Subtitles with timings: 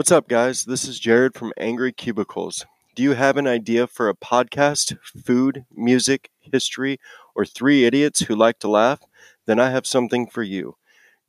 [0.00, 0.64] What's up, guys?
[0.64, 2.64] This is Jared from Angry Cubicles.
[2.96, 4.96] Do you have an idea for a podcast,
[5.26, 6.98] food, music, history,
[7.34, 9.00] or three idiots who like to laugh?
[9.44, 10.76] Then I have something for you.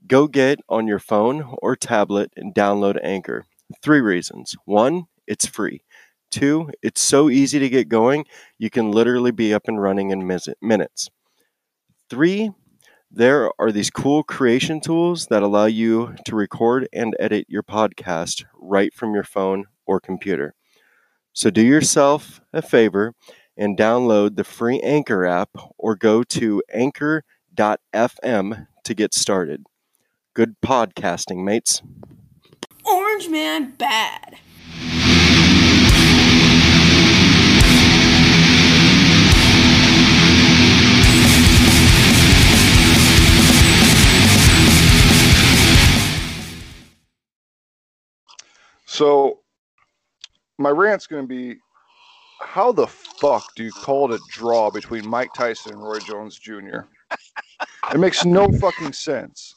[0.07, 3.45] Go get on your phone or tablet and download Anchor.
[3.81, 4.55] Three reasons.
[4.63, 5.83] One, it's free.
[6.29, 8.23] Two, it's so easy to get going,
[8.57, 10.25] you can literally be up and running in
[10.61, 11.09] minutes.
[12.09, 12.51] Three,
[13.14, 18.45] there are these cool creation tools that allow you to record and edit your podcast
[18.55, 20.55] right from your phone or computer.
[21.34, 23.13] So do yourself a favor
[23.58, 29.66] and download the free Anchor app or go to anchor.fm to get started.
[30.34, 31.82] Good podcasting, mates.
[32.85, 34.38] Orange Man bad.
[48.91, 49.40] So
[50.58, 51.62] my rant's going to be
[52.41, 56.38] how the fuck do you call it a draw between Mike Tyson and Roy Jones
[56.38, 56.82] Jr.?
[57.93, 59.55] It makes no fucking sense.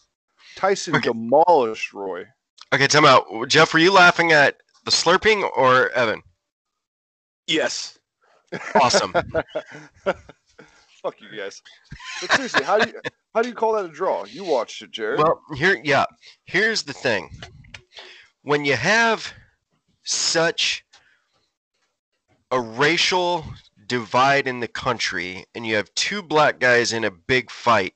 [0.54, 2.26] Tyson demolished Roy.
[2.72, 3.26] Okay, time out.
[3.48, 6.22] Jeff, were you laughing at the slurping or Evan?
[7.48, 7.98] Yes.
[8.80, 9.12] Awesome.
[10.04, 11.60] Fuck you guys.
[12.20, 13.00] But seriously, how do you
[13.34, 14.26] how do you call that a draw?
[14.26, 15.18] You watched it, Jared.
[15.18, 16.04] well, here, yeah.
[16.44, 17.30] Here's the thing.
[18.44, 19.32] When you have
[20.02, 20.84] such
[22.50, 23.46] a racial
[23.86, 27.94] divide in the country and you have two black guys in a big fight,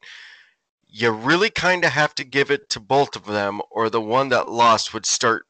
[0.87, 4.31] you really kind of have to give it to both of them, or the one
[4.31, 5.45] that lost would start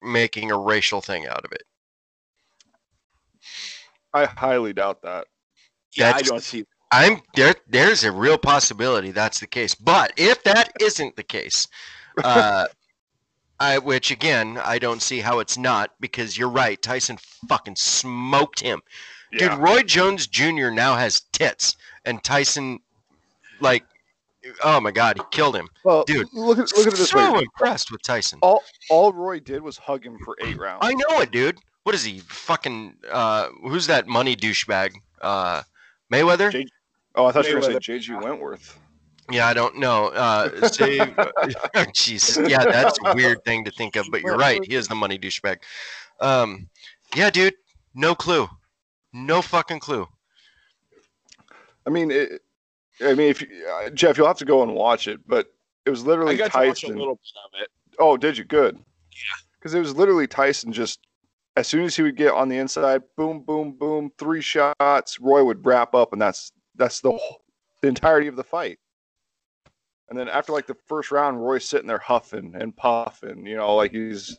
[0.00, 1.64] making a racial thing out of it.
[4.12, 5.26] I highly doubt that.
[5.96, 6.64] Yeah, I don't see.
[6.92, 7.56] I'm there.
[7.68, 9.74] There's a real possibility that's the case.
[9.74, 11.66] But if that isn't the case,
[12.22, 12.66] uh,
[13.64, 16.80] I which again I don't see how it's not because you're right.
[16.80, 18.82] Tyson fucking smoked him,
[19.32, 19.50] Yeah.
[19.50, 19.58] dude.
[19.58, 20.70] Roy Jones Jr.
[20.70, 22.80] now has tits, and Tyson,
[23.60, 23.84] like,
[24.62, 25.68] oh my god, he killed him.
[25.84, 27.40] well, dude, look at look at it this so way.
[27.40, 28.38] impressed with Tyson.
[28.42, 30.80] All all Roy did was hug him for eight rounds.
[30.82, 31.58] I know it, dude.
[31.84, 32.20] What is he?
[32.20, 34.92] Fucking uh, who's that money douchebag?
[35.20, 35.62] Uh,
[36.12, 36.50] Mayweather.
[36.52, 36.66] J-
[37.16, 38.76] Oh, I thought you were going to say JG Wentworth.
[39.30, 40.08] Yeah, I don't know.
[40.08, 41.16] Uh, save.
[41.94, 42.48] Jesus.
[42.48, 44.60] Yeah, that's a weird thing to think of, but you're right.
[44.66, 45.58] He is the money douchebag.
[46.20, 46.68] Um,
[47.14, 47.54] yeah, dude.
[47.94, 48.48] No clue.
[49.12, 50.06] No fucking clue.
[51.86, 52.42] I mean, it,
[53.00, 55.52] I mean, if you, uh, Jeff, you'll have to go and watch it, but
[55.86, 56.98] it was I literally got to watch a Tyson.
[56.98, 57.68] little bit of it.
[57.98, 58.44] Oh, did you?
[58.44, 58.76] Good.
[58.76, 59.36] Yeah.
[59.58, 61.00] Because it was literally Tyson just
[61.56, 65.20] as soon as he would get on the inside, boom, boom, boom, three shots.
[65.20, 67.42] Roy would wrap up, and that's that's the whole,
[67.80, 68.78] the entirety of the fight.
[70.08, 73.74] And then after like the first round, Roy's sitting there huffing and puffing, you know,
[73.74, 74.38] like he's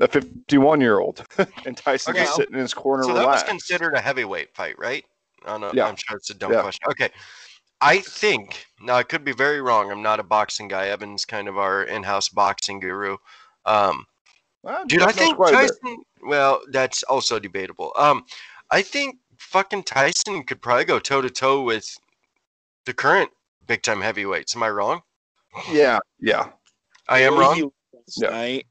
[0.00, 1.24] a 51 year old,
[1.64, 2.24] and Tyson's Okay.
[2.24, 5.04] just sitting in his corner, So that was considered a heavyweight fight, right?
[5.46, 5.86] Oh, no, Yeah.
[5.86, 6.62] I'm sure it's a dumb Yeah.
[6.62, 6.88] question.
[6.90, 7.10] Okay.
[7.80, 9.90] I think, now I could be very wrong.
[9.90, 10.88] I'm not a boxing guy.
[10.88, 13.18] Evan's kind of our in house boxing guru.
[13.66, 14.06] Um,
[14.62, 15.36] Well, Dude, I think.
[15.38, 16.02] Tyson.
[16.22, 17.92] Well, that's also debatable.
[17.96, 18.24] Um,
[18.70, 21.98] I think fucking Tyson could probably go toe to toe with
[22.86, 23.30] the current
[23.66, 24.54] big time heavyweights.
[24.56, 25.00] Am I wrong?
[25.70, 26.48] Yeah, yeah,
[27.08, 27.70] I am wrong.
[28.16, 28.30] Yeah.
[28.30, 28.66] night.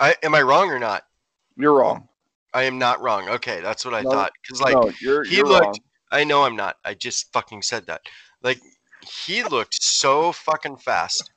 [0.00, 1.04] I am I wrong or not?
[1.56, 2.08] you're wrong.
[2.54, 3.28] I am not wrong.
[3.28, 4.32] Okay, that's what I No, thought.
[4.42, 5.74] Because like no, you're, he you're looked- wrong.
[6.10, 6.76] I know I'm not.
[6.84, 8.00] I just fucking said that.
[8.42, 8.60] Like
[9.26, 11.30] he looked so fucking fast.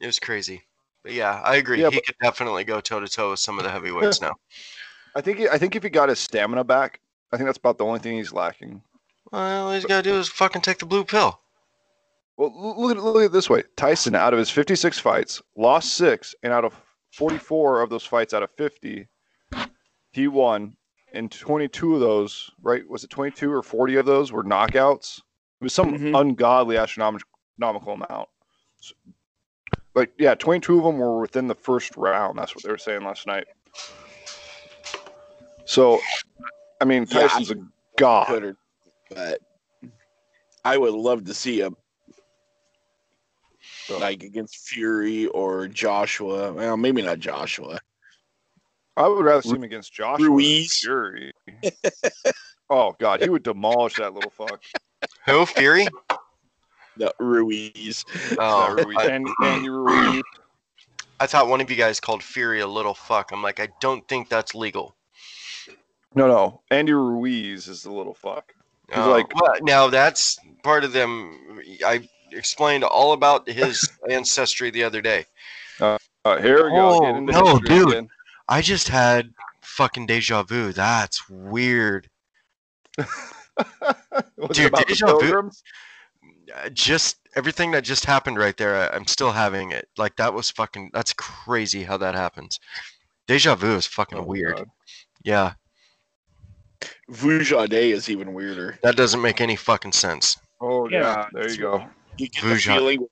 [0.00, 0.62] It was crazy.
[1.02, 1.80] But yeah, I agree.
[1.82, 4.32] Yeah, he could definitely go toe to toe with some of the heavyweights now.
[5.14, 7.00] I think he, I think if he got his stamina back,
[7.32, 8.82] I think that's about the only thing he's lacking.
[9.32, 11.40] Well, all he's gotta do is fucking take the blue pill.
[12.40, 15.92] Well, look at, look at it this way: Tyson, out of his 56 fights, lost
[15.92, 16.74] six, and out of
[17.12, 19.06] 44 of those fights, out of 50,
[20.12, 20.74] he won.
[21.12, 22.88] And 22 of those, right?
[22.88, 25.18] Was it 22 or 40 of those were knockouts?
[25.18, 26.18] It was some Mhm.
[26.18, 28.28] ungodly astronomical amount.
[28.80, 28.94] So-
[29.94, 32.38] like, yeah, 22 of them were within the first round.
[32.38, 33.48] That's what they were saying last night.
[35.66, 36.00] So,
[36.80, 37.56] I mean, Yeah, I- Tyson's a
[37.98, 38.56] god.
[39.10, 39.40] But
[40.64, 41.76] I would love to see him
[43.90, 46.52] So- like against Fury or Joshua.
[46.52, 47.80] Well, maybe not Joshua.
[48.96, 50.78] I would rather see him against Joshua than Ruiz.
[50.78, 51.32] Fury.
[52.70, 54.62] oh God, he would demolish that little fuck.
[55.26, 55.46] Who?
[55.46, 55.86] Fury?
[56.96, 58.04] No, Ruiz.
[58.38, 58.96] Oh, Ruiz.
[58.98, 60.22] I, and Andy Ruiz.
[61.18, 63.30] I thought one of you guys called Fury a little fuck.
[63.32, 64.96] I'm like, I don't think that's legal.
[66.14, 68.52] No, no, Andy Ruiz is the little fuck.
[68.88, 71.60] He's Oh, like- well, now that's part of them.
[71.84, 75.26] I explained all about his ancestry the other day.
[75.80, 75.96] Uh,
[76.40, 77.06] here we go.
[77.06, 77.88] Oh, no, dude.
[77.88, 78.08] again.
[78.48, 79.32] I just had
[79.62, 80.72] fucking deja vu.
[80.72, 82.08] That's weird.
[82.98, 85.50] Dude, it about the deja vu-
[86.54, 89.88] Uh, Just everything that just happened right there, I, I'm still having it.
[89.96, 90.90] Like that was fucking.
[90.92, 92.58] That's crazy how that happens.
[93.26, 94.56] Deja vu is fucking Oh, weird.
[94.56, 94.66] God.
[95.22, 95.52] Yeah,
[97.10, 98.78] Vujade is even weirder.
[98.82, 100.36] that doesn't make any fucking sense.
[100.60, 101.86] Oh Yeah, yeah, there you go.
[102.20, 103.06] You get the feeling.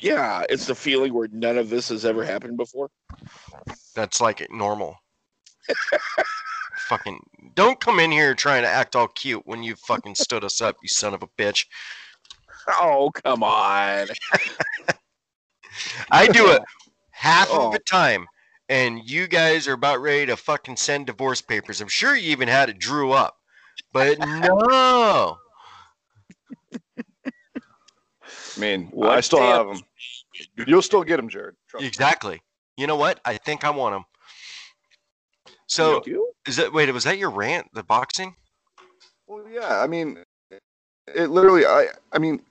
[0.00, 2.88] Yeah, it's the feeling where none of this has ever happened before.
[3.96, 4.96] That's like normal.
[6.88, 7.18] fucking
[7.54, 10.76] don't come in here trying to act all cute when you fucking stood us up,
[10.82, 11.66] you son of a bitch.
[12.68, 14.06] Oh come on!
[16.10, 16.62] I do it
[17.10, 17.66] half Oh.
[17.66, 18.26] of the time,
[18.68, 21.80] and you guys are about ready to fucking send divorce papers.
[21.80, 23.36] I'm sure you even had it drew up,
[23.92, 25.38] but no.
[28.56, 29.84] I mean, What I still damn- have them.
[30.66, 31.54] You'll still get them, Jared.
[31.68, 31.86] Trust me.
[31.88, 32.42] Exactly.
[32.76, 33.20] You know what?
[33.24, 34.04] I think I want them.
[35.66, 36.02] So
[36.46, 36.90] is that wait?
[36.92, 37.68] Was that your rant?
[37.72, 38.34] The boxing?
[39.26, 39.80] Well, yeah.
[39.80, 40.22] I mean,
[41.06, 41.64] it literally.
[41.66, 41.88] I.
[42.12, 42.42] I mean,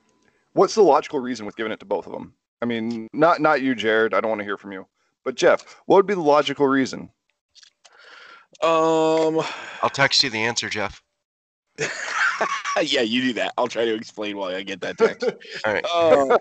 [0.54, 2.34] what's the logical reason with giving it to both of them?
[2.62, 4.14] I mean, not not you, Jared.
[4.14, 4.88] I don't want to hear from you.
[5.26, 7.10] But Jeff, what would be the logical reason?
[8.62, 9.42] Um.
[9.82, 11.02] I'll text you the answer, Jeff.
[12.84, 13.54] yeah, you do that.
[13.58, 15.24] I'll try to explain why I get that text.
[15.66, 15.86] All right.
[15.94, 16.38] Uh,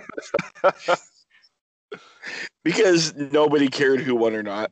[2.64, 4.70] because nobody cared who won or not.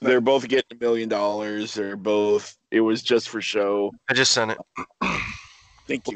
[0.00, 1.74] They're both getting a million dollars.
[1.74, 2.56] They're both.
[2.70, 3.92] It was just for show.
[4.08, 4.58] I just sent it.
[5.86, 6.14] Thank you.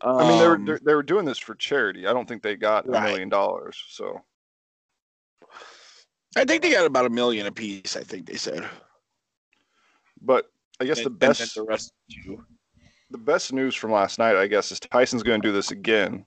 [0.00, 2.06] I mean, they were Um, they're- they were doing this for charity.
[2.06, 3.04] I don't think they got a Right.
[3.10, 3.76] million dollars.
[3.88, 4.22] So
[6.36, 7.96] I think they got about a million apiece.
[7.96, 8.66] I think they said.
[10.22, 10.50] But
[10.80, 12.44] I guess the And- then best the rest two.
[13.10, 16.24] The best news from last night, I guess, is Tyson's going to do this again.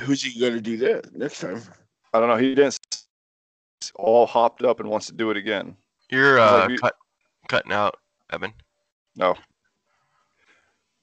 [0.00, 1.62] Who's he going to do that next time?
[2.12, 2.36] I don't know.
[2.36, 2.78] He didn't
[3.82, 5.76] s- all hopped up and wants to do it again.
[6.10, 6.94] You're uh, like you- cut,
[7.48, 7.96] cutting out,
[8.32, 8.52] Evan.
[9.16, 9.34] No.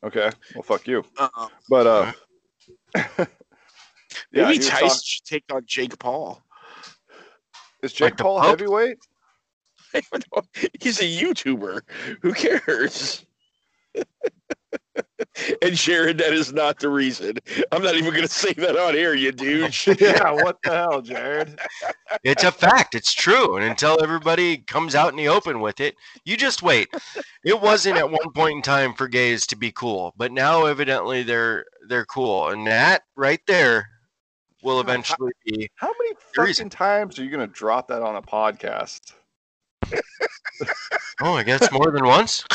[0.03, 0.29] Okay.
[0.55, 1.03] Well, fuck you.
[1.17, 2.11] Uh, But uh,
[3.05, 3.25] yeah,
[4.33, 6.41] maybe Tyson talk- should take on Jake Paul.
[7.83, 8.49] is Like Jake the Paul Pope?
[8.49, 8.97] heavyweight?
[10.81, 11.81] He's a YouTuber.
[12.21, 13.25] Who cares?
[15.61, 17.37] and Sharon, that is not the reason.
[17.71, 19.87] I'm not even going to say that on air, you douche.
[19.99, 20.31] yeah.
[20.31, 21.59] What the hell, Jared?
[22.23, 22.95] It's a fact.
[22.95, 23.55] It's true.
[23.55, 25.95] And until everybody comes out in the open with it,
[26.25, 26.87] you just wait.
[27.43, 31.23] It wasn't at one point in time for gays to be cool, but now evidently
[31.23, 33.87] they're they're cool, and that right there
[34.61, 35.69] will God, how- eventually be.
[35.75, 39.13] How many The reason- fucking times are you going to drop that on a podcast?
[41.21, 42.43] Oh, I guess more than once.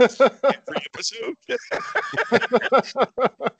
[0.00, 1.34] Every episode.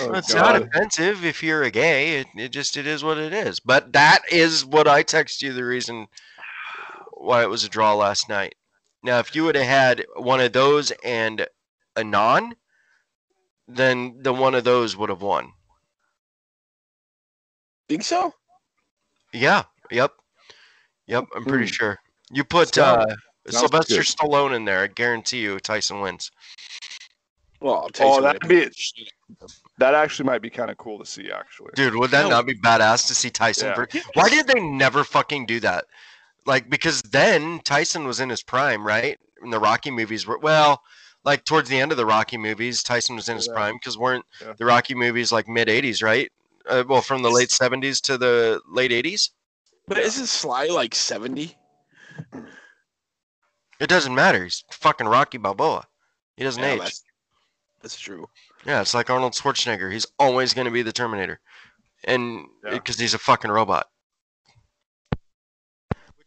[0.00, 0.54] Oh, it's God.
[0.54, 2.18] not offensive if you're a gay.
[2.18, 3.60] It, it just it is what it is.
[3.60, 6.06] But that is what I text you the reason
[7.12, 8.54] why it was a draw last night.
[9.02, 11.46] Now, if you would have had one of those and
[11.96, 12.54] a non,
[13.68, 15.52] then the one of those would have won.
[17.88, 18.34] Think so?
[19.32, 19.64] Yeah.
[19.90, 20.12] Yep.
[21.06, 21.24] Yep.
[21.34, 21.72] I'm pretty Hmm.
[21.72, 21.98] sure.
[22.32, 24.04] You put Sound- uh, sounds Sylvester good.
[24.06, 24.80] Stallone in there.
[24.82, 26.30] I guarantee you Tyson wins.
[27.60, 28.70] Well, Tyson Oh, that'd be
[29.78, 31.30] that actually might be kind of cool to see.
[31.30, 32.30] Actually, Dude, would that No.
[32.30, 33.68] not be badass to see Tyson?
[33.68, 33.74] Yeah.
[33.74, 35.84] ver- Why did they never fucking do that?
[36.46, 39.18] Like, because then Tyson was in his prime, right?
[39.42, 40.82] In the Rocky movies were well,
[41.24, 43.54] like towards the end of the Rocky movies, Tyson was in his Yeah.
[43.54, 44.54] prime because weren't Yeah.
[44.58, 46.30] the Rocky movies like mid '80s, right?
[46.66, 49.30] Uh, well, from the late '70s to the late '80s.
[49.86, 51.56] But isn't Sly like 70?
[53.80, 54.44] It doesn't matter.
[54.44, 55.86] He's fucking Rocky Balboa.
[56.36, 56.78] He doesn't Yeah, age.
[56.80, 57.04] that's,
[57.82, 58.28] that's true.
[58.66, 59.90] Yeah, it's like Arnold Schwarzenegger.
[59.90, 61.40] He's always going to be the Terminator,
[62.04, 62.72] and Yeah.
[62.74, 63.88] because he's a fucking robot.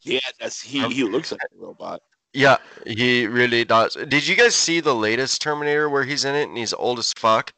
[0.01, 0.83] Yeah, that's he.
[0.83, 2.01] Um, He looks like a robot.
[2.33, 2.57] Yeah,
[2.87, 3.93] he really does.
[3.95, 7.13] Did you guys see the latest Terminator where he's in it and he's old as
[7.17, 7.53] fuck?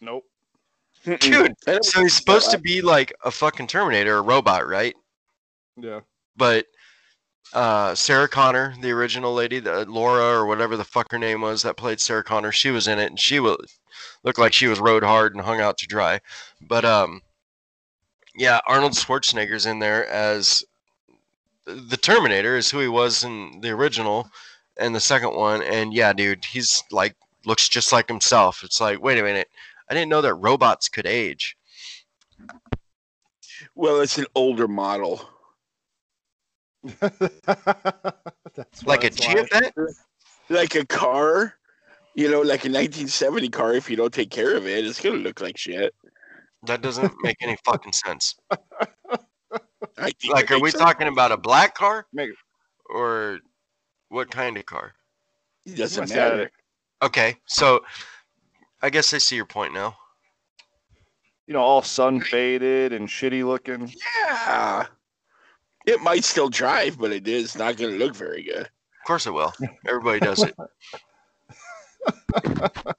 [0.00, 0.24] nope.
[1.04, 4.94] Dude, so he's supposed to be like a fucking Terminator, a robot, right?
[5.76, 6.00] Yeah.
[6.36, 6.66] But
[7.52, 11.62] uh, Sarah Connor, the original lady, the Laura or whatever the fuck her name was
[11.62, 13.56] that played Sarah Connor, she was in it and she wa
[14.24, 16.20] looked like she was rode hard and hung out to dry.
[16.60, 17.20] But um,
[18.34, 20.64] yeah, Arnold Schwarzenegger's in there as
[21.64, 24.28] the Terminator, is who he was in the original
[24.78, 25.62] and the second one.
[25.62, 28.62] And yeah, dude, he's like looks just like himself.
[28.64, 29.48] It's like, wait a minute,
[29.90, 31.56] I didn't know that robots could age.
[33.74, 35.28] Well, it's an older model.
[37.00, 39.46] That's Like a it's lying.
[39.46, 39.72] Geofet?
[40.48, 41.54] Like a car,
[42.14, 43.74] you know, like a 1970 car.
[43.74, 45.94] If you don't take care of it, it's gonna look like shit.
[46.64, 48.34] That doesn't make any fucking sense.
[48.50, 50.82] I think Like, are we sense.
[50.82, 52.06] talking about a black car?
[52.12, 52.30] Make-
[52.90, 53.38] Or
[54.08, 54.92] what kind of car?
[55.64, 56.42] It doesn't Must matter.
[56.42, 56.50] add.
[57.06, 57.84] Okay, so
[58.82, 59.96] I guess I see your point now.
[61.46, 63.92] You know, all sun faded and shitty looking.
[64.26, 64.86] Yeah.
[65.86, 68.66] It might still drive, but it is not going to look very good.
[68.66, 69.52] Of course it will.
[69.86, 70.54] Everybody does it.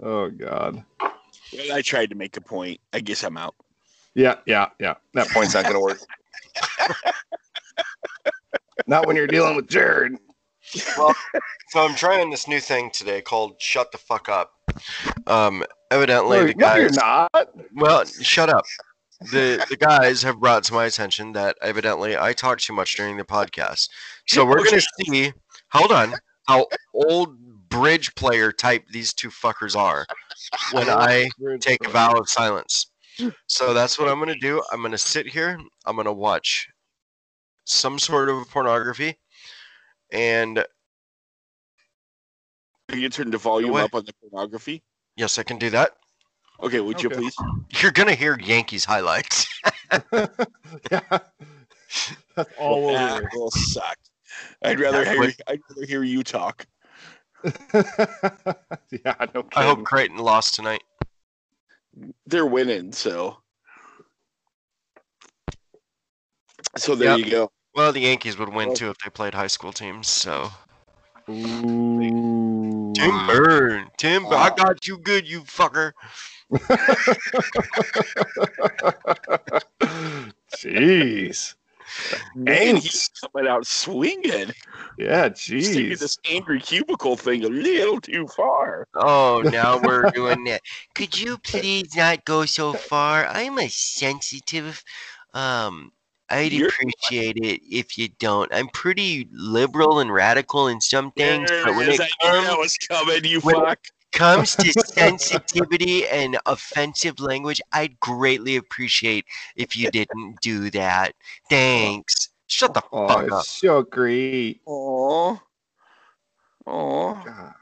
[0.00, 0.84] Oh God.
[1.00, 2.80] Well, I tried to make a point.
[2.92, 3.54] I guess I'm out.
[4.14, 4.94] Yeah, yeah, yeah.
[5.14, 5.98] That point's not gonna work.
[8.86, 10.16] not when you're dealing with Jared.
[10.96, 11.14] Well,
[11.70, 14.52] so I'm trying this new thing today called "Shut the fuck up."
[15.26, 16.96] Um, evidently No, the no, you're guys.
[16.96, 17.30] not.
[17.74, 18.64] Well, shut up.
[19.20, 23.16] The the guys have brought to my attention that evidently I talk too much during
[23.16, 23.88] the podcast.
[24.28, 25.32] So we're gonna see.
[25.72, 26.14] Hold on.
[26.46, 27.36] How old
[27.68, 30.06] bridge player type these two fuckers are
[30.72, 31.28] when I
[31.60, 32.86] take a vow of silence.
[33.48, 34.62] So that's what I'm gonna do.
[34.70, 35.58] I'm gonna sit here.
[35.84, 36.68] I'm gonna watch
[37.64, 39.18] some sort of pornography,
[40.12, 40.64] and
[42.88, 44.84] Can you turn the volume up on the pornography?
[45.16, 45.96] yes, I can do that.
[46.60, 47.36] Okay, would you please?
[47.80, 49.46] You're gonna hear Yankees highlights.
[49.92, 51.18] yeah.
[52.34, 53.30] That's all That over.
[53.34, 53.96] will suck.
[54.62, 56.66] I'd rather That hear would- I'd rather hear you talk.
[57.44, 59.44] yeah, no.
[59.54, 60.82] I hope Creighton lost tonight.
[62.26, 63.38] They're winning, so
[66.76, 67.26] so there Yep.
[67.26, 67.50] you go.
[67.74, 70.08] Well, the Yankees would win too if they played high school teams.
[70.08, 70.50] So
[71.30, 72.92] Ooh.
[72.94, 75.92] Tim Burn, Tim, Bur- I got you good, you fucker.
[80.56, 81.54] Jeez.
[82.34, 84.52] Man, he's coming out swinging.
[84.98, 85.98] Yeah, He's taking jeez.
[85.98, 88.86] this angry cubicle thing a little too far.
[88.94, 90.60] Oh, now we're doing that.
[90.94, 93.26] Could you please not go so far?
[93.26, 94.82] I'm a sensitive.
[95.32, 95.92] Um,
[96.28, 98.52] I'd You're- appreciate it if you don't.
[98.52, 102.00] I'm pretty liberal and radical in some things, There but when it is.
[102.00, 103.78] it I knew that comes was coming, you when- fuck.
[104.12, 109.24] Comes to sensitivity and offensive language, I'd greatly appreciate
[109.56, 111.14] if you didn't do that.
[111.50, 112.30] Thanks.
[112.46, 113.44] Shut the Oh, fuck up.
[113.44, 114.60] so great.
[114.66, 115.36] Aw.
[116.66, 117.14] Aw.
[117.24, 117.54] God.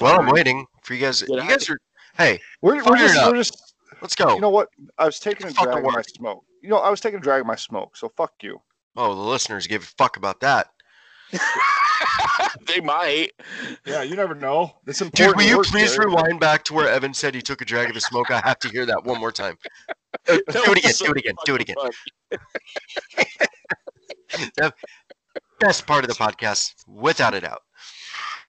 [0.00, 1.22] Well, I'm waiting for you guys.
[1.22, 1.78] Get You out guys are.
[2.16, 3.30] Hey, We're, we're, Fire it just, up.
[3.32, 4.34] we're just, let's go.
[4.34, 4.68] you know what?
[4.98, 6.44] I was taking a drag of my smoke.
[6.62, 8.60] You know, I was taking a drag of my smoke, so fuck you.
[8.96, 10.68] oh, the listeners give a fuck about that.
[12.66, 13.30] they might.
[13.86, 14.72] Yeah, you never know.
[14.84, 16.08] This Dude, important will you please Jared.
[16.08, 18.30] rewind back to where Evan said he took a drag of the smoke?
[18.30, 19.56] I have to hear that one more time.
[20.26, 20.92] Do it again.
[20.98, 21.34] Do it again.
[21.44, 21.60] Do it
[24.58, 24.72] again.
[25.60, 27.62] Best part of the podcast, without a doubt.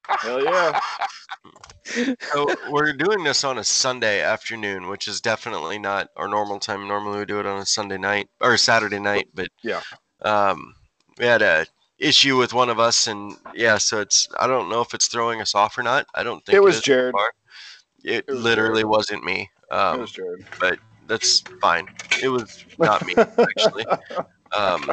[0.07, 0.79] Hell yeah.
[2.31, 6.87] So we're doing this on a Sunday afternoon, which is definitely not our normal time.
[6.87, 9.81] Normally we do it on a Sunday night or Saturday night, but Yeah.
[10.21, 10.75] um,
[11.19, 11.65] we had a
[12.03, 15.41] issue with one of us, and yeah, so it's I don't know if it's throwing
[15.41, 16.05] us off or not.
[16.15, 17.15] I don't think It was so Jared.
[18.03, 18.87] It, It was literally Jared.
[18.87, 19.49] wasn't me.
[19.71, 20.45] It Um, was Jared.
[20.59, 21.87] but that's fine.
[22.21, 23.85] It was not me actually.
[24.55, 24.87] Um,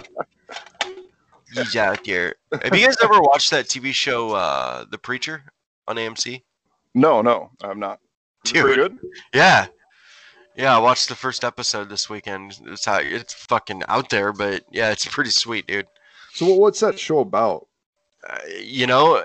[1.53, 2.35] he's out there.
[2.63, 5.43] Have you guys ever watched that TV show, uh, The Preacher,
[5.87, 6.43] on AMC?
[6.95, 8.01] No, no, I'm not.
[8.47, 8.99] Is it pretty good?
[9.35, 9.67] Yeah,
[10.57, 10.75] yeah.
[10.75, 12.59] I watched the first episode this weekend.
[12.69, 15.87] It's how it's fucking out there, but yeah, it's pretty sweet, dude.
[16.33, 17.67] So, what's that show about?
[18.29, 19.23] Uh, you know,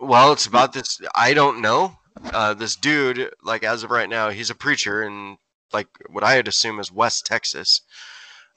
[0.00, 1.00] well, it's about this.
[1.14, 1.96] I don't know.
[2.32, 5.38] Uh, this dude, like as of right now, he's a preacher in
[5.72, 7.82] like what I would assume is West Texas.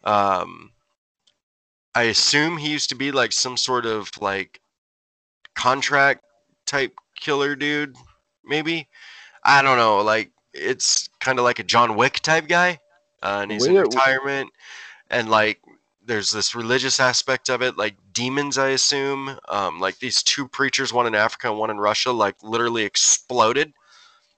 [0.03, 0.71] Um,
[1.93, 4.61] I assume he used to be like some sort of like
[5.55, 6.23] contract
[6.65, 7.95] type killer dude,
[8.45, 8.87] maybe.
[9.43, 10.01] I don't know.
[10.01, 12.79] Like it's kind of like a John Wick type guy,
[13.21, 14.49] uh, and he's in retirement,
[15.09, 15.59] and like
[16.05, 19.37] there's this religious aspect of it, like demons, I assume.
[19.49, 23.73] Um, like these two preachers, one in Africa and one in Russia, like literally exploded,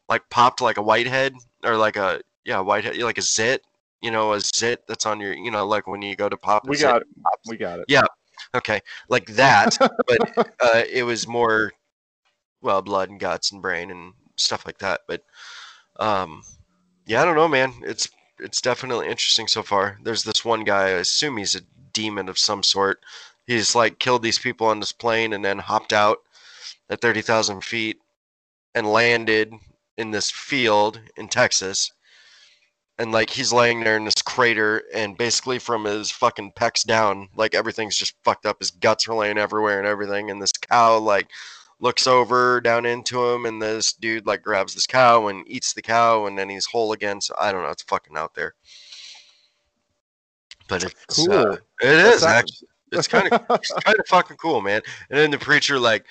[0.10, 3.64] like popped like a whitehead or like a yeah whitehead, like a zit.
[4.02, 6.68] You know, a zit that's on your, you know, like when you go to pop.
[6.68, 6.88] We zit.
[6.88, 7.08] got it.
[7.48, 7.86] We got it.
[7.88, 8.04] Yeah.
[8.56, 9.78] Okay, like that,
[10.08, 11.72] but uh, it was more,
[12.62, 15.02] well, blood and guts and brain and stuff like that.
[15.08, 15.24] But,
[16.00, 16.44] um,
[17.06, 17.74] yeah, I don't know, man.
[17.84, 18.10] It's
[18.44, 19.98] it's definitely interesting so far.
[20.04, 20.88] There's this one guy.
[20.88, 21.62] I assume he's a
[21.94, 23.00] demon of some sort.
[23.48, 26.20] He's like killed these people on this plane and then hopped out
[26.90, 27.98] at thirty thousand feet
[28.76, 29.54] and landed
[29.98, 31.92] in this field in Texas.
[33.00, 37.30] And like he's laying there in this crater, and basically from his fucking pecs down,
[37.36, 38.60] like everything's just fucked up.
[38.60, 40.30] His guts are laying everywhere and everything.
[40.30, 41.30] And this cow like
[41.84, 45.82] looks over down into him, and this dude like grabs this cow and eats the
[45.82, 47.20] cow, and then he's whole again.
[47.22, 47.70] So I don't know.
[47.70, 48.56] It's fucking out there.
[50.70, 51.34] But it's Cool.
[51.34, 52.68] uh, it is actually.
[52.94, 54.82] It's kind of kind of fucking cool, man.
[55.10, 56.06] And then the preacher like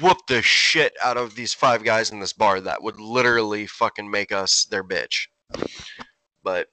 [0.00, 4.10] whooped the shit out of these five guys in this bar that would literally fucking
[4.10, 5.26] make us their bitch.
[6.42, 6.68] But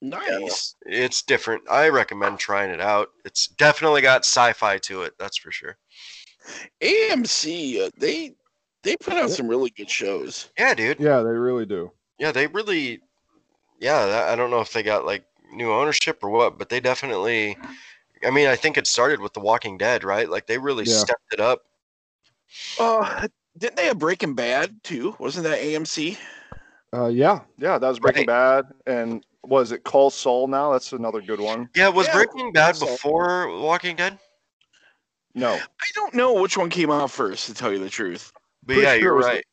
[0.00, 0.76] Nice.
[0.86, 1.62] it's different.
[1.70, 3.08] I recommend trying it out.
[3.24, 5.14] It's definitely got sci-fi to it.
[5.18, 5.76] That's for sure.
[6.80, 8.34] AMC, uh, they
[8.82, 10.50] they put out some really good shows.
[10.58, 10.98] Yeah, dude.
[11.00, 11.90] Yeah, they really do.
[12.18, 13.00] Yeah, they really.
[13.80, 17.56] Yeah, I don't know if they got like new ownership or what, but they definitely.
[18.24, 20.28] I mean, I think it started with The Walking Dead, right?
[20.28, 20.96] Like they really Yeah.
[20.98, 21.62] stepped it up.
[22.78, 25.16] Uh, didn't they have Breaking Bad too?
[25.18, 26.18] Wasn't that AMC?
[26.92, 27.40] Uh, yeah.
[27.58, 30.48] Yeah, that was Breaking Bad, and was it Call Saul?
[30.48, 31.68] Now that's another good one.
[31.74, 34.18] Yeah, was Yeah, Breaking Bad so- before Walking Dead?
[35.34, 38.32] No, I don't know which one came out first, to tell you the truth.
[38.64, 39.44] But Pretty yeah, sure you're it was the- right.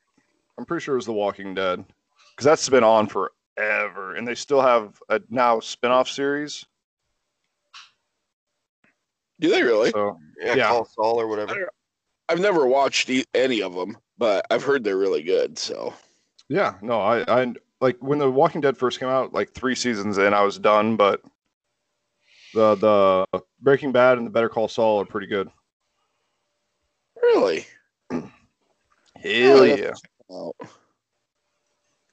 [0.57, 1.85] I'm pretty sure it was The Walking Dead
[2.31, 6.65] because that's been on forever, and they still have a now spin-off series.
[9.39, 9.91] Do they really?
[9.91, 10.67] So Yeah, yeah.
[10.69, 11.69] Call Saul or whatever.
[12.29, 15.57] I've never watched e- any of them, but I've heard they're really good.
[15.59, 15.93] So
[16.49, 20.17] yeah, no, I, I like when The Walking Dead first came out, like three seasons
[20.17, 21.21] in, I was done, but
[22.55, 25.49] the the Breaking Bad and the Better Call Saul are pretty good.
[27.27, 27.65] Really,
[28.11, 29.91] Hell yeah.
[30.29, 30.53] Oh,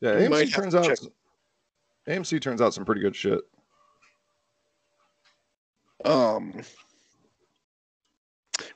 [0.01, 0.99] Yeah, We AMC turns out check.
[2.09, 3.41] AMC turns out some pretty good shit.
[6.05, 6.53] um,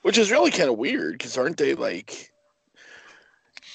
[0.03, 2.31] which is really kind of weird because aren't they like?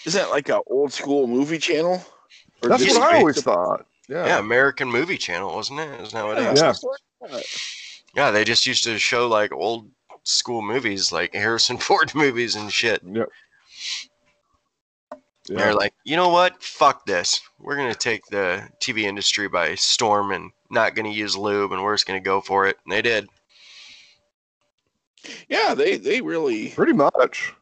[0.05, 2.03] Is that like a old school movie channel?
[2.61, 3.85] Or That's what I always thought.
[4.09, 4.25] Yeah.
[4.25, 6.01] Yeah, American Movie Channel, wasn't it?
[6.01, 6.59] Isn't that what it Yeah, is?
[6.59, 6.65] Yeah.
[6.67, 7.43] that's what I thought.
[8.15, 9.89] Yeah, they just used to show like old
[10.23, 13.01] school movies, like Harrison Ford movies and shit.
[13.03, 13.29] Yep.
[15.49, 15.57] Yeah.
[15.57, 16.63] They're like, you know what?
[16.63, 17.41] Fuck this.
[17.59, 21.93] We're gonna take the TV industry by storm and not gonna use lube, and we're
[21.95, 22.77] just gonna go for it.
[22.85, 23.27] And they did.
[25.49, 27.53] Yeah, they they really Pretty much.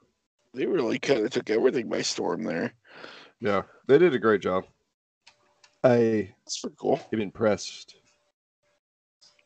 [0.53, 2.73] they really kind of took everything by storm there.
[3.39, 4.65] Yeah, they did a great job.
[5.83, 6.99] I That's pretty cool.
[7.11, 7.95] am impressed.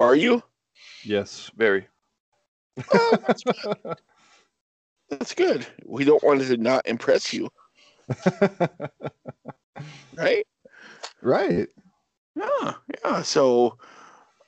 [0.01, 0.43] Are you?
[1.05, 1.87] Yes, very.
[2.93, 3.43] Oh, that's,
[5.09, 5.65] that's good.
[5.85, 7.49] We don't want to not impress you,
[10.15, 10.45] right?
[11.21, 11.67] right.
[12.35, 13.21] Yeah, yeah.
[13.21, 13.77] So,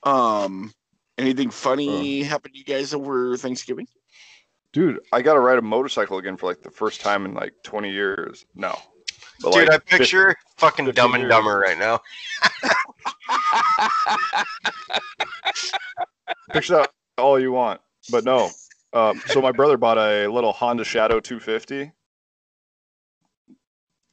[0.02, 0.72] um,
[1.16, 3.86] anything funny happened to you guys over Thanksgiving?
[4.72, 7.54] Dude, I got to ride a motorcycle again for like the first time in like
[7.64, 8.44] 20 years.
[8.54, 8.76] No.
[9.40, 11.30] But, Dude, like, I picture fucking 15 Dumb and years.
[11.30, 12.00] Dumber right now.
[16.52, 17.80] picture that all you want.
[18.10, 18.50] But no.
[18.92, 21.92] Um, so my brother bought a little Honda Shadow 250.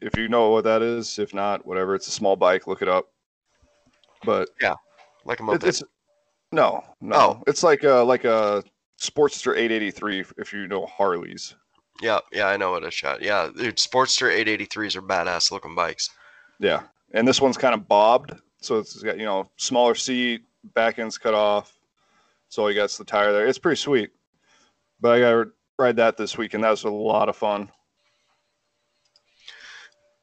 [0.01, 1.95] If you know what that is, if not, whatever.
[1.95, 2.67] It's a small bike.
[2.67, 3.07] Look it up.
[4.23, 4.73] But yeah,
[5.23, 5.63] Like a it, moped.
[5.63, 5.83] it's
[6.51, 7.15] no, no.
[7.15, 7.43] Oh.
[7.47, 8.63] It's like a like a
[8.99, 11.55] Sportster 883 if you know Harleys.
[12.01, 13.21] Yeah, yeah, I know what a shot.
[13.21, 16.09] Yeah, dude, Sportster 883s are badass looking bikes.
[16.59, 20.99] Yeah, and this one's kind of bobbed, so it's got you know smaller seat, back
[20.99, 21.74] end's cut off,
[22.49, 23.47] so all you got's the tire there.
[23.47, 24.11] It's pretty sweet.
[24.99, 27.69] But I got to ride that this week, and that was a lot of fun.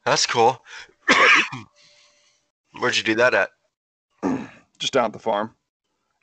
[0.04, 0.64] That's cool.
[2.80, 3.50] Where'd you do that at?
[4.78, 5.54] Just down at the farm,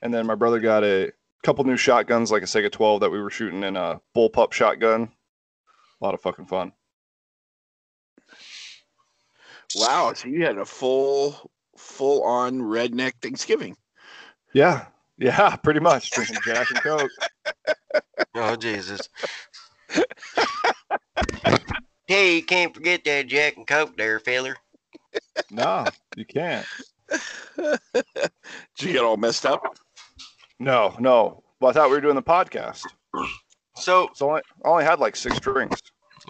[0.02, 3.20] and then my brother got a couple new shotguns, like a Saiga 12 that we
[3.20, 5.10] were shooting in a bullpup shotgun.
[6.00, 6.72] A lot of fucking fun.
[9.76, 13.76] Wow, so you had a full, full on redneck Thanksgiving.
[14.52, 14.86] Yeah,
[15.20, 17.10] yeah, pretty much drinking Jack and Coke.
[18.34, 19.08] Oh Jesus.
[22.06, 24.56] hey, you can't forget that Jack and Coke there, feller.
[25.50, 25.84] No,
[26.16, 26.64] you can't.
[27.58, 27.80] Did
[28.78, 29.62] you get all messed up?
[30.60, 31.42] No, no.
[31.60, 32.84] Well, I thought we were doing the podcast.
[33.74, 35.80] So So I only, I only had like six drinks.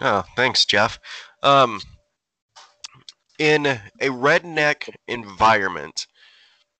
[0.01, 0.99] Oh, thanks, Jeff.
[1.43, 1.81] Um,
[3.37, 6.07] in a redneck environment,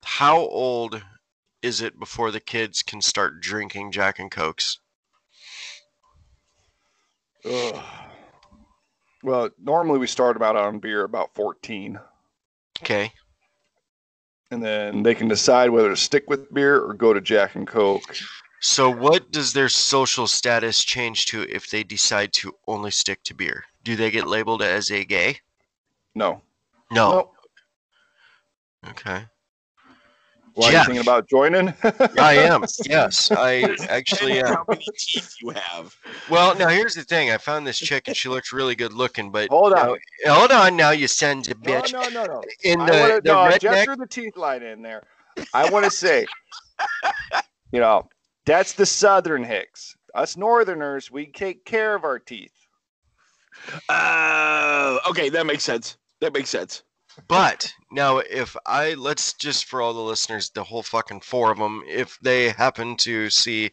[0.03, 1.03] how old
[1.61, 4.79] is it before the kids can start drinking Jack and Cokes?
[7.45, 7.83] Ugh.
[9.23, 11.99] Well, normally we start them out on beer about 14,
[12.81, 13.11] Okay.
[14.49, 17.67] and then they can decide whether to stick with beer or go to Jack and
[17.67, 18.17] Coke.
[18.61, 23.33] So, what does their social status change to if they decide to only stick to
[23.33, 23.63] beer?
[23.83, 25.39] Do they get labeled as a gay?
[26.13, 26.41] No.
[26.91, 27.11] No.
[27.11, 27.33] Nope.
[28.89, 29.25] Okay.
[30.53, 31.73] Why are you thinking about joining?
[32.19, 32.63] I am.
[32.85, 34.47] Yes, I actually am.
[34.47, 35.95] how many teeth you have?
[36.29, 37.31] Well, now here's the thing.
[37.31, 39.99] I found this chick and she looks really good looking, but Hold now- on.
[40.25, 41.93] hold on now, you sons of No, bitch.
[41.93, 42.25] no, no, no.
[42.25, 42.43] no.
[42.63, 45.03] In the, wanna, the no, just redneck, threw the teeth line in there.
[45.53, 46.25] I want to say,
[47.71, 48.07] you know,
[48.45, 49.95] that's the Southern Hicks.
[50.13, 52.51] Us Northerners, we take care of our teeth.
[53.87, 55.97] Uh, okay, that makes sense.
[56.19, 56.83] That makes sense.
[57.27, 61.57] But now if I let's just for all the listeners, the whole fucking four of
[61.57, 63.71] them, if they happen to see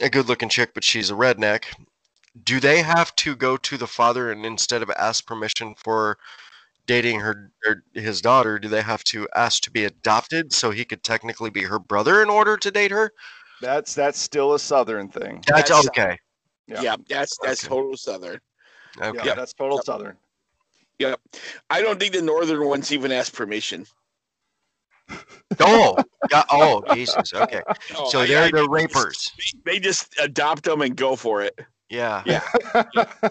[0.00, 1.64] a good looking chick, but she's a redneck,
[2.42, 6.18] do they have to go to the father and instead of ask permission for
[6.86, 10.84] dating her or his daughter, do they have to ask to be adopted so he
[10.84, 13.12] could technically be her brother in order to date her?
[13.60, 15.42] That's that's still a Southern thing.
[15.46, 16.18] That's, That's- okay.
[16.66, 16.80] Yeah.
[16.82, 17.74] Yeah, that's that's Okay.
[17.74, 18.40] total southern.
[18.98, 19.26] Okay.
[19.26, 19.84] Yeah, that's total Yep.
[19.84, 20.16] Southern.
[20.98, 21.20] Yep.
[21.70, 23.86] I don't think the northern ones even ask permission.
[25.60, 25.96] Oh,
[26.30, 27.32] got, oh, Jesus.
[27.32, 27.60] Okay.
[27.92, 29.30] No, So I- they're I- the rapers.
[29.64, 31.60] They just adopt them and go for it.
[31.90, 32.22] Yeah.
[32.26, 32.40] Yeah.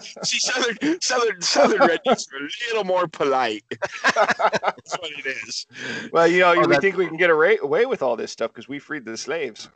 [0.22, 3.64] See, southern southern southern rednecks are a little more polite.
[4.14, 5.66] That's what it is.
[6.12, 8.52] well, you know, Oh, we think we can get away, away with all this stuff
[8.52, 9.68] because we freed the slaves.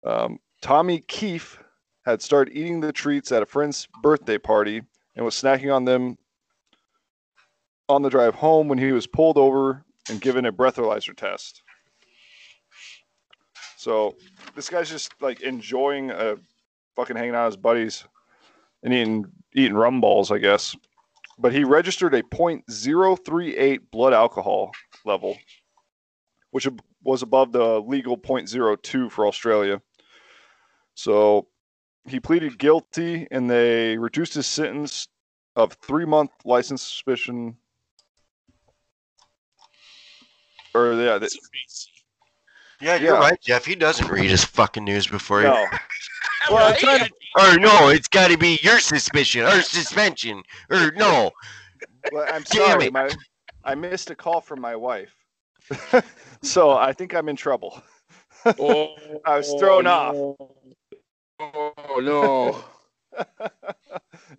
[0.05, 1.59] Um, Tommy Keefe
[2.05, 4.81] had started eating the treats at a friend's birthday party
[5.15, 6.17] and was snacking on them
[7.89, 11.61] on the drive home when he was pulled over and given a breathalyzer test.
[13.81, 14.15] So
[14.55, 16.35] this guy's just like enjoying uh,
[16.95, 18.03] fucking hanging out with his buddies
[18.83, 20.75] and eating eating rum balls, I guess.
[21.39, 24.71] But he registered a .038 blood alcohol
[25.03, 25.35] level,
[26.51, 26.67] which
[27.03, 29.81] was above the legal .02 for Australia.
[30.93, 31.47] So
[32.05, 35.07] he pleaded guilty, and they reduced his sentence
[35.55, 37.57] of three month license suspicion.
[40.75, 41.33] Or yeah, th-
[42.81, 43.19] Yeah, you're Yeah.
[43.19, 43.65] right, Jeff.
[43.65, 45.47] He doesn't read his fucking news before he.
[45.47, 45.65] no.
[46.49, 50.41] Well, I'm to- Or no, it's got to be your suspicion or suspension
[50.71, 51.31] or no.
[52.11, 52.93] Well, I'm Damn sorry, it.
[52.93, 53.11] my,
[53.63, 55.15] I missed a call from my wife,
[56.41, 57.81] so I think I'm in trouble.
[58.45, 60.49] Oh, I was thrown oh, off.
[61.39, 62.63] Oh no.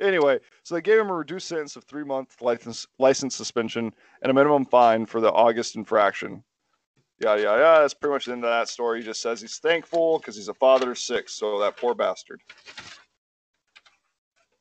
[0.01, 4.31] anyway, so they gave him a reduced sentence of three month license license suspension and
[4.31, 6.43] a minimum fine for the August infraction.
[7.23, 7.81] Yada yada yada.
[7.83, 9.01] That's pretty much the end of that story.
[9.01, 11.35] He just says he's thankful because he's a father of six.
[11.35, 12.41] So that poor bastard.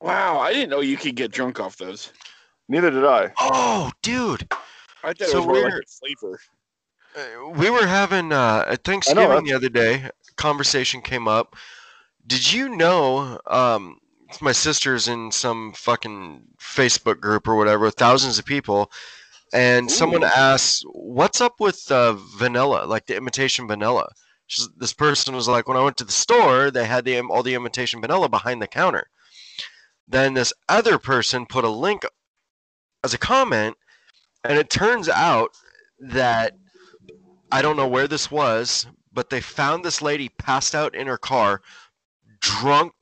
[0.00, 2.12] Wow, I didn't know you could get drunk off those.
[2.68, 3.32] Neither did I.
[3.38, 4.50] Oh, dude.
[5.04, 6.40] I thought So it was more like we're- a flavor.
[7.14, 10.08] Uh, we were having uh, at Thanksgiving that's- the other day.
[10.36, 11.56] Conversation came up.
[12.26, 13.38] Did you know?
[13.46, 13.98] Um,
[14.40, 18.90] my sister's in some fucking Facebook group or whatever with thousands of people,
[19.52, 20.26] and someone Ooh.
[20.34, 22.84] asked, "What's up with uh, vanilla?
[22.86, 24.08] Like the imitation vanilla?"
[24.46, 27.42] She's, this person was like, "When I went to the store, they had the all
[27.42, 29.08] the imitation vanilla behind the counter."
[30.08, 32.04] Then this other person put a link
[33.04, 33.76] as a comment,
[34.44, 35.50] and it turns out
[36.00, 36.56] that
[37.50, 41.18] I don't know where this was, but they found this lady passed out in her
[41.18, 41.62] car,
[42.40, 42.92] drunk,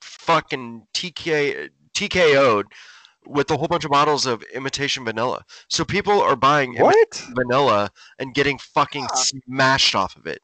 [0.00, 2.66] fucking TK TKO'd
[3.26, 5.44] with a whole bunch of bottles of imitation vanilla.
[5.68, 7.26] So people are buying What?
[7.34, 10.40] vanilla and getting fucking smashed off of it.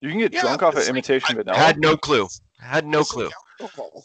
[0.00, 1.56] You can get Yeah, drunk off of like- imitation vanilla.
[1.56, 2.28] Had no clue.
[2.60, 3.30] Had no It's clue.
[3.60, 4.04] alcohol.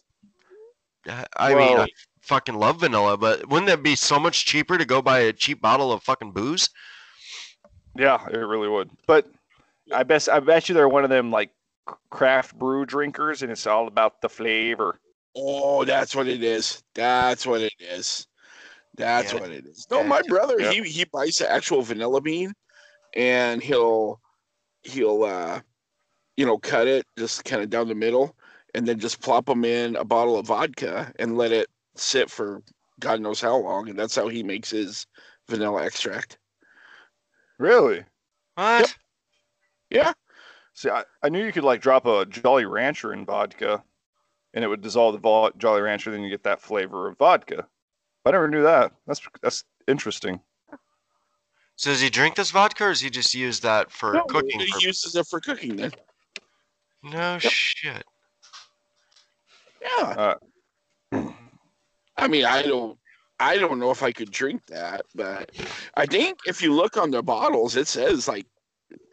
[1.08, 1.88] I I mean, Well- I
[2.22, 5.62] fucking love vanilla, but wouldn't that be so much cheaper to go buy a cheap
[5.62, 6.70] bottle of fucking booze?
[7.96, 8.90] Yeah, it really would.
[9.06, 9.28] But
[9.94, 11.52] I bet I bet you they're one of them like
[12.10, 15.00] craft brew drinkers, and it's all about the flavor.
[15.36, 16.84] Oh, that's what it is.
[16.94, 18.28] That's what it is.
[18.96, 19.40] That's Yeah.
[19.40, 19.88] what it is.
[19.90, 20.72] No, my brother, Yeah.
[20.72, 22.54] he he buys the actual vanilla bean,
[23.16, 24.22] and he'll
[24.84, 25.62] he'll uh,
[26.38, 28.36] you know cut it just kind of down the middle,
[28.76, 32.62] and then just plop them in a bottle of vodka and let it sit for
[33.00, 35.08] God knows how long, and that's how he makes his
[35.50, 36.38] vanilla extract.
[37.58, 38.06] Really?
[38.56, 38.96] What?
[39.90, 40.14] Yeah,
[40.74, 43.84] See, I, I knew you could like drop a Jolly Rancher in vodka,
[44.54, 46.12] and it would dissolve the vol- Jolly Rancher.
[46.12, 47.68] Then you get that flavor of vodka.
[48.26, 48.92] I never knew that.
[49.08, 50.40] That's that's interesting.
[51.76, 54.60] So does he drink this vodka, or does he just use that for No, cooking?
[54.60, 54.84] he purposes?
[54.84, 55.76] uses it for cooking.
[55.76, 55.92] Then,
[57.04, 58.04] No shit.
[59.82, 60.36] yeah.
[61.12, 61.30] Uh,
[62.16, 62.98] I mean, I don't,
[63.40, 65.52] I don't know if I could drink that, but
[65.96, 68.46] I think if you look on the bottles, it says like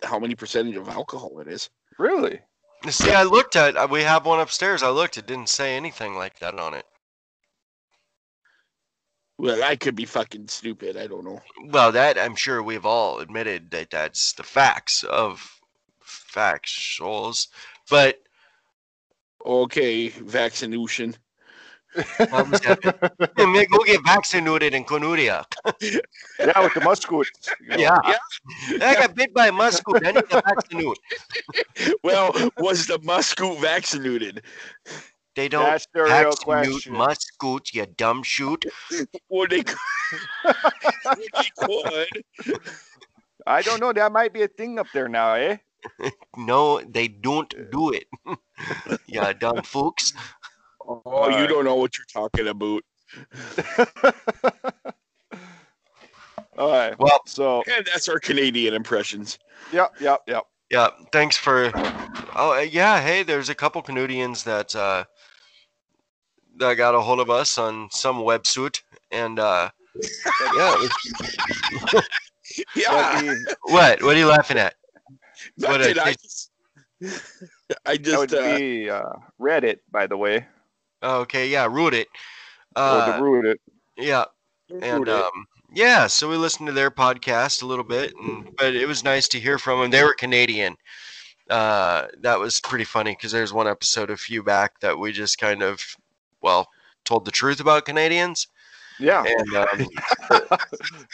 [0.04, 1.70] how many percentage of alcohol it is.
[1.98, 2.40] Really?
[2.88, 3.76] See, I looked at.
[3.76, 4.82] uh, We have one upstairs.
[4.82, 5.18] I looked.
[5.18, 6.86] It didn't say anything like that on it.
[9.38, 10.96] Well, I could be fucking stupid.
[10.96, 11.40] I don't know.
[11.66, 15.60] Well, that I'm sure we've all admitted that that's the facts of
[16.04, 17.48] factuals.
[17.90, 18.18] But
[19.44, 21.16] Okay, vaccination.
[22.20, 25.44] yeah, go get vaccinated in Conuria.
[25.80, 27.26] yeah, with the muscoot.
[27.60, 27.76] you know.
[27.76, 27.98] Yeah.
[28.06, 28.88] Yeah.
[28.88, 29.94] I got bit by a muscle.
[30.00, 30.98] Then you get vaccinated.
[32.04, 34.42] Well, was the muscoot vaccinated?
[35.34, 36.94] They don't That's the real question.
[36.94, 38.64] muscoot, you dumb shoot.
[39.28, 42.08] Well, they they could.
[43.46, 43.92] I don't know.
[43.92, 45.56] That might be a thing up there now, eh?
[46.36, 48.04] No, they don't do it.
[49.06, 50.12] yeah, dumb folks.
[50.90, 52.82] Oh, you don't know what you're talking about.
[56.58, 56.98] All right.
[56.98, 59.38] Well, So, And that's our Canadian impressions.
[59.72, 60.44] yep, yep, yep.
[60.70, 61.70] yeah, thanks for.
[62.34, 63.00] Oh, uh, yeah.
[63.00, 65.04] Hey, there's a couple Canadians that uh,
[66.56, 69.70] that got a hold of us on some websuit, and uh,
[70.54, 70.88] yeah.
[72.76, 74.02] Yeah, What?
[74.02, 74.74] What are you laughing at?
[75.58, 76.50] What a- I just,
[77.02, 80.46] I that just would uh, be uh, Reddit, by the way.
[81.02, 82.08] Oh, okay, yeah, root it.
[82.76, 83.60] or Uh, the root it.
[83.96, 84.24] yeah,
[84.82, 88.86] and um, yeah, so we listened to their podcast a little bit, and, but it
[88.86, 89.90] was nice to hear from them.
[89.90, 90.76] They were Canadian.
[91.48, 95.38] Uh, that was pretty funny because there's one episode a few back that we just
[95.38, 95.80] kind of,
[96.42, 96.68] well,
[97.04, 98.46] told the truth about Canadians,
[99.00, 99.88] Yeah, and um,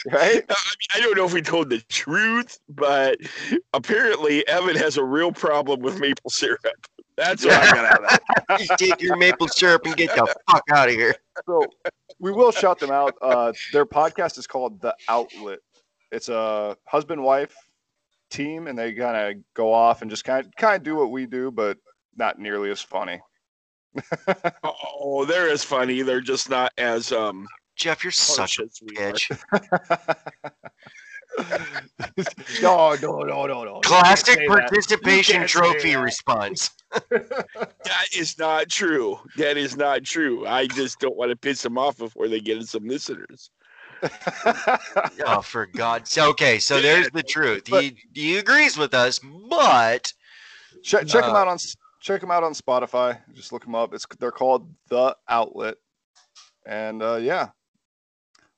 [0.05, 0.43] right?
[0.47, 3.17] I, mean, I don't know if we told the truth, but
[3.73, 6.85] apparently Evan has a real problem with maple syrup.
[7.17, 8.09] That's what I got out of
[8.47, 8.59] that.
[8.61, 11.15] you take your maple syrup and get the fuck out of here.
[11.47, 11.65] So
[12.19, 13.15] we will shout them out.
[13.21, 15.59] Uh, their podcast is called The Outlet.
[16.11, 17.55] It's a husband wife
[18.29, 21.11] team, and they kind of go off and just kind of kind of do what
[21.11, 21.77] we do, but
[22.15, 23.19] not nearly as funny.
[24.63, 26.01] Oh, they're as funny.
[26.01, 27.47] They're just not as um.
[27.75, 29.13] Jeff, you're such a as we are.
[29.13, 30.51] bitch.
[32.61, 33.79] no, no, no, no, no.
[33.81, 36.71] Classic participation trophy response.
[37.09, 39.19] That is not true.
[39.37, 40.47] That is not true.
[40.47, 43.49] I just don't want to piss them off before they get some listeners.
[45.25, 46.23] Oh, for God's sake.
[46.23, 47.67] Okay, so there's the truth.
[47.67, 49.19] He he agrees with us,
[49.49, 50.13] but
[50.83, 51.57] check check them Uh, out on
[51.99, 53.19] check them out on Spotify.
[53.33, 53.93] Just look them up.
[53.93, 55.75] It's they're called The Outlet,
[56.65, 57.49] and uh, yeah,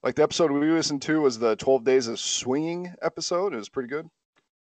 [0.03, 3.53] like the episode we listened to was the 12 Days of Swinging episode.
[3.53, 4.09] It was pretty good.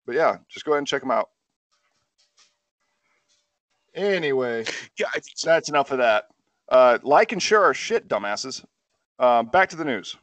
[0.06, 1.30] But yeah, just go ahead and check them out.
[3.94, 4.64] Anyway,
[4.98, 5.50] Yeah, so.
[5.50, 6.26] that's enough of that.
[6.68, 8.64] Uh, like and share our shit, dumbasses.
[9.18, 10.16] Um, back to the news.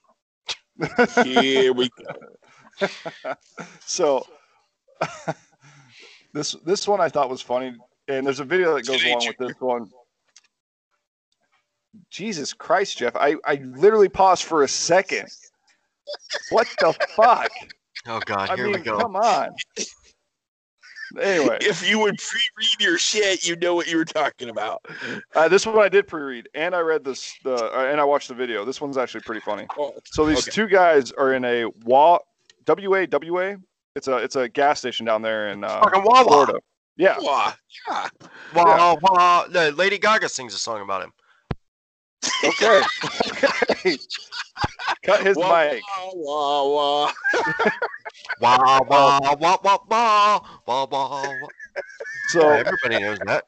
[1.24, 2.88] Here we go.
[3.86, 4.26] so
[6.34, 7.76] this this one I thought was funny,
[8.08, 9.90] and there's a video that goes along with this one.
[12.10, 13.16] Jesus Christ, Jeff!
[13.16, 15.30] I I literally paused for a second.
[16.52, 17.52] What the fuck?
[18.08, 18.98] oh god, I here mean, we go.
[18.98, 19.50] come on.
[21.20, 24.86] Anyway, If you would pre-read your shit, you know what you were talking about.
[25.36, 28.28] uh, this one I did pre-read, and I read this, the uh, and I watched
[28.28, 28.64] the video.
[28.64, 29.66] This one's actually pretty funny.
[29.78, 30.52] Oh, So these Okay.
[30.52, 32.20] two guys are in a WA,
[32.66, 33.60] WAWA
[33.96, 36.24] It's a it's a gas station down there in uh, Fucking Wawa.
[36.26, 36.60] Florida.
[36.96, 37.18] Yeah.
[37.22, 37.54] Wah,
[37.90, 38.10] yeah.
[38.54, 39.48] Wah, wah.
[39.48, 41.12] The Lady Gaga sings a song about him.
[42.44, 42.82] Okay.
[43.32, 43.98] okay.
[45.04, 45.84] Cut his Wah, mic.
[45.98, 47.14] wah, wah, wah.
[48.42, 51.50] Wah, wah, wah, wah, wah, wah, wah, wah.
[52.28, 53.44] So Yeah, everybody knows that.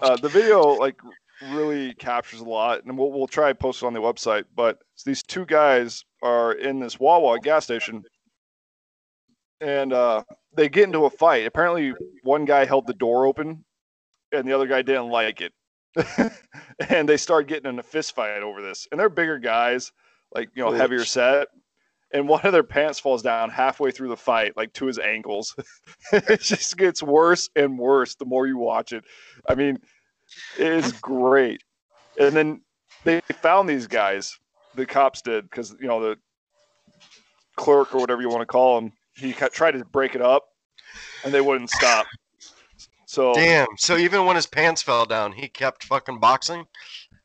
[0.00, 0.96] uh, the video like
[1.40, 4.44] really captures a lot, and we'll we'll try and post it on the website.
[4.54, 8.02] But these two guys are in this Wawa gas station,
[9.60, 11.46] and uh, they get into a fight.
[11.46, 13.64] Apparently, one guy held the door open,
[14.32, 15.52] and the other guy didn't like it,
[16.88, 18.86] and they start getting in a fist fight over this.
[18.90, 19.92] And they're bigger guys,
[20.34, 21.48] like you know, heavier set.
[22.12, 25.54] And one of their pants falls down halfway through the fight, like to his ankles.
[26.12, 29.04] it just gets worse and worse the more you watch it.
[29.48, 29.78] I mean,
[30.58, 31.62] it is great.
[32.18, 32.60] And then
[33.04, 34.38] they found these guys,
[34.74, 36.16] the cops did, because you know the
[37.56, 40.44] clerk or whatever you want to call him, he tried to break it up,
[41.24, 42.06] and they wouldn't stop.
[43.16, 43.66] So, Damn.
[43.78, 46.66] So even when his pants fell down, he kept fucking boxing.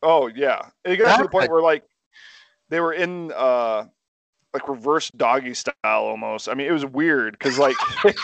[0.02, 1.84] oh yeah, it got to the point where like
[2.70, 3.84] they were in uh
[4.54, 6.48] like reverse doggy style almost.
[6.48, 8.16] I mean, it was weird because like What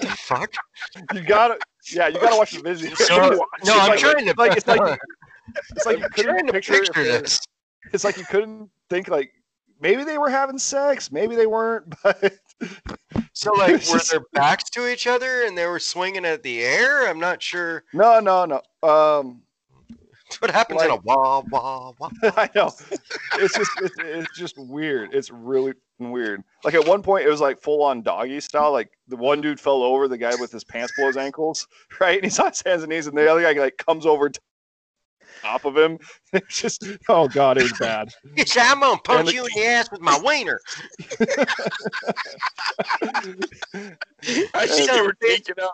[0.00, 0.54] the fuck?
[1.12, 1.58] you gotta,
[1.92, 2.94] yeah, you gotta watch the video.
[2.94, 4.34] So, no, It's I'm like- trying to.
[4.38, 4.98] like it's like
[5.74, 7.40] it's like you couldn't picture, picture this.
[7.92, 9.32] it's like you couldn't think like
[9.80, 12.34] maybe they were having sex, maybe they weren't, but
[13.32, 17.08] So like, were their backs to each other and they were swinging at the air?
[17.08, 17.84] I'm not sure.
[17.92, 18.56] no, no, no.
[18.88, 19.42] Um,
[20.38, 22.10] What happens in a Like- wah wah wah?
[22.36, 22.70] I know
[23.38, 25.14] it's just it's, it's just weird.
[25.14, 26.42] It's really weird.
[26.64, 28.72] Like at one point, it was like full on doggy style.
[28.72, 31.66] Like the one dude fell over, the guy with his pants below his ankles,
[32.00, 32.16] right?
[32.16, 34.30] And he's on his hands and knees, and the other guy like comes over
[35.40, 35.98] top of him.
[36.34, 38.08] It's just oh god, it was bad.
[38.36, 40.60] He "I'm gonna punch the- you in the ass with my wiener."
[44.54, 45.72] I think they were taking out.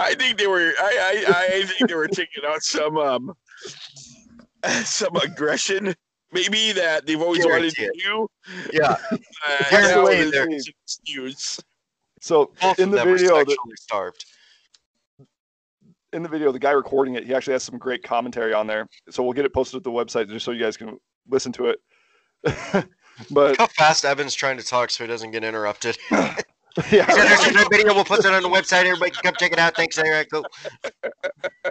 [0.00, 0.72] I think they were.
[0.78, 3.32] I, I, I think they were taking out some um
[4.84, 5.94] some aggression.
[6.32, 8.28] Maybe that they've always wanted to do.
[8.72, 11.60] Yeah, Uh, Guarantee now they're- it's excuse.
[12.20, 14.24] So both in the them were video, the, sexually starved.
[16.14, 18.88] In the video, the guy recording it, he actually has some great commentary on there.
[19.10, 20.96] So we'll get it posted at the website just so you guys can
[21.28, 21.78] listen to it.
[23.30, 25.98] but Look how fast Evan's trying to talk so he doesn't get interrupted.
[26.10, 26.36] yeah,
[26.90, 27.08] He "There's
[27.54, 27.66] right.
[27.66, 27.94] a video.
[27.94, 28.84] We'll put that on the website.
[28.84, 29.76] Everybody can come check it out.
[29.76, 29.96] Thanks.
[29.98, 30.44] All right, cool.
[30.66, 31.62] I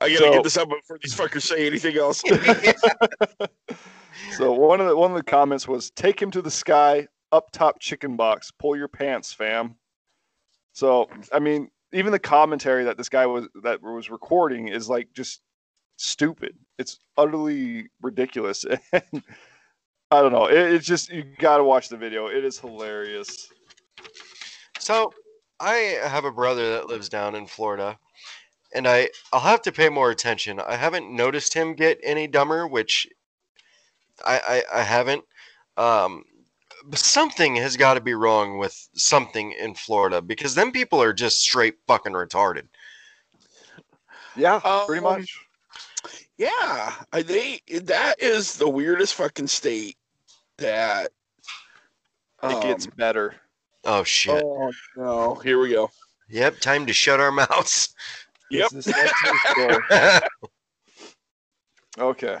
[0.00, 2.22] gotta So- get this up before these fuckers say anything else.
[4.36, 7.50] So one of the one of the comments was take him to the sky, up
[7.52, 9.76] top chicken box, pull your pants, fam.
[10.72, 15.08] So I mean, even the commentary that this guy was that was recording is like
[15.12, 15.40] just
[15.96, 16.56] stupid.
[16.78, 18.64] It's utterly ridiculous.
[18.92, 19.22] And
[20.10, 20.46] I don't know.
[20.46, 22.26] It, it's just you got to watch the video.
[22.26, 23.48] It is hilarious.
[24.78, 25.12] So
[25.58, 27.98] I have a brother that lives down in Florida,
[28.74, 30.60] and I I'll have to pay more attention.
[30.60, 33.08] I haven't noticed him get any dumber, which
[34.24, 35.24] I I, I haven't.
[35.76, 36.24] Um,
[36.94, 41.40] something has got to be wrong with something in Florida because them people are just
[41.40, 42.68] straight fucking retarded.
[44.36, 45.38] Yeah, pretty Um, much.
[46.36, 49.96] Yeah, they that is the weirdest fucking state
[50.58, 51.10] that.
[52.42, 53.34] It gets um, better.
[53.84, 54.42] Oh shit!
[54.44, 55.34] Oh no!
[55.36, 55.90] Here we go.
[56.28, 57.94] Yep, time to shut our mouths.
[58.50, 58.70] Yep.
[58.70, 60.20] This is next week's story.
[61.98, 62.38] Okay.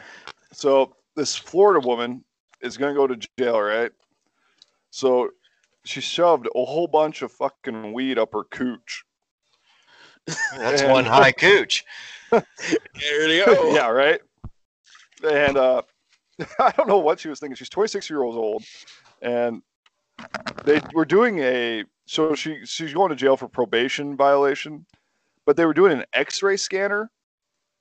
[0.52, 2.24] So this Florida woman
[2.60, 3.92] is going to go to jail, right?
[4.94, 5.30] So
[5.84, 9.04] she shoved a whole bunch of fucking weed up her cooch.
[10.56, 11.84] That's And- one high cooch.
[12.30, 13.70] There you go.
[13.74, 14.20] yeah, right?
[15.28, 15.82] And uh,
[16.60, 17.54] I don't know what she was thinking.
[17.56, 18.64] She's 26 years old.
[19.20, 19.62] And
[20.64, 24.86] they were doing a, so she she's going to jail for probation violation,
[25.44, 27.10] but they were doing an x ray scanner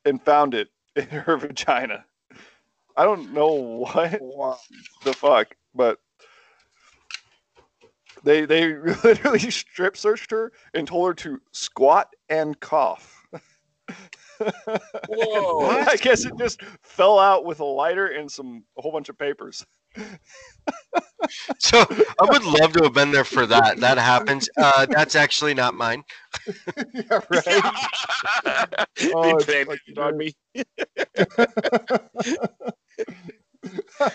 [0.06, 2.06] and found it in her vagina.
[2.98, 4.58] I don't know what Wow.
[5.04, 5.98] the fuck, but
[8.24, 13.26] they they literally strip searched her and told her to squat and cough.
[15.10, 15.70] Whoa.
[15.88, 19.18] I guess it just fell out with a lighter and some a whole bunch of
[19.18, 19.66] papers.
[21.60, 23.80] So I would love to have been there for that.
[23.80, 24.50] That happens.
[24.58, 26.04] Uh, that's actually not mine.
[26.94, 27.64] yeah, right.
[29.16, 30.34] Oh, they it's planted on me.
[34.00, 34.12] I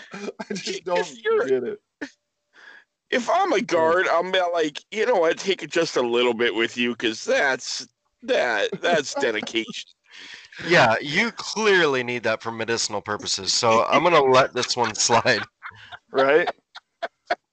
[0.54, 1.80] just don't get it.
[3.10, 3.64] If I'm a hmm.
[3.64, 5.38] guard, I'm like, you know what?
[5.38, 7.86] Take it just a little bit with you, because that's
[8.22, 9.90] that that's dedication.
[10.66, 13.52] Yeah, you clearly need that for medicinal purposes.
[13.52, 15.42] So I'm gonna let this one slide.
[16.10, 16.48] Right?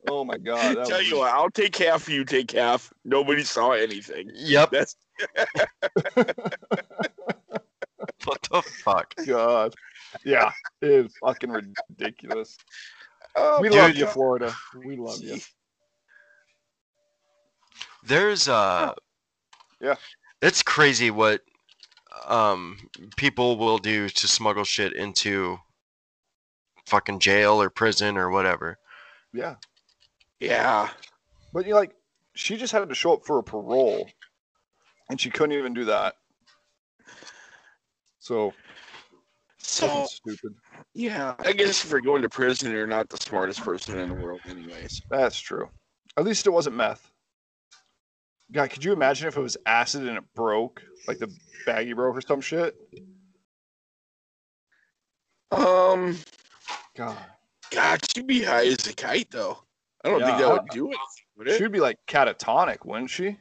[0.07, 0.77] Oh my god.
[0.77, 2.09] that Tell was- you what, I'll take half.
[2.09, 2.91] You take half.
[3.03, 4.31] Nobody saw anything.
[4.33, 4.71] Yep.
[4.71, 4.95] That's
[8.25, 9.13] What the fuck?
[9.25, 9.73] God.
[10.23, 10.51] Yeah,
[10.81, 12.57] it is fucking ridiculous.
[13.35, 13.77] Oh, We Dude.
[13.77, 14.53] love you, Florida.
[14.75, 15.39] We love you.
[18.03, 18.93] There's uh
[19.81, 19.95] Yeah.
[20.41, 21.41] It's crazy what
[22.27, 25.59] um people will do to smuggle shit into
[26.85, 28.77] fucking jail or prison or whatever.
[29.33, 29.55] Yeah.
[30.39, 30.89] Yeah.
[31.53, 31.95] But you like,
[32.33, 34.09] she just had to show up for a parole,
[35.09, 36.15] and she couldn't even do that.
[38.19, 38.53] So,
[39.57, 40.55] So stupid.
[40.93, 44.15] Yeah, I guess if you're going to prison, you're not the smartest person in the
[44.15, 45.01] world, anyways.
[45.09, 45.69] That's true.
[46.17, 47.11] At least it wasn't meth.
[48.51, 51.33] God, could you imagine if it was acid and it broke, like the
[51.67, 52.75] baggie broke or some shit?
[55.51, 56.17] Um,
[56.95, 57.17] God,
[57.71, 59.57] God, she'd be high as a kite, though.
[60.03, 60.99] I don't think that would do anything,
[61.37, 61.57] would it?
[61.57, 63.37] she'd be like catatonic, wouldn't she?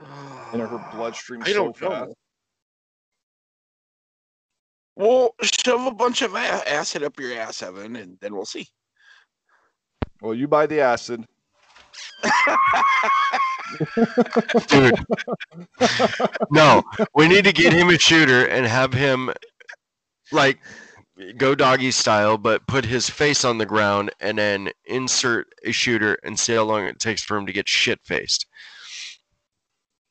[0.52, 2.14] And her bloodstream I don't so know.
[4.96, 5.06] Fast.
[5.06, 8.68] Well, shove a bunch of acid up your ass, Evan, and then we'll see.
[10.20, 11.24] Well, you buy the acid.
[14.68, 14.94] Dude.
[16.50, 16.82] no,
[17.14, 19.32] we need to get him a shooter and have him
[20.32, 20.58] like
[21.36, 26.18] go doggy style, but put his face on the ground and then insert a shooter
[26.24, 28.46] and see how long it takes for him to get shit faced.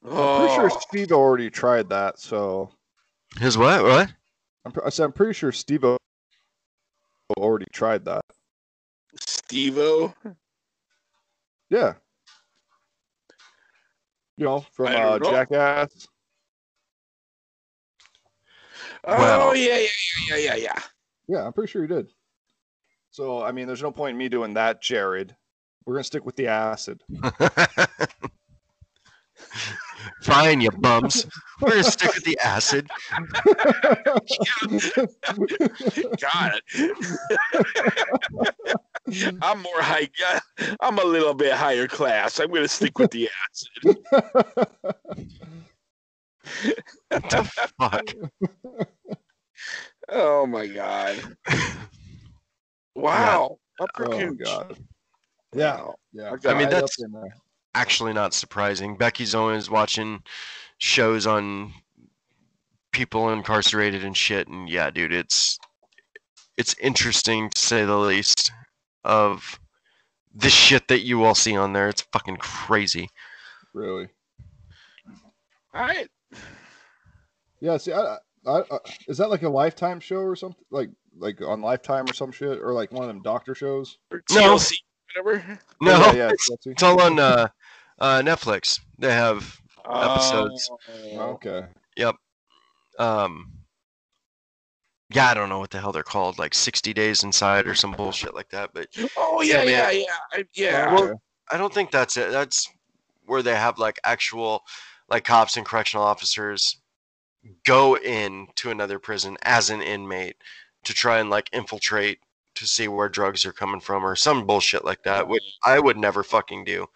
[0.06, 0.36] Oh.
[0.36, 2.20] I'm pretty sure Oh, Steve already tried that.
[2.20, 2.70] So
[3.40, 3.84] His what?
[3.84, 4.14] What?
[4.66, 5.84] I'm, I said I'm pretty sure Steve
[7.38, 8.24] already tried that.
[9.20, 10.14] Steve-O.
[11.70, 11.94] Yeah.
[14.38, 15.32] You know, from uh, know.
[15.32, 16.08] Jackass.
[19.06, 19.88] Oh, Well- yeah, yeah,
[20.30, 20.80] yeah, yeah, yeah.
[21.28, 22.08] Yeah, I'm pretty sure he did.
[23.12, 25.36] So I mean, there's no point in me doing that, Jared.
[25.86, 27.04] We're gonna stick with the acid.
[30.22, 31.26] Fine, you bums.
[31.62, 32.88] We're gonna stick with the acid.
[36.20, 36.60] God.
[39.42, 40.10] I'm more high.
[40.80, 42.40] I'm a little bit higher class.
[42.40, 43.98] I'm going to stick with the acid.
[47.10, 47.44] What the
[47.80, 48.14] fuck?
[50.10, 51.18] Oh my God.
[52.96, 53.58] Wow.
[53.80, 54.40] Upper oh cooch.
[54.44, 54.78] god.
[55.56, 56.36] Yeah, yeah.
[56.46, 57.36] I mean, that's- in there.
[57.76, 58.96] Actually, not surprising.
[58.96, 60.22] Becky's always watching
[60.78, 61.74] shows on
[62.92, 65.60] people incarcerated and shit, and yeah, dude, it's
[66.58, 68.52] it's interesting to say the least.
[69.06, 69.60] Of
[70.34, 73.10] the shit that you all see on there, it's fucking crazy.
[73.74, 74.08] really.
[75.74, 76.08] All right.
[77.60, 77.78] Yeah.
[77.78, 80.64] See, I, I, I, is that like a Lifetime show or something?
[80.72, 83.98] Like, like on Lifetime or some shit, or like one of them doctor shows?
[84.12, 84.58] Or No.
[85.16, 85.60] Whatever.
[85.82, 86.32] No, Oh, yeah, yeah.
[86.48, 86.72] Chelsea.
[86.72, 87.48] it's all on uh,
[88.04, 88.80] uh, Netflix.
[89.00, 90.70] They have Episodes.
[91.16, 91.20] Oh.
[91.34, 91.62] Okay.
[91.98, 92.16] Yep.
[93.00, 93.52] Um
[95.10, 97.92] yeah i don't know what the hell they're called like 60 days inside or some
[97.92, 98.88] bullshit like that but
[99.18, 99.96] Oh yeah, Yeah, yeah, man.
[99.96, 100.94] yeah, I- yeah.
[100.94, 102.68] Well, i don't think that's it that's
[103.26, 104.64] where they have like actual
[105.10, 106.78] like cops and correctional officers
[107.66, 110.38] go in to another prison as an inmate
[110.86, 112.20] to try and like infiltrate
[112.56, 115.98] to see where drugs are coming from or some bullshit like that which i would
[115.98, 116.88] never fucking do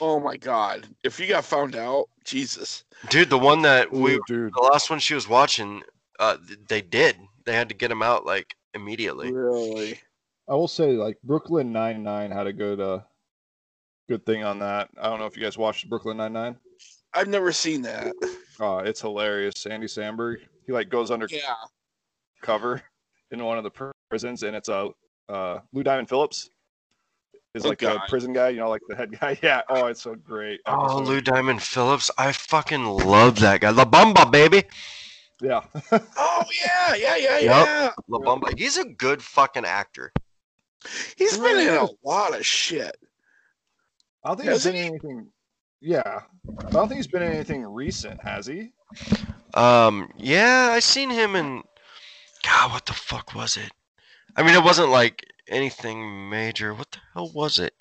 [0.00, 0.88] Oh my God!
[1.02, 2.84] If you got found out, Jesus.
[3.10, 4.52] dude the one that we Ooh, dude.
[4.54, 5.82] the last one she was watching
[6.18, 6.36] uh
[6.68, 9.98] they did they had to get him out like immediately Really?
[10.48, 13.00] I will say, like Brooklyn Nine Nine had a good, uh,
[14.10, 14.90] good thing on that.
[15.00, 16.56] I don't know if you guys watched Brooklyn Nine Nine.
[17.14, 18.12] I've never seen that.
[18.60, 19.64] Uh, it's hilarious.
[19.66, 20.36] Andy Samberg,
[20.66, 21.54] he like goes under Yeah.
[22.42, 22.82] cover
[23.30, 24.90] in one of the prisons, and it's a
[25.28, 26.50] uh, Lou Diamond Phillips
[27.54, 28.08] is Oh, like the God.
[28.08, 29.38] prison guy, you know, like the head guy.
[29.42, 29.62] Yeah.
[29.68, 30.60] Oh, it's so great.
[30.66, 30.98] Oh.
[31.00, 32.10] Lou Diamond Phillips.
[32.18, 33.70] I fucking love that guy.
[33.70, 34.64] La Bamba, baby.
[35.40, 35.62] Yeah.
[36.16, 37.66] Oh yeah, yeah, yeah, Yep.
[37.66, 37.90] yeah.
[38.08, 38.58] La Bamba.
[38.58, 40.12] He's a good fucking actor.
[41.16, 42.96] He's been in a lot of shit.
[44.24, 45.26] I don't think he's been in anything.
[45.80, 46.20] Yeah,
[46.66, 48.70] I don't think he's been in anything recent, has he?
[49.54, 51.62] Um, yeah, I seen him in.
[52.44, 53.70] God, what the fuck was it?
[54.36, 56.74] I mean, it wasn't like anything major.
[56.74, 57.74] What the hell was it?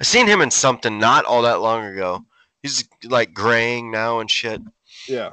[0.00, 2.24] I seen him in something not all that long ago.
[2.62, 4.60] He's like graying now and shit.
[5.08, 5.32] Yeah.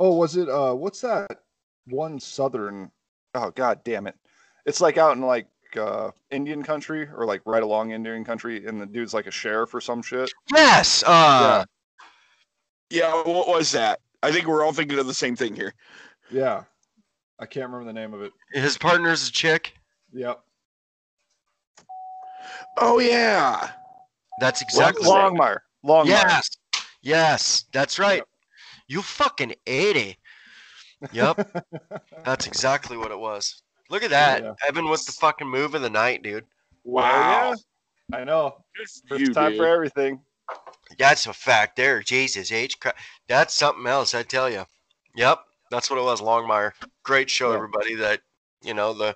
[0.00, 0.48] Oh, was it?
[0.48, 1.40] Uh, what's that
[1.86, 2.90] one southern?
[3.34, 4.14] Oh God, damn it!
[4.66, 5.46] It's like out in like
[5.76, 9.74] uh Indian country or like right along Indian country, and the dude's like a sheriff
[9.74, 10.30] or some shit.
[10.52, 11.02] Yes.
[11.06, 11.64] Uh,
[12.90, 14.00] Yeah, what was that?
[14.22, 15.74] I think we're all thinking of the same thing here.
[16.30, 16.64] Yeah,
[17.38, 18.32] I can't remember the name of it.
[18.52, 19.74] his partner's a chick.
[20.14, 20.40] Yep.
[22.78, 23.70] Oh yeah.
[24.40, 25.58] That's exactly Longmire.
[25.84, 26.06] Longmire.
[26.06, 26.50] Yes.
[27.02, 28.22] Yes, that's right.
[28.88, 30.16] You fucking 80.
[31.12, 31.50] Yep,
[32.24, 33.62] that's exactly what it was.
[33.90, 34.42] Look at that.
[34.42, 34.54] Yeah.
[34.66, 36.46] Evan with the fucking move of the night, dude.
[36.84, 37.52] Wow.
[37.52, 37.56] Oh,
[38.10, 38.16] yeah.
[38.20, 38.54] I know.
[38.74, 39.58] Good for First you, time dude.
[39.58, 40.20] for everything.
[40.98, 42.00] That's a fact there.
[42.00, 42.80] Jesus H.
[42.80, 42.96] Christ.
[43.28, 44.64] That's something else, I tell you.
[45.14, 45.40] Yep,
[45.70, 46.72] that's what it was, Longmire.
[47.02, 47.56] Great show, Yeah.
[47.56, 47.96] everybody.
[47.96, 48.20] That,
[48.62, 49.14] you know, the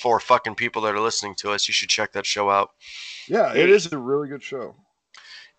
[0.00, 2.70] four fucking people that are listening to us, you should check that show out.
[3.28, 4.74] Yeah, it is a really good show.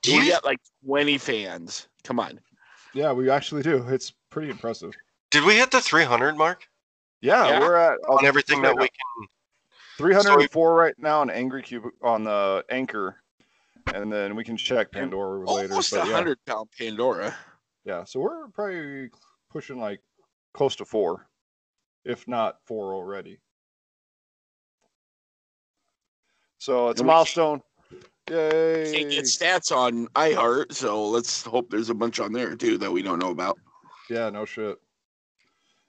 [0.02, 1.88] Do we you, got like 20 fans.
[2.04, 2.40] Come on.
[2.94, 3.88] Yeah, we actually do.
[3.88, 4.94] It's pretty impressive.
[5.30, 6.68] did we hit the 300 mark
[7.22, 7.60] Yeah, Yeah.
[7.60, 9.28] we're at uh, on everything that we can?
[9.98, 13.18] 304 right now on Angry Cube on the Anchor,
[13.94, 15.70] and then we can check Pandora later.
[15.70, 16.04] Almost a yeah.
[16.04, 17.36] 100 pound Pandora.
[17.86, 19.10] Yeah, so we're probably
[19.52, 20.02] pushing like
[20.54, 21.28] close to four,
[22.04, 23.40] if not four already.
[26.62, 27.62] So it's a And we- milestone.
[28.30, 28.92] Yay!
[28.94, 32.92] Can't get stats on iHeart, so let's hope there's a bunch on there too that
[32.92, 33.58] we don't know about.
[34.12, 34.78] Yeah, no shit.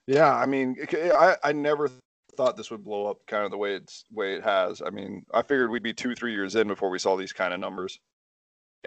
[0.06, 1.90] Yeah, I mean, I I never
[2.38, 4.80] thought this would blow up kind of the way it's way it has.
[4.80, 7.52] I mean, I figured we'd be two three years in before we saw these kind
[7.52, 8.00] of numbers.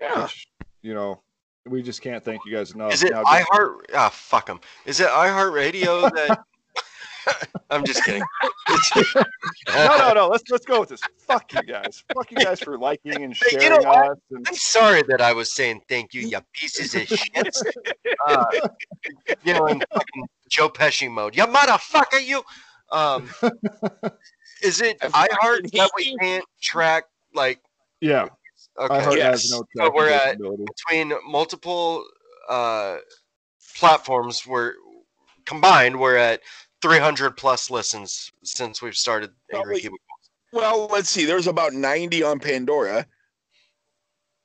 [0.02, 0.24] Yeah.
[0.24, 0.48] Which,
[0.82, 1.22] you know,
[1.68, 2.94] we just can't thank you guys enough.
[2.94, 3.82] Is it Now, iHeart?
[3.94, 4.60] Ah, fuck them.
[4.88, 6.40] Is it iHeartRadio that?
[7.70, 8.24] I'm just kidding.
[9.74, 10.28] No, no, no.
[10.28, 11.02] Let's let's go with this.
[11.20, 12.04] Fuck you guys.
[12.14, 14.18] Fuck you guys for liking and Hey, you sharing know us.
[14.32, 17.58] And, I'm sorry that I was saying thank you, you pieces of shit.
[18.28, 18.46] Uh,
[19.44, 21.36] you know, in fucking Joe Pesci mode.
[21.36, 22.42] You motherfucker, you.
[22.92, 23.30] Um,
[24.64, 27.04] is it I iHeart that we can't track?
[27.34, 27.60] Like,
[28.02, 28.28] yeah,
[28.80, 29.42] okay, iHeart Yes.
[29.44, 32.06] has no So tracking we're at- between multiple
[32.50, 32.98] uh,
[33.78, 34.74] platforms, we're
[35.46, 36.42] combined, we're at
[36.82, 40.00] 300 plus listens since we've started Angry Probably- Cubicle.
[40.54, 41.26] Well, let's see.
[41.26, 43.06] There's about 90 on Pandora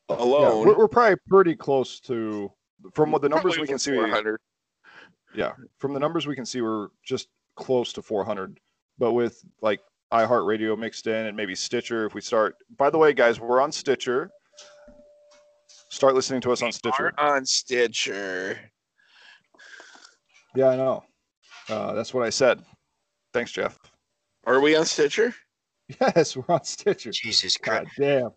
[0.09, 0.67] Yeah, alone.
[0.67, 2.51] we're, we're probably pretty close to
[2.95, 3.93] from what the numbers Probably we can see.
[3.95, 4.41] 400.
[5.37, 8.59] Yeah, from the numbers we can see, we're just close to 400.
[8.99, 9.81] But with like
[10.13, 12.57] iHeartRadio mixed in and maybe Stitcher, if we start.
[12.77, 14.31] By the way, guys, we're on Stitcher.
[15.91, 17.13] Start listening to us on Stitcher.
[17.19, 18.59] Are on Stitcher.
[20.57, 21.05] Yeah, I know.
[21.71, 22.63] Uh, that's what I said.
[23.33, 23.79] Thanks, Jeff.
[24.45, 25.35] Are we on Stitcher?
[26.01, 27.11] Yes, we're on Stitcher.
[27.11, 27.91] Jesus Christ.
[27.99, 28.31] God damn.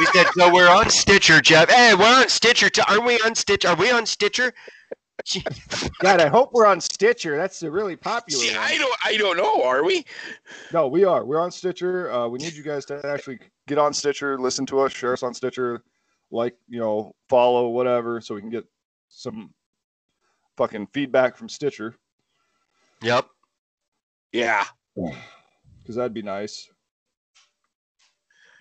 [0.00, 1.70] We said, so we're on Stitcher, Jeff.
[1.70, 2.68] Hey, we're on Stitcher.
[2.68, 2.82] Too.
[2.88, 3.68] Aren't we on Stitcher?
[3.68, 4.52] Are we on Stitcher?
[6.00, 7.36] God, I hope we're on Stitcher.
[7.36, 8.64] That's a really popular See, one.
[8.64, 8.96] I don't.
[9.04, 9.62] I don't know.
[9.62, 10.04] Are we?
[10.72, 11.24] No, we are.
[11.24, 12.10] We're on Stitcher.
[12.10, 15.22] Uh, we need you guys to actually get on Stitcher, listen to us, share us
[15.22, 15.82] on Stitcher,
[16.32, 18.64] like, you know, follow, whatever, so we can get
[19.08, 19.54] some
[20.56, 21.94] fucking feedback from Stitcher,
[23.02, 23.26] Yep.
[24.32, 24.64] Yeah.
[24.94, 26.68] because that'd be nice.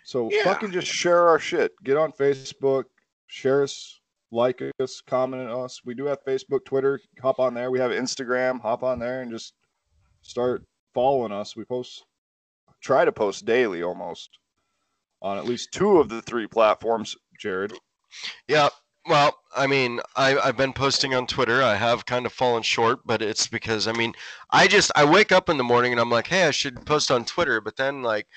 [0.06, 0.44] So Yeah.
[0.44, 1.74] fucking just share our shit.
[1.84, 2.86] Get on Facebook,
[3.28, 4.00] share us,
[4.32, 5.82] like us, comment on us.
[5.84, 7.00] We do have Facebook, Twitter.
[7.22, 7.72] Hop on there.
[7.72, 8.62] We have Instagram.
[8.62, 9.54] Hop on there and just
[10.22, 10.64] start
[10.94, 11.56] following us.
[11.56, 12.06] We post,
[12.82, 14.38] try to post daily almost
[15.22, 17.16] on at least two of the three platforms.
[17.40, 17.74] Jared.
[18.48, 18.72] Yep.
[19.08, 21.64] Well, I mean, I, I've been posting on Twitter.
[21.64, 24.14] I have kind of fallen short, but it's because I mean,
[24.52, 27.10] I just I wake up in the morning and I'm like, hey, I should post
[27.10, 27.62] on Twitter.
[27.62, 28.28] But then like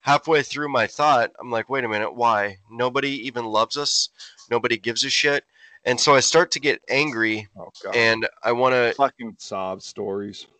[0.00, 2.56] halfway through my thought, I'm like, wait a minute, why?
[2.70, 4.08] Nobody even loves us.
[4.50, 5.44] Nobody gives a shit.
[5.84, 7.94] And so I start to get angry, Oh god.
[7.94, 8.92] and I want to.
[8.96, 10.46] fucking sob stories.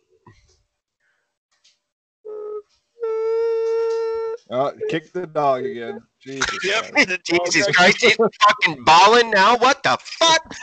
[4.49, 6.01] Uh, kick the dog again.
[6.27, 6.59] Jesus.
[6.63, 6.91] Yep.
[6.91, 7.19] Christ.
[7.25, 9.57] Jesus Christ, he's fucking balling now.
[9.57, 10.53] What the fuck?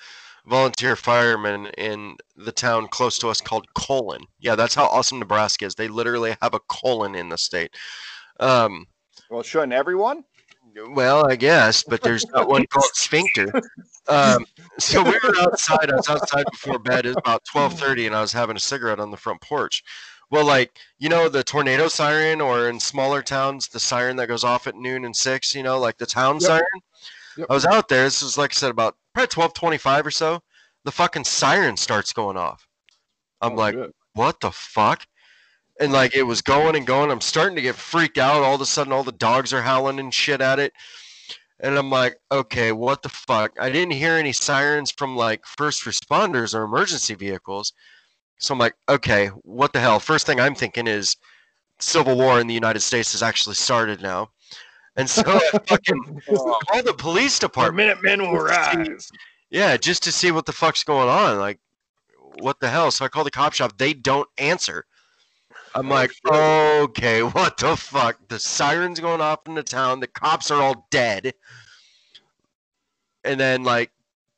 [0.48, 4.24] volunteer fireman in the town close to us called Colon.
[4.40, 5.76] Yeah, that's how awesome Nebraska is.
[5.76, 7.76] They literally have a colon in the state.
[8.40, 8.88] Um,
[9.30, 10.24] Well, shouldn't everyone?
[10.90, 13.52] Well, I guess, but there's not one called Sphincter.
[14.08, 14.46] Um,
[14.80, 15.92] so we were outside.
[15.92, 17.06] I was outside before bed.
[17.06, 19.84] It was about twelve thirty, and I was having a cigarette on the front porch.
[20.32, 24.44] Well, like you know, the tornado siren, or in smaller towns, the siren that goes
[24.44, 25.54] off at noon and six.
[25.54, 26.42] You know, like the town Yep.
[26.42, 26.66] siren.
[27.38, 27.48] Yep.
[27.50, 28.04] I was out there.
[28.04, 30.42] This was like I said, about probably twelve twenty-five or so.
[30.86, 32.68] The fucking siren starts going off.
[33.42, 33.94] I'm Oh, like, shit.
[34.14, 35.06] what the fuck?
[35.80, 37.10] And like it was going and going.
[37.10, 38.44] I'm starting to get freaked out.
[38.44, 40.74] All of a sudden, all the dogs are howling and shit at it.
[41.62, 43.52] And I'm like, okay, what the fuck?
[43.60, 47.74] I didn't hear any sirens from like first responders or emergency vehicles.
[48.40, 50.00] So I'm like, okay, what the hell?
[50.00, 51.18] First thing I'm thinking is
[51.80, 54.30] Civil War in the United States has actually started now.
[54.96, 58.02] And so I fucking call the police department.
[58.02, 59.10] Minutemen will rise.
[59.50, 61.40] Yeah, just to see what the fuck's going on.
[61.40, 61.60] Like,
[62.40, 62.92] what the hell?
[62.92, 63.78] So I call the cop shop.
[63.78, 64.86] They don't answer.
[65.76, 68.18] I'm like, okay, what the fuck?
[68.28, 70.00] The siren's going off in the town.
[70.00, 71.34] The cops are all dead.
[73.24, 73.92] And then, like,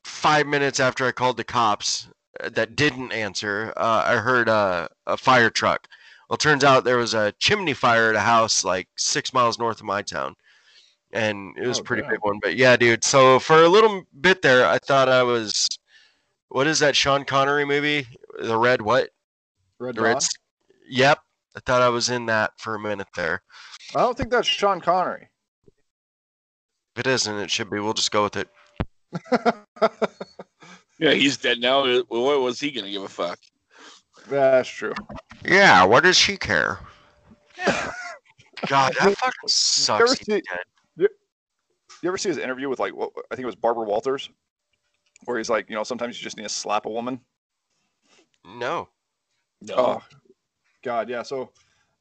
[0.03, 2.07] five minutes after I called the cops
[2.43, 5.87] uh, that didn't answer, uh, I heard uh, a fire truck.
[6.29, 9.79] Well, turns out there was a chimney fire at a house like six miles north
[9.79, 10.35] of my town.
[11.13, 12.11] And it was Oh, a pretty damn.
[12.11, 12.39] big one.
[12.41, 13.03] But yeah, dude.
[13.03, 15.67] So for a little bit there, I thought I was.
[16.47, 18.07] What is that Sean Connery movie?
[18.41, 19.09] The Red what?
[19.77, 20.11] Red The Red.
[20.13, 20.17] Dawn?
[20.17, 20.29] S-
[20.91, 21.19] Yep.
[21.55, 23.41] I thought I was in that for a minute there.
[23.95, 25.29] I don't think that's Sean Connery.
[26.95, 27.79] If it isn't, it should be.
[27.79, 28.49] We'll just go with it.
[31.01, 31.81] Yeah, he's dead now.
[32.09, 33.39] What was he gonna give a fuck?
[34.29, 34.93] That's true.
[35.43, 35.83] Yeah.
[35.83, 36.77] What does she care?
[38.67, 40.19] God, that fucking ever sucks.
[40.19, 41.09] he's see- dead.
[42.03, 44.29] You ever see his interview with like what I think it was Barbara Walters,
[45.25, 47.19] where he's like, you know, sometimes you just need to slap a woman.
[48.45, 48.87] No.
[49.61, 49.75] No.
[49.75, 50.03] Oh,
[50.83, 51.23] God, yeah.
[51.23, 51.51] So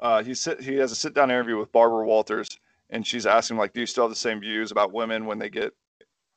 [0.01, 2.49] uh, he sit he has a sit down interview with Barbara Walters,
[2.91, 5.39] and she's asking him like, do you still have the same views about women when
[5.39, 5.73] they get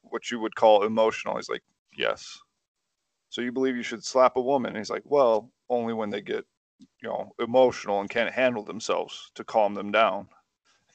[0.02, 1.36] what you would call emotional?
[1.36, 1.64] He's like,
[1.98, 2.39] yes.
[3.30, 4.70] So you believe you should slap a woman?
[4.70, 6.46] And he's like, well, only when they get
[7.02, 10.28] you know emotional and can't handle themselves to calm them down.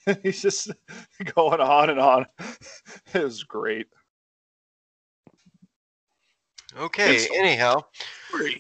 [0.23, 0.71] he's just
[1.35, 2.27] going on and on.
[3.15, 3.87] it was great.
[6.77, 7.17] Okay.
[7.17, 7.83] It's- Anyhow.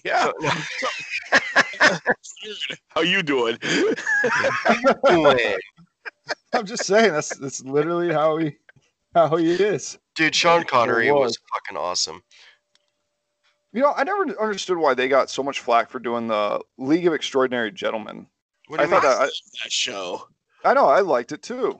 [0.04, 0.30] yeah.
[0.78, 0.88] So-
[2.88, 3.58] How you doing?
[6.52, 8.56] I'm just saying that's that's literally how he
[9.14, 9.98] how he is.
[10.14, 11.28] Dude, Sean Connery was.
[11.30, 12.22] was fucking awesome.
[13.72, 17.06] You know, I never understood why they got so much flack for doing the League
[17.06, 18.26] of Extraordinary Gentlemen.
[18.68, 18.94] What do I mean?
[18.94, 20.26] thought that I, that show.
[20.64, 21.78] I know I liked it too,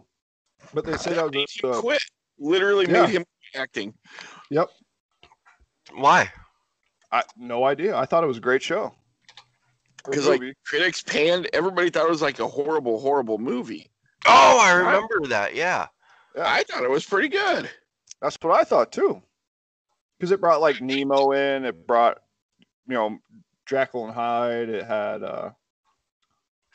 [0.75, 2.03] but they said that That was him uh, quit.
[2.39, 3.03] Literally yeah.
[3.03, 3.25] made him
[3.55, 3.95] acting.
[4.51, 4.69] yep.
[5.95, 6.31] Why?
[7.11, 7.97] I no idea.
[7.97, 8.95] I thought it was a great show.
[10.05, 13.91] Because like critics panned, everybody thought it was like a horrible, horrible movie.
[14.27, 15.55] Oh, I remember that.
[15.55, 15.87] Yeah.
[16.41, 17.69] I thought it was pretty good.
[18.21, 19.21] that's what I thought too,
[20.19, 21.65] because it brought like Nemo in.
[21.65, 22.19] It brought
[22.87, 23.19] you know
[23.67, 24.69] Jekyll and Hyde.
[24.69, 25.51] It had uh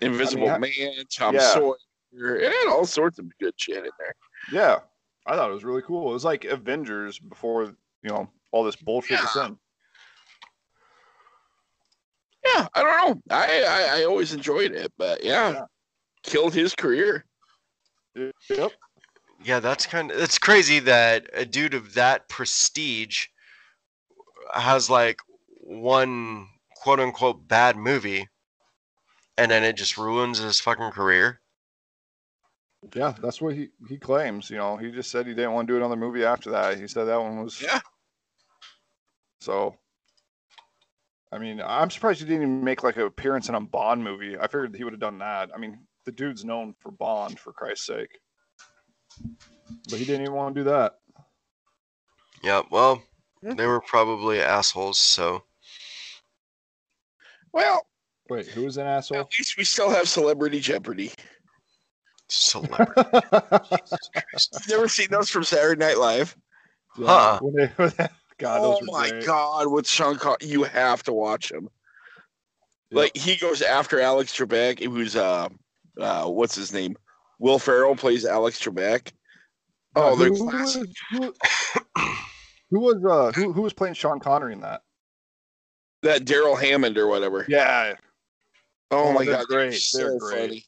[0.01, 0.71] Invisible I- Man,
[1.11, 1.49] Tom yeah.
[1.53, 1.75] Sawyer.
[2.13, 4.15] It had all sorts of good shit in there.
[4.51, 4.79] yeah.
[5.25, 6.09] I thought it was really cool.
[6.09, 7.63] It was like Avengers before
[8.03, 9.57] you know all this bullshit was in.
[12.45, 13.35] Yeah, I don't know.
[13.35, 15.61] I I, I always enjoyed it, but yeah, Yeah.
[16.23, 17.25] killed his career.
[18.15, 18.71] Yep.
[19.43, 23.25] Yeah, that's kind of it's crazy that a dude of that prestige
[24.53, 25.19] has like
[25.61, 28.29] one quote unquote bad movie
[29.37, 31.39] and then it just ruins his fucking career.
[32.93, 34.49] Yeah, that's what he, he claims.
[34.49, 36.77] You know, he just said he didn't want to do another movie after that.
[36.77, 37.59] He said that one was.
[37.61, 37.79] Yeah.
[39.43, 39.75] So,
[41.33, 44.37] I mean, I'm surprised he didn't even make like an appearance in a Bond movie.
[44.39, 45.49] I figured he would have done that.
[45.53, 48.19] I mean, the dude's known for Bond, for Christ's sake.
[49.89, 50.93] But he didn't even want to do that.
[52.41, 53.03] Yeah, well,
[53.43, 53.55] hmm.
[53.55, 55.43] they were probably assholes, so
[57.51, 57.85] Well,
[58.29, 59.19] Wait, who was an asshole?
[59.19, 61.11] at least we still have Celebrity Jeopardy.
[62.29, 63.01] celebrity.
[63.11, 66.35] You've never seen those from Saturday Night Live?
[66.97, 67.39] Yeah, Huh.
[67.41, 67.55] when
[67.97, 68.07] they-
[68.43, 69.25] God, oh my great.
[69.25, 71.69] god, with Sean Con- you have to watch them.
[72.91, 75.49] Like he goes after Alex Trebek, who's uh,
[75.99, 76.95] uh, what's his name?
[77.39, 79.11] Will Ferrell plays Alex Trebek.
[79.95, 80.89] Oh, they're who, who, classic.
[81.11, 81.33] who,
[82.69, 84.81] who was uh who, who was playing Sean Connery in that?
[86.01, 87.45] that Darrell Hammond or whatever.
[87.47, 87.93] Yeah,
[88.91, 90.39] Oh, Oh, my god, they're so They're great.
[90.49, 90.65] funny.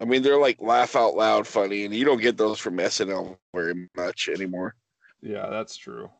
[0.00, 3.36] I mean, they're like laugh out loud funny, and you don't get those from SNL
[3.54, 4.74] very much anymore.
[5.24, 6.10] Yeah, that's true.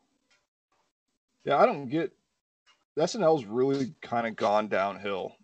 [1.45, 2.11] Yeah, I don't get
[2.99, 5.37] SNL's really kind of gone downhill.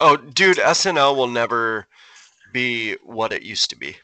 [0.00, 1.88] Oh, dude, SNL will never
[2.52, 3.96] be what it used to be.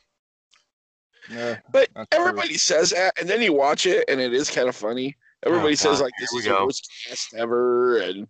[1.31, 2.21] Yeah, But that's true.
[2.21, 5.17] everybody says that, and then you watch it, and it is kind of funny.
[5.45, 8.27] Everybody oh, says God, like this here we is the worst cast ever, and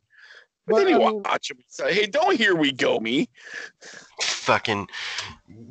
[0.66, 2.98] but, But, then you I mean- watch them and say, "Hey, don't here we go,
[3.00, 3.28] me."
[4.22, 4.88] Fucking.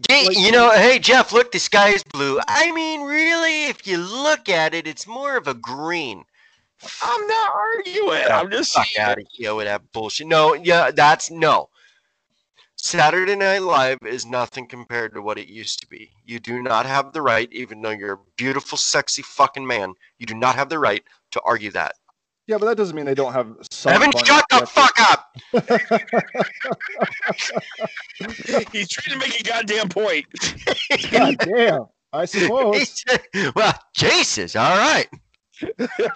[0.09, 2.39] Like- you know, hey, Jeff, look, the sky is blue.
[2.47, 6.23] I mean, really, if you look at it, it's more of a green.
[7.01, 8.23] I'm not arguing.
[8.29, 9.07] I'm just Fuck saying.
[9.07, 10.27] out of here with that bullshit.
[10.27, 11.69] No, yeah, that's no.
[12.75, 16.11] Saturday Night Live is nothing compared to what it used to be.
[16.25, 20.25] You do not have the right, even though you're a beautiful, sexy fucking man, you
[20.25, 21.95] do not have the right to argue that.
[22.47, 23.93] Yeah, but that doesn't mean they don't have some.
[23.93, 25.29] Evan, shut the fuck up!
[28.73, 30.25] He's trying to make a goddamn point.
[31.11, 31.85] God damn.
[32.11, 33.03] I suppose.
[33.55, 35.07] well, Jesus, all right.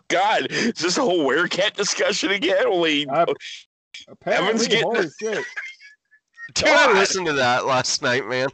[0.09, 2.65] God, is this a whole werecat discussion again?
[2.67, 3.25] Only Uh,
[4.09, 5.11] apparently, getting holy it.
[5.19, 5.45] shit.
[6.53, 8.49] Dude, I listened to that last night, man.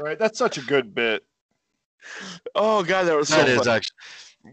[0.00, 1.24] Right, that's such a good bit.
[2.54, 3.70] oh god, that was so That is funny.
[3.76, 3.96] actually,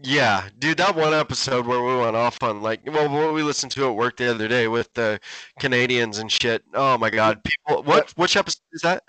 [0.02, 0.78] yeah, dude.
[0.78, 3.94] That one episode where we went off on like, well, what we listened to at
[3.96, 5.20] work the other day with the
[5.58, 6.62] Canadians and shit.
[6.74, 7.82] Oh my god, people.
[7.82, 8.10] What?
[8.16, 9.02] Which episode is that?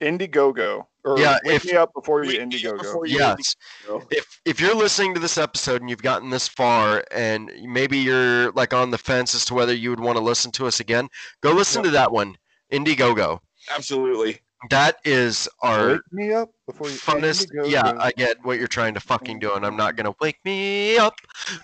[0.00, 0.86] Indiegogo.
[1.04, 2.78] Or Yeah, wake if- me up before you Wake me up Indiegogo.
[2.82, 3.56] before you Yes.
[3.86, 4.06] Indiegogo.
[4.12, 8.52] If if you're listening to this episode and you've gotten this far, and maybe you're
[8.52, 11.08] like on the fence as to whether you would want to listen to us again,
[11.40, 11.84] go listen Yep.
[11.86, 12.36] to that one,
[12.72, 13.40] Indiegogo.
[13.74, 14.40] Absolutely.
[14.70, 17.46] That is our Wake me up before you funnest.
[17.52, 17.70] Indiegogo.
[17.70, 20.98] Yeah, I get what you're trying to fucking do, and I'm not gonna wake me
[20.98, 21.14] up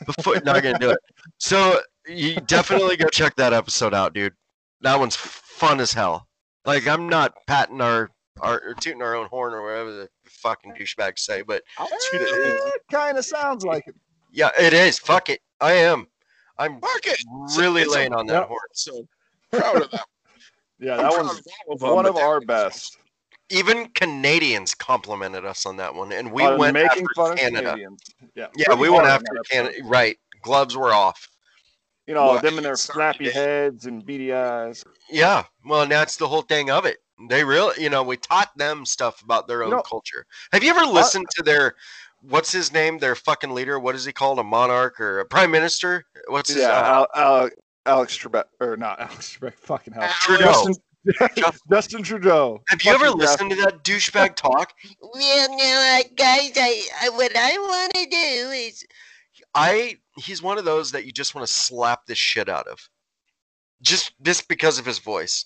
[0.06, 0.34] before.
[0.44, 0.98] not gonna do it.
[1.38, 4.34] So you definitely go check that episode out, dude.
[4.82, 6.28] That one's fun as hell.
[6.64, 10.74] Like I'm not patting our our or tooting our own horn or whatever the fucking
[10.74, 12.28] douchebags say, but ah, I'll shoot it.
[12.76, 13.94] It kind of sounds like it.
[14.32, 14.98] yeah, it is.
[15.00, 16.06] Fuck it, I am.
[16.58, 17.18] I'm Fuck it.
[17.58, 18.46] really it's a- laying on that Yep.
[18.48, 18.60] horn.
[18.72, 19.08] So
[19.52, 20.04] proud of that.
[20.78, 22.98] Yeah, that was one's of all of them, one of our best.
[23.50, 27.38] Even Canadians complimented us on that one, and we On went making after fun of
[27.38, 27.62] Canada.
[27.70, 28.00] Canadians.
[28.34, 29.74] Yeah, Yeah, pretty we went after Canada.
[29.74, 29.88] episode.
[29.90, 31.28] Right, gloves were off.
[32.06, 34.84] You know, Well, them and their sorry, flappy heads and beady eyes.
[35.10, 36.98] Yeah, well, and that's the whole thing of it.
[37.28, 40.26] They really, you know, we taught them stuff about their own know- culture.
[40.52, 41.76] Have you ever listened to their,
[42.22, 43.78] what's his name, their fucking leader?
[43.78, 44.38] What is he called?
[44.38, 46.04] A monarch or a prime minister?
[46.28, 46.62] What's his?
[46.62, 47.50] Yeah, uh, Al, Al,
[47.86, 50.08] Alex Trebek, or not Alex Trebek, fucking hell.
[50.20, 50.44] Trudeau.
[50.44, 50.74] Justin,
[51.70, 52.62] Justin Trudeau.
[52.68, 54.72] Have you ever Fucking listened to that douchebag talk?
[55.02, 58.84] Well, now, uh, guys, I, I what I want to do is
[59.54, 62.78] I, he's one of those that you just want to slap the shit out of,
[63.82, 65.44] just just because of his voice.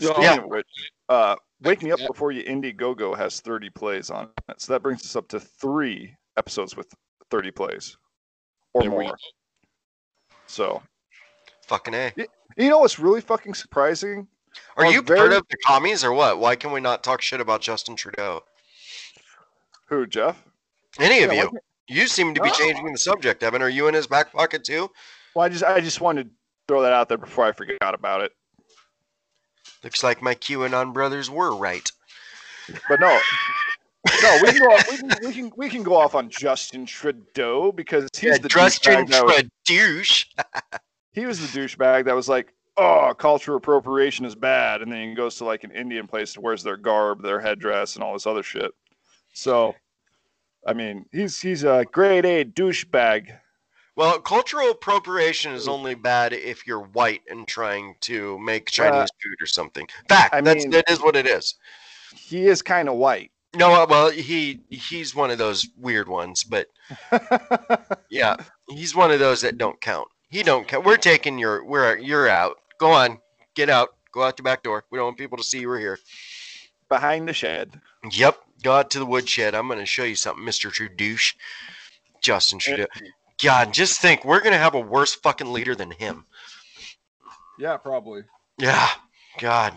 [0.00, 0.36] Speaking Yeah.
[0.36, 0.66] of which,
[1.08, 2.08] uh, Wake Me Up Yeah.
[2.08, 4.60] Before You Indiegogo has 30 plays on it.
[4.60, 6.92] So that brings us up to three episodes with
[7.30, 7.96] 30 plays
[8.74, 9.16] or There we more.
[10.46, 10.82] So,
[11.66, 12.12] Fucking a.
[12.56, 14.28] you know what's really fucking surprising?
[14.76, 16.38] Are Well, you part of the commies or what?
[16.38, 18.42] Why can we not talk shit about Justin Trudeau?
[19.88, 20.42] Who, Jeff?
[20.98, 21.58] Any of Yeah, you?
[21.88, 23.62] You seem to be changing the subject, Evan.
[23.62, 24.90] Are you in his back pocket too?
[25.34, 26.30] Well, I just I just wanted to
[26.66, 28.32] throw that out there before I forgot about it.
[29.84, 31.88] Looks like my QAnon brothers were right.
[32.88, 33.20] But no,
[34.22, 36.86] no, we can go off, we can, we can we can go off on Justin
[36.86, 40.78] Trudeau because he's Yeah, the Justin douchebag that was, Trudeau.
[41.12, 45.14] he was the douchebag that was like, oh, cultural appropriation is bad, and then he
[45.14, 48.26] goes to like an Indian place and wears their garb, their headdress, and all this
[48.26, 48.70] other shit.
[49.32, 49.74] So,
[50.66, 53.38] I mean, he's he's a grade A douchebag.
[53.96, 59.06] Well, cultural appropriation is only bad if you're white and trying to make Chinese Uh,
[59.22, 59.88] food or something.
[60.08, 60.34] Fact.
[60.34, 61.54] I that's mean- that is what it is.
[62.14, 63.30] He is kind of white.
[63.54, 66.66] No, well, he he's one of those weird ones, but
[68.10, 68.36] yeah,
[68.68, 70.08] he's one of those that don't count.
[70.28, 70.84] He don't count.
[70.84, 72.56] We're taking your we're you're out.
[72.78, 73.18] Go on,
[73.54, 73.90] get out.
[74.12, 74.84] Go out the back door.
[74.90, 75.98] We don't want people to see you were here.
[76.88, 77.80] Behind the shed.
[78.10, 79.54] Yep, go out to the woodshed.
[79.54, 81.16] I'm going to show you something, Mister Trudeau.
[82.20, 82.86] Justin Trudeau.
[83.42, 86.24] God, just think, we're going to have a worse fucking leader than him.
[87.58, 88.22] Yeah, probably.
[88.58, 88.88] Yeah,
[89.38, 89.74] God.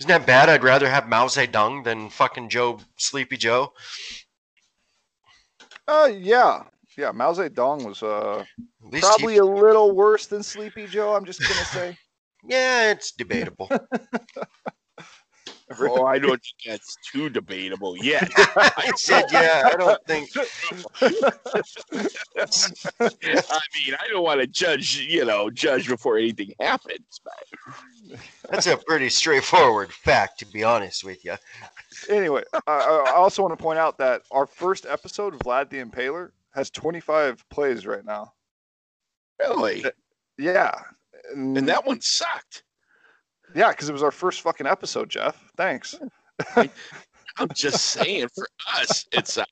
[0.00, 0.48] Isn't that bad?
[0.48, 3.74] I'd rather have Mao Zedong than fucking Joe Sleepy Joe.
[5.86, 6.62] Uh, yeah,
[6.96, 8.42] yeah, Mao Zedong was uh,
[8.80, 11.14] least he- probably a little worse than Sleepy Joe.
[11.14, 11.98] I'm just gonna say.
[12.44, 13.70] yeah, it's debatable.
[15.78, 18.30] Oh, I don't think that's too debatable yet.
[18.36, 20.28] I said, yeah, I don't think.
[23.00, 27.20] I mean, I don't want to judge, you know, judge before anything happens.
[27.22, 28.18] But
[28.50, 31.34] That's a pretty straightforward fact, to be honest with you.
[32.08, 36.30] anyway, I, I also want to point out that our first episode, Vlad the Impaler,
[36.52, 38.32] has 25 plays right now.
[39.38, 39.84] really,
[40.36, 40.74] Yeah,
[41.32, 42.64] and that one sucked.
[43.54, 45.50] Yeah, because it was our first fucking episode, Jeff.
[45.56, 45.98] Thanks.
[46.56, 48.46] I'm just saying, for
[48.78, 49.44] us, it's uh,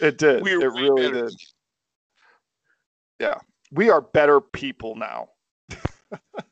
[0.00, 0.42] It did.
[0.42, 1.26] we it really better.
[1.26, 1.34] did.
[3.20, 3.38] Yeah,
[3.72, 5.28] we are better people now.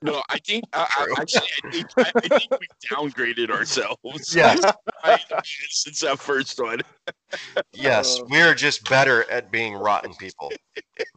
[0.03, 4.35] No, I think uh, I, actually, I think, I, I think we downgraded ourselves.
[4.35, 4.61] Yes,
[5.05, 5.19] I-
[5.71, 6.81] since that first one.
[7.73, 10.53] yes, Uh, we're just better at being rotten people.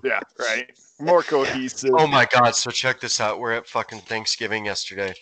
[0.04, 0.70] Yeah, right.
[1.00, 1.92] More cohesive.
[1.94, 3.40] Oh my god, so check this out.
[3.40, 5.14] We're at fucking Thanksgiving yesterday.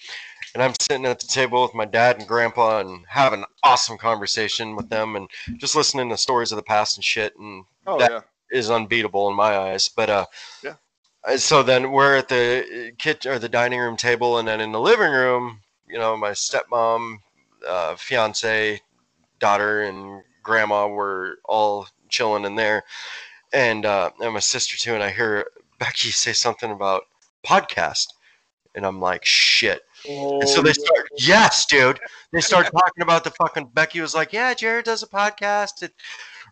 [0.54, 3.98] And I'm sitting at the table with my dad and grandpa and having an awesome
[3.98, 8.00] conversation with them and just listening to stories of the past and shit and Oh
[8.00, 8.22] that- yeah.
[8.52, 9.88] is unbeatable in my eyes.
[9.90, 10.26] But uh
[10.64, 10.76] Yeah.
[11.28, 14.72] Uh, so then we're at the kitchen or the dining room table and then in
[14.72, 17.18] the living room, you know, my stepmom,
[17.68, 18.82] uh fiance,
[19.40, 22.84] daughter and grandma were all chilling in there.
[23.54, 25.46] And uh and my sister too and I hear
[25.80, 27.04] Becky say something about
[27.46, 28.08] podcast.
[28.76, 29.82] And I'm like, shit.
[30.08, 32.00] Oh, And so they start, yes, dude.
[32.32, 33.72] They start talking about the fucking.
[33.74, 35.82] Becky was like, yeah, Jared does a podcast.
[35.82, 35.96] It's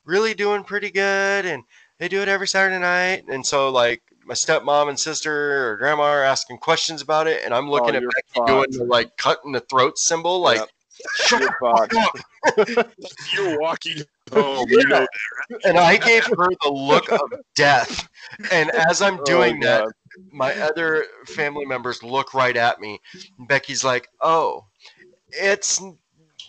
[0.05, 1.63] really doing pretty good, and
[1.99, 3.25] they do it every Saturday night.
[3.27, 7.53] And so, like, my stepmom and sister or grandma are asking questions about it, and
[7.53, 10.69] I'm oh, looking Oh, at Becky doing the like cutting the throat symbol, like, Yep.
[11.15, 12.89] shut You're fuck up.
[13.33, 14.01] You're walking
[14.31, 14.67] home.
[14.69, 15.07] You know,
[15.65, 17.21] And I gave her the look of
[17.55, 18.07] death.
[18.51, 19.87] And as I'm oh, doing Oh, that,
[20.31, 22.99] my other family members look right at me.
[23.37, 24.65] And Becky's like, "Oh,
[25.29, 25.81] it's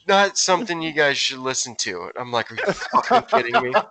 [0.06, 3.74] not something you guys should listen to." I'm like, "Are you fucking kidding me?"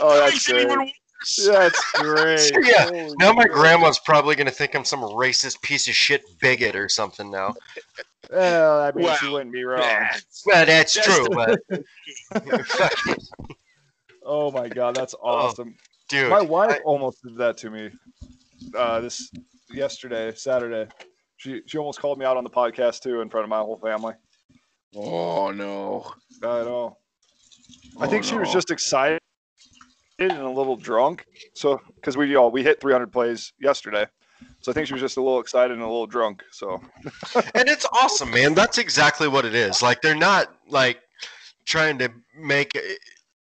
[0.00, 0.68] Oh, that's great.
[1.38, 1.72] Even worse.
[1.72, 2.66] That's great.
[2.66, 3.52] Yeah, Holy Now my shit.
[3.52, 7.30] grandma's probably gonna think I'm some racist piece of shit bigot or something.
[7.30, 7.54] Now,
[8.30, 9.80] Well, I mean, she wouldn't be wrong.
[9.80, 11.84] That's- well, that's That's true, the-
[12.40, 13.18] but
[14.24, 15.74] Oh my god, that's awesome.
[16.08, 17.90] dude, My wife I- almost did that to me.
[18.76, 19.30] Uh, this
[19.72, 20.90] yesterday, Saturday.
[21.36, 23.78] She she almost called me out on the podcast too in front of my whole
[23.78, 24.14] family.
[24.96, 26.12] Oh no.
[26.42, 26.96] Not I know.
[28.00, 29.20] I think Oh, she was just excited
[30.18, 31.24] and a little drunk.
[31.54, 34.06] So because we all we hit 300 plays yesterday,
[34.60, 36.42] so I think she was just a little excited and a little drunk.
[36.50, 36.80] So
[37.54, 38.54] and it's awesome, man.
[38.54, 39.82] That's exactly what it is.
[39.82, 40.98] Like they're not like
[41.64, 42.96] trying to make a,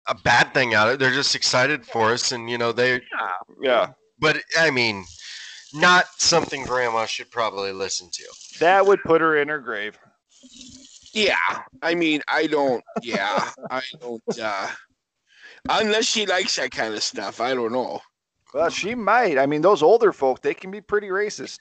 [0.08, 1.00] a bad thing out of it.
[1.00, 3.00] They're just excited for us, and you know they.
[3.60, 5.04] yeah, But I mean,
[5.74, 8.24] not something Grandma should probably listen to.
[8.60, 9.98] that would put her in her grave.
[11.12, 11.62] Yeah.
[11.82, 12.84] I mean, I don't.
[13.02, 13.48] Yeah.
[13.70, 14.22] I don't.
[14.40, 14.68] uh
[15.68, 17.40] Unless she likes that kind of stuff.
[17.40, 18.00] I don't know.
[18.54, 19.38] Well, she might.
[19.38, 21.58] I mean, those older folk, they can be pretty racist.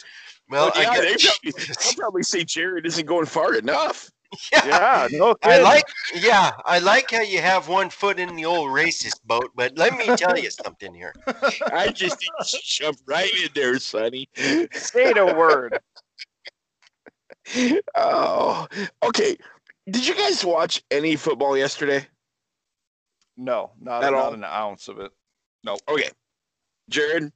[0.49, 4.09] Well, But yeah, I they guess, probably, they'll probably say Jared isn't going far enough.
[4.51, 8.69] Yeah, no I like, yeah, I like how you have one foot in the old
[8.69, 9.51] racist boat.
[9.55, 11.13] But let me tell you something here.
[11.71, 14.27] I just think you should jump right in there, Sonny.
[14.35, 15.79] Say the word.
[17.95, 18.67] Oh,
[19.03, 19.37] okay.
[19.89, 22.07] Did you guys watch any football yesterday?
[23.37, 24.33] No, not, At not all?
[24.33, 25.11] an ounce of it.
[25.63, 25.77] No.
[25.89, 26.09] Okay,
[26.89, 27.31] Jared.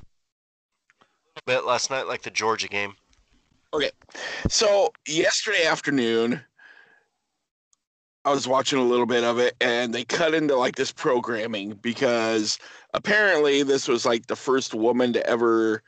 [0.00, 2.94] A Bit last night, like the Georgia game.
[3.74, 3.90] Okay.
[4.48, 6.40] So yesterday afternoon,
[8.24, 11.72] I was watching a little bit of it, and they cut into like this programming
[11.82, 12.58] because
[12.94, 15.82] apparently this was like the first woman to ever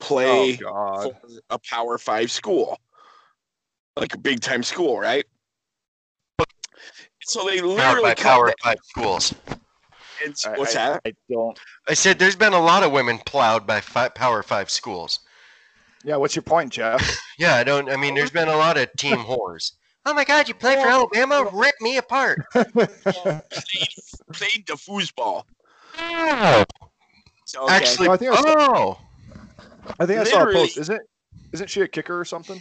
[0.00, 2.78] play Oh for a Power Five school,
[3.96, 5.26] like a big time school, right?
[7.26, 9.34] So they Powered literally by Power the- Five schools.
[10.24, 11.02] and- I- what's I- that?
[11.06, 11.58] I don't.
[11.88, 15.20] I said there's been a lot of women plowed by fi- Power Five schools.
[16.04, 17.00] Yeah, what's your point, Jeff?
[17.38, 17.90] Yeah, I don't.
[17.90, 19.72] I mean, there's been a lot of team whores.
[20.06, 21.48] Oh my God, you play for Alabama?
[21.52, 22.38] Rip me apart.
[22.52, 22.74] Played,
[24.32, 25.44] played the foosball.
[25.98, 26.64] Oh.
[27.46, 27.74] So, okay.
[27.74, 28.98] Actually, No, I think I saw- oh,
[29.98, 30.76] I think I saw a post.
[30.78, 31.00] Isn't
[31.52, 32.60] isn't she a kicker or something?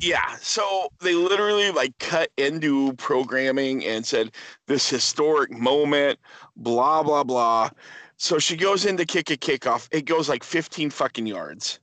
[0.00, 4.32] Yeah, so they literally like cut into programming and said
[4.66, 6.18] this historic moment,
[6.56, 7.70] blah blah blah.
[8.16, 9.88] So she goes in to kick a kickoff.
[9.92, 11.78] It goes like 15 fucking yards.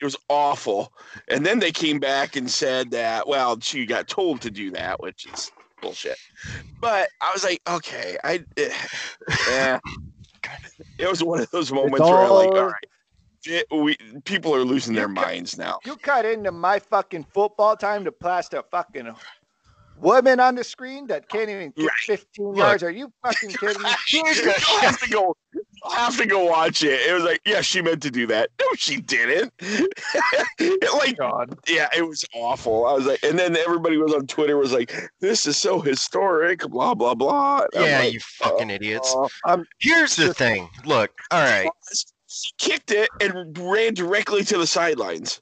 [0.00, 0.92] It was awful.
[1.26, 5.00] And then they came back and said that, well, she got told to do that,
[5.00, 5.50] which is
[5.82, 6.16] bullshit.
[6.80, 8.72] But I was like, okay, I, eh,
[9.50, 9.80] yeah,
[10.98, 12.86] it was one of those moments where I'm like, all- all right,
[13.46, 15.78] it- we people are losing their minds now.
[15.84, 19.14] You cut into my fucking football time to plaster fucking
[20.00, 21.90] woman on the screen that can't even get Right.
[22.06, 22.82] 15 yards.
[22.84, 23.88] Are you fucking kidding me?
[24.68, 25.36] I'll have to go.
[25.84, 27.00] I'll have to go watch it.
[27.08, 28.50] It was like, yeah, she meant to do that.
[28.60, 29.52] No, she didn't.
[29.58, 31.58] It, like, God.
[31.68, 32.86] yeah, it was awful.
[32.86, 36.60] I was like, and then everybody was on Twitter was like, this is so historic,
[36.60, 37.62] blah blah blah.
[37.74, 39.12] And Yeah, like, you fucking oh, idiots.
[39.16, 40.68] "Oh." I'm Here's the thing.
[40.84, 41.68] Look, all right.
[42.28, 45.40] She kicked it and ran directly to the sidelines.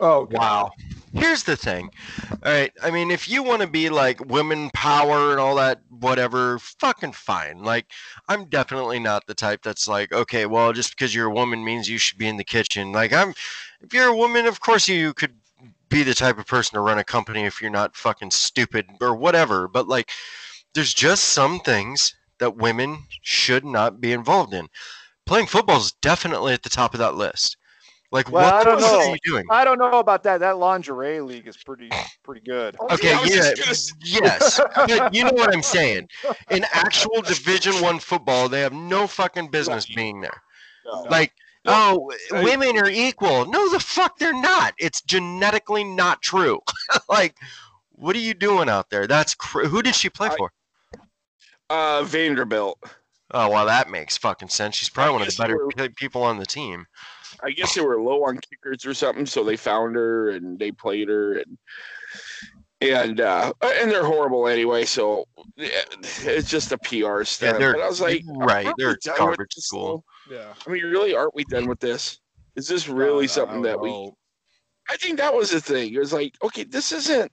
[0.00, 0.38] oh God.
[0.38, 0.70] Wow.
[1.12, 1.90] Here's the thing.
[2.30, 2.72] All right.
[2.82, 7.12] I mean, if you want to be like women power and all that, whatever, fucking
[7.12, 7.62] fine.
[7.62, 7.86] Like,
[8.28, 11.88] I'm definitely not the type that's like, okay, well, just because you're a woman means
[11.88, 12.90] you should be in the kitchen.
[12.90, 13.30] Like, I'm,
[13.80, 15.34] if you're a woman, of course you could
[15.88, 19.14] be the type of person to run a company if you're not fucking stupid or
[19.14, 19.68] whatever.
[19.68, 20.10] But like,
[20.74, 24.68] there's just some things that women should not be involved in.
[25.26, 27.56] Playing football is definitely at the top of that list.
[28.12, 28.98] Like, Well, what I don't know.
[29.00, 29.44] are you doing?
[29.50, 30.38] I don't know about that.
[30.38, 31.90] That lingerie league is pretty
[32.22, 32.76] pretty good.
[32.92, 36.08] Okay, I yeah, gonna yes, but you know what I'm saying.
[36.50, 40.42] In actual Division One football, they have no fucking business being there.
[40.86, 41.02] No.
[41.10, 41.32] Like,
[41.64, 43.46] oh, I- women are equal.
[43.46, 44.74] No, the fuck they're not.
[44.78, 46.60] It's genetically not true.
[47.08, 47.36] like,
[47.92, 49.08] what are you doing out there?
[49.08, 50.52] That's cr- who did she play I- for?
[51.68, 52.78] Uh, Vanderbilt.
[53.34, 54.76] Oh, well, that makes fucking sense.
[54.76, 56.86] She's probably one of the better we're- people on the team.
[57.42, 60.70] I guess they were low on kickers or something, so they found her and they
[60.70, 61.58] played her and
[62.80, 64.84] and uh and they're horrible anyway.
[64.84, 65.26] So
[65.56, 67.58] it's just a PR stunt.
[67.58, 70.04] they're- but I was like, right, they're done with garbage school.
[70.30, 70.54] Yeah.
[70.66, 72.20] I mean, really, aren't we done with this?
[72.56, 73.90] Is this really something that we?
[74.88, 75.92] I think that was the thing.
[75.92, 77.32] It was like, okay, this isn't.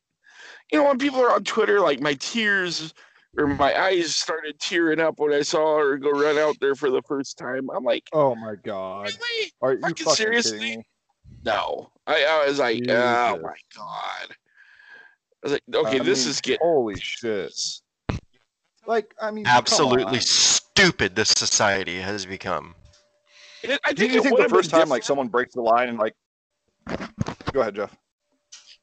[0.71, 2.93] You know, when people are on Twitter, like my tears
[3.37, 6.89] or my eyes started tearing up when I saw her go run out there for
[6.89, 7.69] the first time.
[7.69, 9.05] I'm like, Oh my God.
[9.05, 9.51] really?
[9.61, 10.85] Are you Fucking fucking seriously?
[11.45, 11.91] No.
[12.07, 14.35] I, I was like, oh my god.
[15.43, 17.53] I was like, okay, I this mean, is getting holy shit.
[18.85, 21.15] Like, I mean, Absolutely stupid.
[21.15, 22.75] This society has become.
[23.63, 26.15] It, I Do you think the first time like someone breaks the line and like,
[27.51, 27.95] go ahead, Jeff.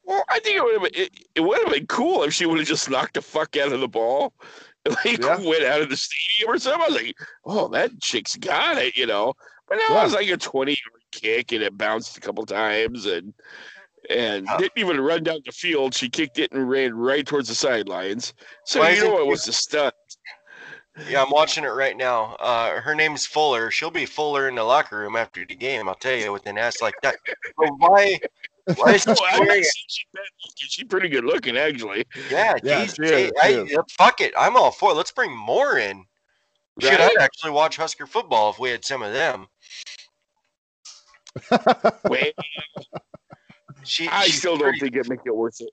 [0.08, 2.46] Well, I think it would have been it, it would have been cool if she
[2.46, 4.32] would have just knocked the fuck out of the ball.
[4.86, 5.36] and, Like Yeah.
[5.38, 6.80] went out of the stadium or something.
[6.80, 9.34] I was like, oh, that chick's got it, you know.
[9.68, 10.00] But now Yeah.
[10.00, 13.34] it was like a 20 yard kick and it bounced a couple times and
[14.08, 14.56] and Yeah.
[14.56, 15.94] didn't even run down the field.
[15.94, 18.32] She kicked it and ran right towards the sidelines.
[18.64, 19.94] So Why you know it was a stunt.
[21.06, 22.34] Yeah, I'm watching it right now.
[22.40, 23.70] Uh, her name's Fuller.
[23.70, 25.88] She'll be Fuller in the locker room after the game.
[25.88, 27.16] I'll tell you, with an ass like that.
[27.56, 28.18] But why?
[28.76, 30.88] Why is she Oh, I'm wearing saying she's bad looking.
[30.88, 32.04] Pretty good looking, actually.
[32.30, 34.32] Yeah, Yeah, geez, she is, gee, she I, uh, fuck it.
[34.38, 34.94] I'm all for it.
[34.94, 36.04] Let's bring more in.
[36.80, 37.10] Shit, Right?
[37.18, 39.46] I'd actually watch Husker football if we had some of them.
[42.08, 42.34] Wait,
[43.84, 45.70] She, I she's still don't pretty- think it make it worth it.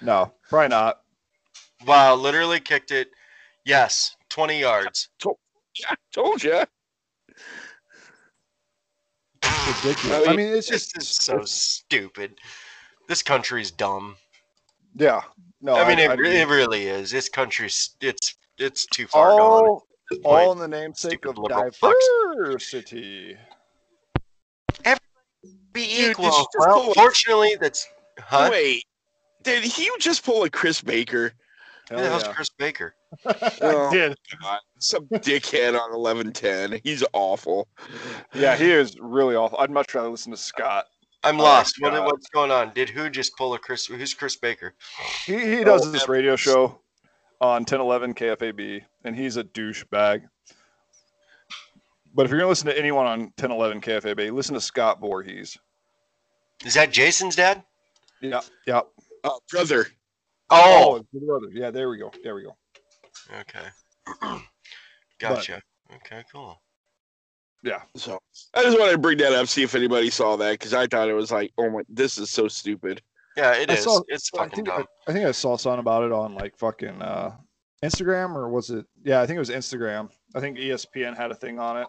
[0.00, 1.00] no, probably not.
[1.86, 3.08] Wow, literally kicked it.
[3.64, 5.08] Yes, 20 yards.
[5.24, 6.62] Yeah, told you.
[9.68, 10.26] Ridiculous.
[10.28, 12.34] I I mean, it's This just is so stupid.
[13.08, 14.16] This country's dumb.
[14.96, 15.22] yeah.
[15.60, 16.36] No, I mean, it, I re- agree.
[16.36, 17.10] it really is.
[17.10, 19.40] This country's it's it's too far gone.
[19.40, 20.24] all, point.
[20.24, 21.94] all in the namesake of liberal fucks.
[22.36, 23.36] diversity.
[25.72, 26.26] Be Dude, equal.
[26.30, 27.86] just Well, pull a- fortunately, that's
[28.18, 28.48] huh?
[28.50, 28.84] Wait,
[29.42, 31.32] did he just pull a Chris Baker?
[31.90, 32.32] Who Hell the hell's yeah.
[32.32, 32.94] Chris Baker?
[33.60, 34.16] Oh, I did.
[34.42, 34.60] God.
[34.78, 36.80] Some dickhead on eleven ten.
[36.84, 37.66] He's awful.
[38.34, 39.58] Yeah, he is really awful.
[39.58, 40.86] I'd much rather listen to Scott.
[41.24, 41.76] I'm Oh, lost.
[41.80, 42.72] What, what's going on?
[42.74, 43.86] Did who just pull a Chris?
[43.86, 44.74] Who's Chris Baker?
[45.26, 46.80] He he does Oh, this radio show
[47.40, 50.22] on 1011 KFAB, and he's a douchebag.
[52.14, 55.56] But if you're gonna listen to anyone on 1011 KFAB, listen to Scott Voorhees.
[56.64, 57.62] Is that Jason's dad?
[58.20, 58.80] Yeah, yeah.
[59.24, 59.86] Uh, brother.
[60.50, 61.48] Oh, his good brother.
[61.52, 62.10] Yeah, there we go.
[62.22, 62.56] There we go.
[63.40, 64.40] okay.
[65.20, 65.60] Gotcha.
[65.96, 66.60] Okay, cool.
[67.62, 67.82] Yeah.
[67.96, 68.18] So
[68.54, 71.08] I just wanted to bring that up, see if anybody saw that, because I thought
[71.08, 73.02] it was like, oh my, this is so stupid.
[73.36, 73.84] Yeah, it I is.
[73.84, 74.86] saw- it's I fucking think, I, dumb.
[75.08, 77.36] I think I saw something about it on like fucking uh,
[77.84, 78.86] Instagram or was it?
[79.04, 80.10] Yeah, I think it was Instagram.
[80.34, 81.88] I think ESPN had a thing on it.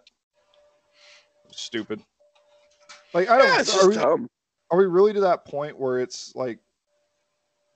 [1.51, 2.01] Stupid.
[3.13, 3.47] Like I don't.
[3.47, 4.27] Yeah, it's are, we, dumb.
[4.71, 6.59] are we really to that point where it's like,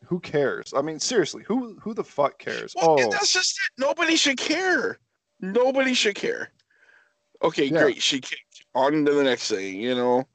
[0.05, 0.73] who cares?
[0.75, 2.73] I mean, seriously, who who the fuck cares?
[2.75, 3.69] Well, oh, that's just it.
[3.81, 4.99] Nobody should care.
[5.41, 6.49] Nobody should care.
[7.41, 7.81] Okay, Yeah.
[7.83, 8.01] great.
[8.01, 8.63] She kicked.
[8.75, 10.27] On to the next thing, you know.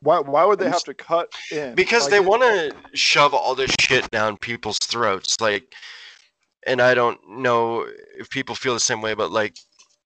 [0.00, 1.74] why why would they I'm have to cut in?
[1.74, 5.40] Because Like, they want to shove all this shit down people's throats.
[5.40, 5.72] Like,
[6.66, 7.86] and I don't know
[8.18, 9.56] if people feel the same way, but like,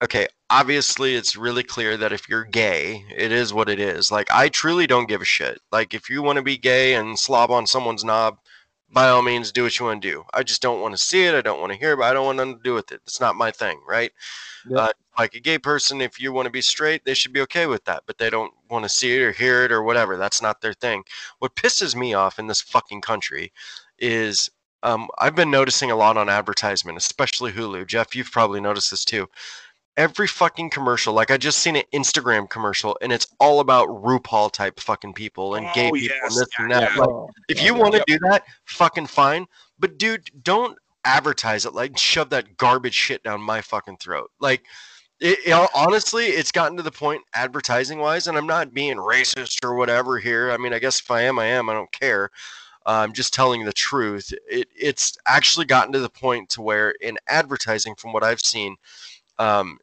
[0.03, 4.11] okay, obviously it's really clear that if you're gay, it is what it is.
[4.11, 5.59] Like, I truly don't give a shit.
[5.71, 8.37] Like, if you want to be gay and slob on someone's knob,
[8.91, 10.23] by all means, do what you want to do.
[10.33, 11.35] I just don't want to see it.
[11.35, 11.97] I don't want to hear it.
[11.97, 13.01] But I don't want nothing to do with it.
[13.05, 14.11] It's not my thing, right?
[14.69, 14.79] Yep.
[14.79, 17.65] Uh, like a gay person, if you want to be straight, they should be okay
[17.65, 20.17] with that, but they don't want to see it or hear it or whatever.
[20.17, 21.03] That's not their thing.
[21.39, 23.51] What pisses me off in this fucking country
[23.99, 24.49] is
[24.83, 27.87] um, I've been noticing a lot on advertisement, especially Hulu.
[27.87, 29.27] Jeff, you've probably noticed this too.
[29.97, 34.51] Every fucking commercial, like I just seen an Instagram commercial, and it's all about RuPaul
[34.51, 36.93] type fucking people and gay Oh, people yes, and this and that.
[36.93, 36.99] yeah.
[36.99, 37.81] Like, Oh, if you yeah.
[37.81, 39.47] want to do that, fucking fine.
[39.79, 44.29] But dude, don't advertise it like shove that garbage shit down my fucking throat.
[44.39, 44.63] Like,
[45.19, 49.63] it, it- honestly, it's gotten to the point advertising wise, and I'm not being racist
[49.65, 50.51] or whatever here.
[50.51, 51.69] I mean, I guess if I am, I am.
[51.69, 52.29] I don't care.
[52.85, 54.31] Uh, I'm just telling the truth.
[54.47, 58.75] It, it's actually gotten to the point to where in advertising, from what I've seen,
[59.39, 59.79] um,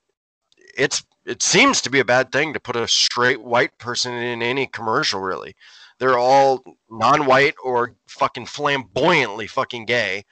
[0.76, 4.42] it's it seems to be a bad thing to put a straight white person in
[4.42, 5.20] any commercial.
[5.20, 5.54] Really,
[5.98, 10.24] they're all non-white or fucking flamboyantly fucking gay.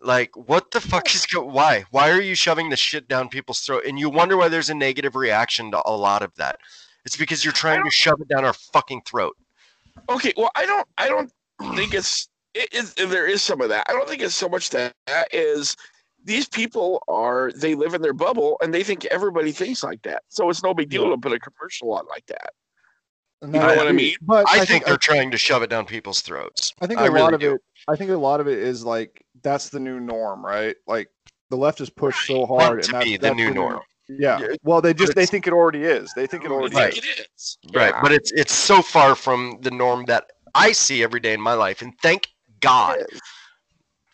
[0.00, 1.42] Like, what the fuck is go?
[1.42, 1.84] Why?
[1.90, 3.84] Why are you shoving the shit down people's throat?
[3.86, 6.58] And you wonder why there's a negative reaction to a lot of that.
[7.06, 9.34] It's because you're trying to shove it down our fucking throat.
[10.10, 11.32] Okay, well, I don't, I don't
[11.74, 13.86] think it's, it is, there is some of that.
[13.88, 15.76] I don't think it's so much that that is
[16.24, 20.22] these people are they live in their bubble and they think everybody thinks like that.
[20.28, 21.10] So it's no big deal Yeah.
[21.10, 22.50] to put a commercial on like that.
[23.42, 24.14] And You know what I mean?
[24.22, 26.72] But I, I, think, they're trying to shove it down people's throats.
[26.80, 27.54] I think I a really lot of do.
[27.54, 27.60] it.
[27.88, 30.74] I think a lot of it is like that's the new norm, right?
[30.86, 31.10] Like
[31.50, 33.80] the left is pushed so Meant hard, to and that's, be the that's new norm.
[34.08, 34.38] Yeah.
[34.38, 36.12] Yeah, Well, they just they think it already is.
[36.14, 37.04] They think it already think is.
[37.04, 37.58] it is.
[37.74, 38.00] Right, Yeah.
[38.02, 41.54] but it's it's so far from the norm that I see every day in my
[41.54, 42.28] life, and thank
[42.60, 42.98] God.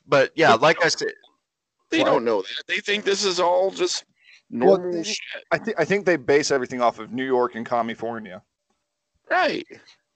[0.07, 1.13] But yeah, like I said,
[1.91, 2.65] They Well, don't know that.
[2.69, 4.05] They think this is all just
[4.49, 5.19] normal they- shit.
[5.51, 8.43] I think I think they base everything off of New York and California.
[9.31, 9.67] Right.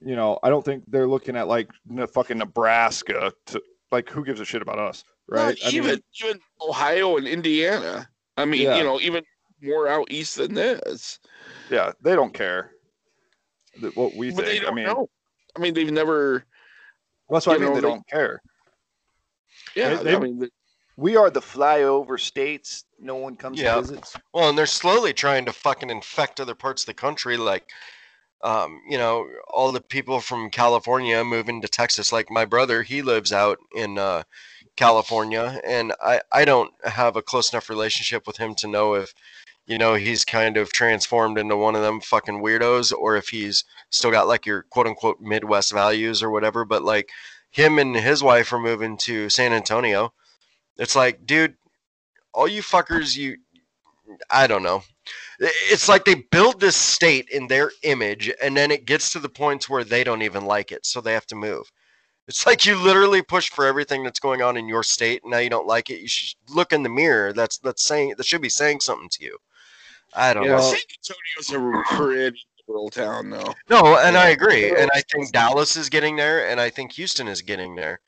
[0.01, 1.69] You know, I don't think they're looking at like
[2.13, 3.61] fucking Nebraska to
[3.91, 5.57] like who gives a shit about us, Well, right?
[5.63, 8.07] I mean, even even Ohio and Indiana.
[8.37, 8.77] I mean, Yeah.
[8.77, 9.23] you know, even
[9.61, 11.19] more out east than this.
[11.69, 12.71] yeah, they don't care
[13.95, 14.65] what we But think.
[14.67, 15.09] I mean, know.
[15.55, 16.45] I mean, they've never.
[17.29, 17.69] that's what I mean.
[17.69, 18.41] know, they they- don't care.
[19.75, 20.49] Yeah, They- I mean,
[20.97, 22.85] We are the flyover states.
[22.99, 23.75] No one comes Yeah.
[23.75, 24.13] to visit.
[24.33, 27.69] well, and they're slowly trying to fucking infect other parts of the country, like,
[28.41, 32.11] um, you know, all the people from California moving to Texas.
[32.13, 34.23] Like my brother, he lives out in uh,
[34.77, 39.13] California, and I I don't have a close enough relationship with him to know if,
[39.65, 43.63] you know, he's kind of transformed into one of them fucking weirdos, or if he's
[43.89, 46.63] still got like your quote unquote Midwest values or whatever.
[46.65, 47.09] But like,
[47.51, 50.13] him and his wife are moving to San Antonio.
[50.77, 51.55] It's like, dude,
[52.33, 53.37] all you fuckers, you,
[54.29, 54.83] I don't know.
[55.39, 59.29] It's like they build this state in their image, and then it gets to the
[59.29, 61.71] points where they don't even like it, so they have to move.
[62.27, 65.21] It's like you literally push for everything that's going on in your state.
[65.23, 65.99] and Now you don't like it.
[65.99, 67.33] You should look in the mirror.
[67.33, 69.37] That's that's saying that should be saying something to you.
[70.13, 70.61] I don't yeah, know.
[70.61, 70.79] San
[71.43, 73.53] Antonio's a pretty liberal town, though.
[73.69, 74.75] No, and I agree.
[74.75, 77.99] And I think Dallas is getting there, and I think Houston is getting there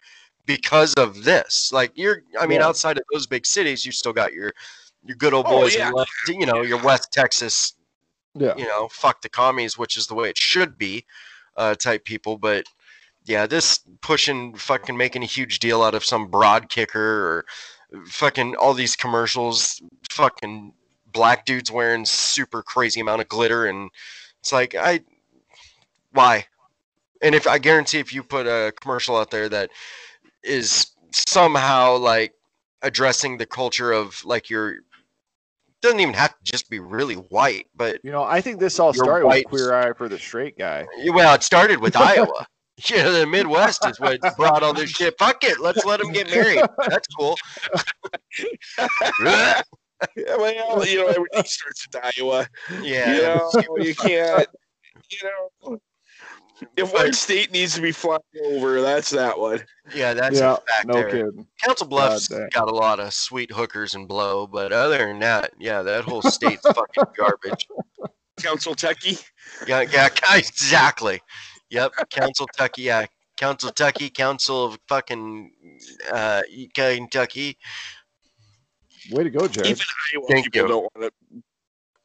[0.48, 1.72] because of this.
[1.72, 2.68] Like you're, I mean, Yeah.
[2.68, 4.52] outside of those big cities, you still got your
[5.06, 5.90] your good old Oh, boys, yeah.
[5.90, 7.74] in left, you know, your West Texas,
[8.34, 8.56] Yeah.
[8.58, 11.06] you know, fuck the commies, which is the way it should be,
[11.56, 12.38] uh, type people.
[12.38, 12.66] But
[13.26, 17.46] yeah, this pushing, fucking making a huge deal out of some broad kicker or
[18.08, 20.74] fucking all these commercials, fucking
[21.14, 23.90] black dudes wearing super crazy amount of glitter, and
[24.40, 25.02] it's like I,
[26.12, 26.46] why?
[27.22, 29.70] And if I guarantee if you put a commercial out there that
[30.48, 32.34] is somehow like
[32.82, 34.78] addressing the culture of like your
[35.82, 38.94] doesn't even have to just be really white, but You know, I think this all
[38.94, 39.46] started white.
[39.52, 40.88] with Queer Eye for the Straight Guy.
[41.10, 42.48] well, it started with Iowa.
[42.90, 45.16] Yeah, the Midwest is what brought all this shit.
[45.18, 46.62] Fuck it, let's let them get married.
[46.88, 47.38] That's cool.
[49.24, 49.62] yeah,
[50.16, 52.48] well, you know, everything starts with Iowa.
[52.82, 54.48] Yeah, You know, you can't.
[55.10, 55.30] You
[55.70, 55.80] know,
[56.76, 59.64] if one state needs to be flying over, that's that one.
[59.96, 60.86] yeah, that's yeah, a fact.
[60.86, 61.10] no there.
[61.10, 61.48] kidding.
[61.64, 62.50] Council Bluffs dang.
[62.52, 66.22] got a lot of sweet hookers and blow, but other than that, yeah, that whole
[66.22, 67.68] state's fucking garbage.
[68.38, 69.18] Council Tucky.
[69.68, 71.22] Yeah, yeah, exactly.
[71.70, 73.06] Yep, Council Tucky, yeah,
[73.36, 75.52] Council Tucky, Council of fucking
[76.12, 76.42] uh,
[76.74, 77.58] Kentucky.
[79.12, 79.70] Way to go, Jared.
[79.70, 80.68] Even Iowa Thank people you.
[80.68, 81.42] don't want to.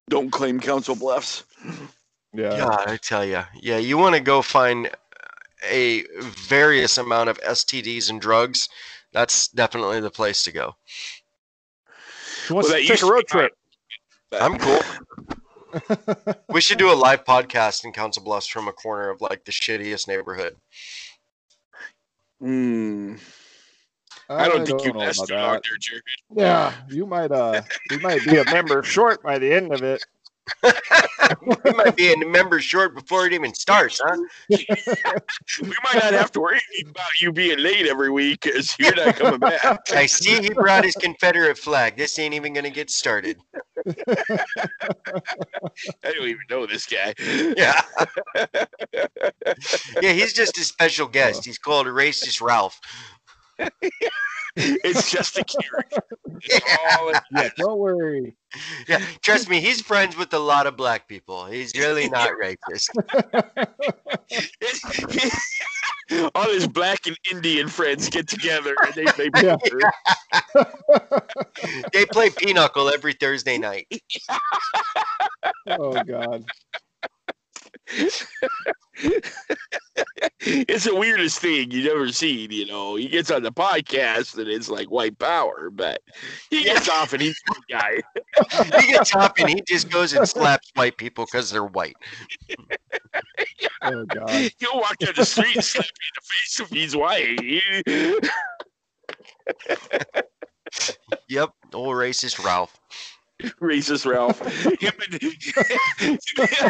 [0.08, 1.44] Don't claim Council Bluffs.
[2.34, 2.56] Yeah.
[2.56, 4.90] God, I tell you, yeah, you want to go find
[5.68, 8.68] a various amount of STDs and drugs.
[9.12, 10.74] That's definitely the place to go.
[12.48, 13.48] Who wants Well, to take a road be mine.
[13.48, 13.52] trip?
[14.40, 14.80] I'm cool.
[16.50, 19.52] We should do a live podcast in Council Bluffs from a corner of like the
[19.52, 20.56] shittiest neighborhood.
[22.40, 23.14] Hmm.
[24.28, 26.02] I don't think you know messed about around there, Jared.
[26.36, 30.04] Yeah, you might uh, you might be a member short by the end of it.
[31.64, 34.16] we might be a member short before it even starts, huh?
[35.62, 39.16] We might not have to worry about you being late every week because you're not
[39.16, 39.80] coming back.
[39.92, 41.96] I see he brought his Confederate flag.
[41.96, 43.38] This ain't even gonna get started.
[43.86, 44.42] I
[46.02, 47.14] don't even know this guy.
[47.56, 47.80] Yeah.
[50.00, 51.44] yeah, he's just a special guest.
[51.44, 52.80] He's called Racist Ralph.
[54.84, 56.02] It's just a character.
[56.12, 56.60] Oh, it's
[56.92, 58.34] all it- Yeah, don't worry.
[58.86, 61.46] Yeah, trust me, he's friends with a lot of black people.
[61.46, 62.90] He's really not racist.
[66.34, 69.56] all his black and Indian friends get together and they play Yeah.
[71.92, 73.86] They play pinochle every Thursday night.
[75.66, 76.44] Oh God.
[80.40, 82.50] It's the weirdest thing you've ever seen.
[82.50, 86.00] You know, he gets on the podcast and it's like white power, but
[86.50, 88.02] he gets off and he's a guy.
[88.80, 91.96] He gets off and he just goes and slaps white people because they're white.
[93.82, 94.30] Oh God.
[94.58, 98.30] He'll walk down the street and slap you in the face if he's white.
[101.28, 102.78] Yep, old racist Ralph.
[103.60, 104.40] Racist Ralph.
[104.80, 106.18] Him and, him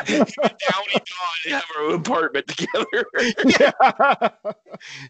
[0.08, 3.06] and Downey Dawn have an apartment together.
[3.44, 4.28] Yeah.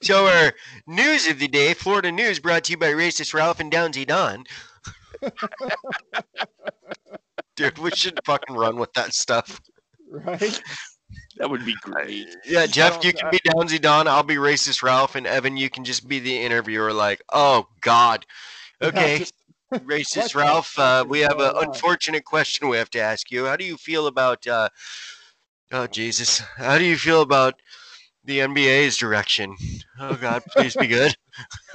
[0.03, 0.53] So our
[0.87, 4.45] news of the day, Florida news, brought to you by racist Ralph and Downsy Don.
[7.57, 9.61] Dude, we should fucking run with that stuff.
[10.11, 10.61] right.
[11.37, 12.29] That would be great.
[12.45, 14.07] Yeah, Jeff, you can be Downsy Don.
[14.09, 16.93] I'll be racist Ralph, and Evan, you can just be the interviewer.
[16.93, 18.27] Like, oh God,
[18.83, 19.35] okay, Just-
[19.81, 20.79] racist Ralph.
[20.79, 23.47] Uh, we have an unfortunate question we have to ask you.
[23.47, 24.47] How do you feel about?
[24.47, 24.69] Uh,
[25.73, 27.55] oh Jesus, how do you feel about
[28.25, 29.57] the NBA's direction?
[29.99, 31.17] Oh God, please be good.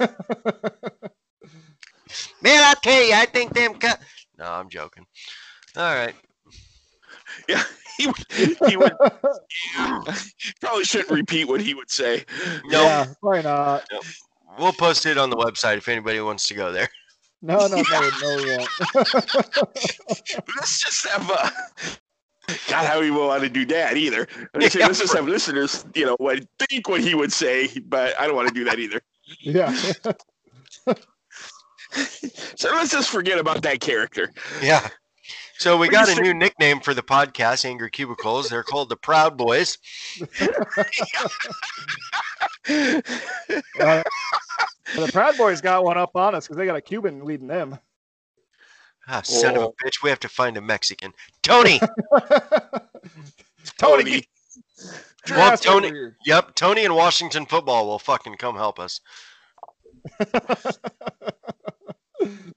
[2.40, 3.74] Man, I'll tell you, I think them.
[3.74, 3.88] Co-
[4.38, 5.06] no, I'm joking.
[5.76, 6.14] All right.
[7.48, 7.62] Yeah,
[7.96, 8.58] he would.
[8.66, 8.92] He would.
[10.60, 12.24] Probably shouldn't repeat what he would say.
[12.66, 13.84] No, Yeah, why not?
[14.58, 16.88] we'll post it on the website if anybody wants to go there.
[17.40, 18.68] No, no, no, no, we won't.
[20.56, 21.52] Let's just have a.
[22.68, 24.26] God, how we won't want to do that either.
[24.54, 28.18] Let's, Yeah, let's just have listeners, you know, what think what he would say, but
[28.18, 29.00] I don't want to do that either.
[29.40, 29.74] yeah.
[32.56, 34.30] So let's just forget about that character.
[34.62, 34.86] Yeah.
[35.56, 38.48] So we What got a think- new nickname for the podcast, Angry Cubicles.
[38.50, 39.78] They're called the Proud Boys.
[42.68, 44.02] Uh,
[44.94, 47.78] the Proud Boys got one up on us because they got a Cuban leading them.
[49.06, 49.74] Ah, son of a Oh.
[49.84, 51.12] bitch, we have to find a Mexican.
[51.42, 51.80] Tony.
[53.78, 54.26] Tony.
[55.26, 55.92] Get Well, Tony-
[56.24, 59.00] yep, Tony and Washington football will fucking come help us.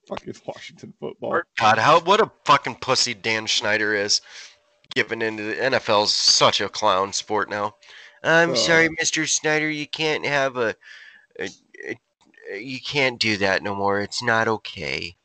[0.08, 1.42] Fucking Washington football.
[1.58, 4.22] God, how what a fucking pussy Dan Snyder is.
[4.96, 7.76] Given into the NFL's such a clown sport now.
[8.24, 8.56] I'm Oh.
[8.56, 9.28] sorry, Mr.
[9.28, 10.76] Snyder, you can't have a,
[11.40, 11.50] a,
[12.50, 14.02] a you can't do that no more.
[14.02, 15.16] It's not okay.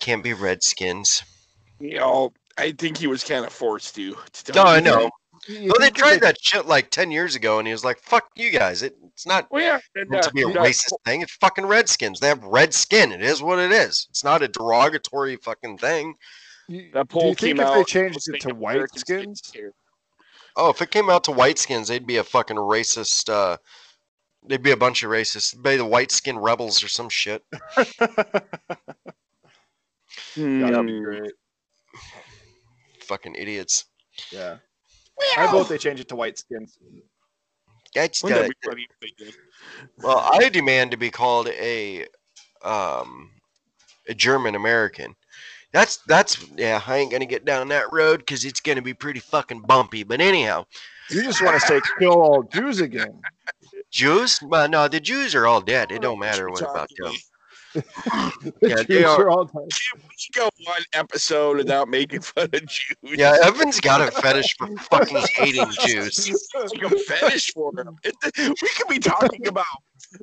[0.00, 1.22] Can't be Redskins.
[1.78, 4.12] You know, I think he was kind of forced to.
[4.14, 5.10] to No, tell I know.
[5.48, 8.26] You Well, they tried that shit like ten years ago, and he was like, "Fuck
[8.34, 8.82] you guys!
[8.82, 9.78] It, it's not Well, yeah.
[9.94, 11.20] and, meant uh, to be a racist thing.
[11.20, 12.18] It's fucking Redskins.
[12.20, 13.12] They have red skin.
[13.12, 14.06] It is what it is.
[14.10, 16.14] It's not a derogatory fucking thing.
[16.68, 17.74] You- That do poll you think came if out.
[17.74, 19.40] they changed it to white Americans skins?
[19.42, 19.72] didn't care.
[20.56, 23.28] Oh, if it came out to white skins, they'd be a fucking racist.
[23.28, 23.56] uh
[24.48, 25.52] They'd be a bunch of racists.
[25.52, 27.42] They'd be the white skin rebels or some shit.
[27.76, 28.46] That'd
[30.86, 31.02] be Hmm.
[31.02, 31.32] great.
[33.02, 33.86] Fucking idiots.
[34.32, 34.58] Yeah.
[35.36, 36.78] I vote they change it to white skins.
[37.94, 39.34] That's Wouldn't the, that be funny if they did?
[39.98, 42.06] well, I demand to be called a
[42.62, 43.30] um
[44.08, 45.16] a German American.
[45.76, 46.80] That's that's yeah.
[46.86, 50.04] I ain't gonna get down that road because it's gonna be pretty fucking bumpy.
[50.04, 50.64] But anyhow,
[51.10, 53.20] You just want to say kill all Jews again.
[53.90, 54.40] Jews?
[54.42, 55.92] Well, no, the Jews are all dead.
[55.92, 57.12] It don't matter what about them.
[57.74, 59.68] The Yeah, they Jews are- are all done.
[59.68, 62.96] Can we go one episode without making fun of Jews?
[63.02, 66.26] Yeah, Evan's got a fetish for fucking hating Jews.
[66.54, 67.98] like a fetish for them.
[68.34, 69.66] we could be talking about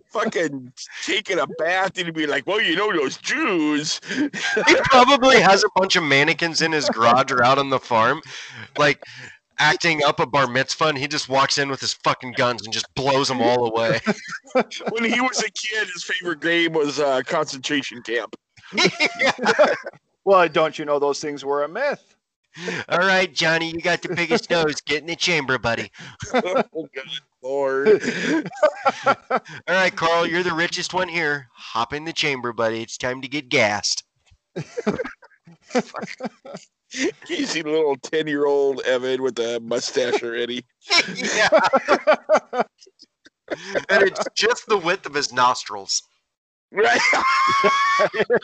[0.07, 0.71] fucking
[1.05, 3.99] taking a bath and be like, well, you know those Jews.
[4.07, 8.21] He probably has a bunch of mannequins in his garage or out on the farm.
[8.77, 9.03] Like,
[9.59, 12.73] acting up a bar mitzvah, and he just walks in with his fucking guns and
[12.73, 13.99] just blows them all away.
[14.91, 18.35] when he was a kid, his favorite game was uh, concentration camp.
[20.25, 22.12] Well, don't you know those things were a myth?
[22.89, 24.81] All right, Johnny, you got the biggest nose.
[24.81, 25.91] Get in the chamber, buddy.
[26.33, 27.07] oh, good
[27.41, 27.87] lord.
[29.05, 29.15] All
[29.69, 31.47] right, Carl, you're the richest one here.
[31.53, 32.81] Hop in the chamber, buddy.
[32.81, 34.03] It's time to get gassed.
[34.55, 34.63] you
[37.45, 40.63] see little 10 year old Evan with a mustache already.
[41.15, 41.49] yeah.
[43.89, 46.03] and it's just the width of his nostrils.
[46.73, 46.99] Right.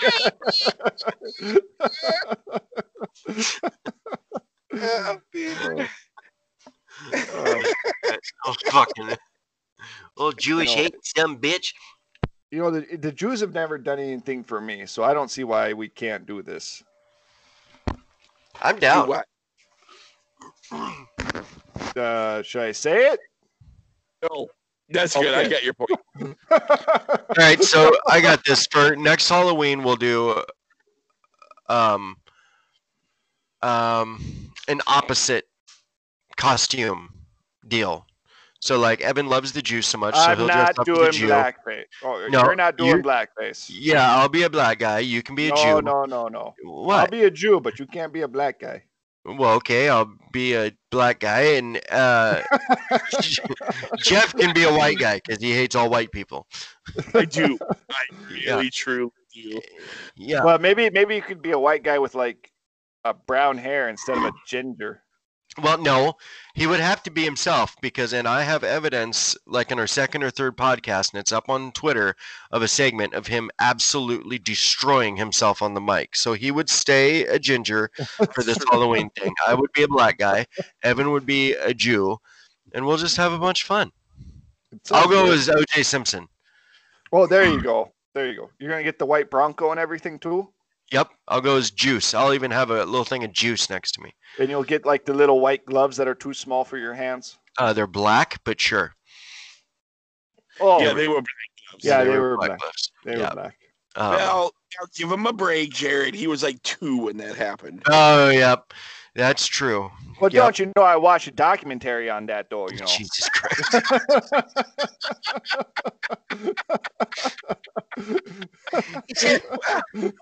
[8.45, 9.09] Oh, fucking
[10.17, 11.73] little Jewish You know- hate some bitch.
[12.51, 15.43] You know, the, the Jews have never done anything for me, so I don't see
[15.43, 16.81] why we can't do this.
[18.61, 19.07] I'm Do down.
[19.07, 19.25] what?
[21.95, 23.19] Uh, should I say it?
[24.23, 24.47] No.
[24.91, 25.33] That's good.
[25.33, 25.49] I Okay.
[25.49, 25.91] got your point.
[26.51, 29.83] All right, so I got this for next Halloween.
[29.83, 30.41] We'll do
[31.67, 32.15] um
[33.61, 35.45] um an opposite
[36.37, 37.09] costume
[37.67, 38.05] deal.
[38.61, 41.15] So like Evan loves the Jew so much, so I'm he'll dress not up as
[41.15, 41.27] a Jew.
[41.29, 41.83] blackface.
[42.03, 43.69] Oh, No, you're not doing you're- blackface.
[43.73, 44.99] Yeah, I'll be a black guy.
[44.99, 45.63] You can be a Jew.
[45.63, 45.81] no, Jew.
[45.85, 46.91] no, no, no.
[46.91, 48.83] I'll be a Jew, but you can't be a black guy.
[49.25, 52.41] Well, okay, I'll be a black guy, and uh,
[53.97, 56.47] Jeff can be a white guy because he hates all white people.
[57.13, 57.59] I do.
[57.91, 58.03] I
[58.45, 58.55] Yeah.
[58.55, 59.61] really, truly do.
[60.15, 60.43] Yeah.
[60.43, 62.51] Well, maybe maybe you could be a white guy with like
[63.03, 65.03] a brown hair instead of a ginger.
[65.61, 66.15] Well, no,
[66.53, 70.23] he would have to be himself because, and I have evidence, like in our second
[70.23, 72.15] or third podcast, and it's up on Twitter,
[72.51, 76.15] of a segment of him absolutely destroying himself on the mic.
[76.15, 77.91] So he would stay a ginger
[78.33, 79.33] for this Halloween thing.
[79.47, 80.45] I would be a black guy.
[80.83, 82.17] Evan would be a Jew,
[82.73, 83.91] and we'll just have a bunch of fun.
[84.91, 86.27] I'll go as OJ Simpson.
[87.11, 87.91] Well, there you go.
[88.13, 88.49] There you go.
[88.59, 90.49] You're gonna get the white Bronco and everything too,
[90.91, 92.13] Yep, I'll go as Juice.
[92.13, 94.13] I'll even have a little thing of juice next to me.
[94.39, 97.37] and you'll get like the little white gloves that are too small for your hands.
[97.57, 98.95] Uh, they're black, but sure.
[100.59, 101.15] Oh, Yeah, they were.
[101.21, 101.25] Black
[101.69, 101.85] gloves.
[101.85, 102.59] Yeah, they were black.
[102.59, 102.91] gloves.
[103.05, 103.29] they yeah.
[103.29, 103.55] were black.
[103.95, 106.15] Um, Well, now give him a break, Jared.
[106.15, 107.83] He was like two when that happened.
[107.87, 108.73] oh, yep,
[109.15, 109.91] that's true.
[110.19, 110.43] Well, Yep.
[110.43, 112.69] don't you know I watched a documentary on that though?
[112.69, 112.85] You know.
[112.85, 113.75] Jesus Christ.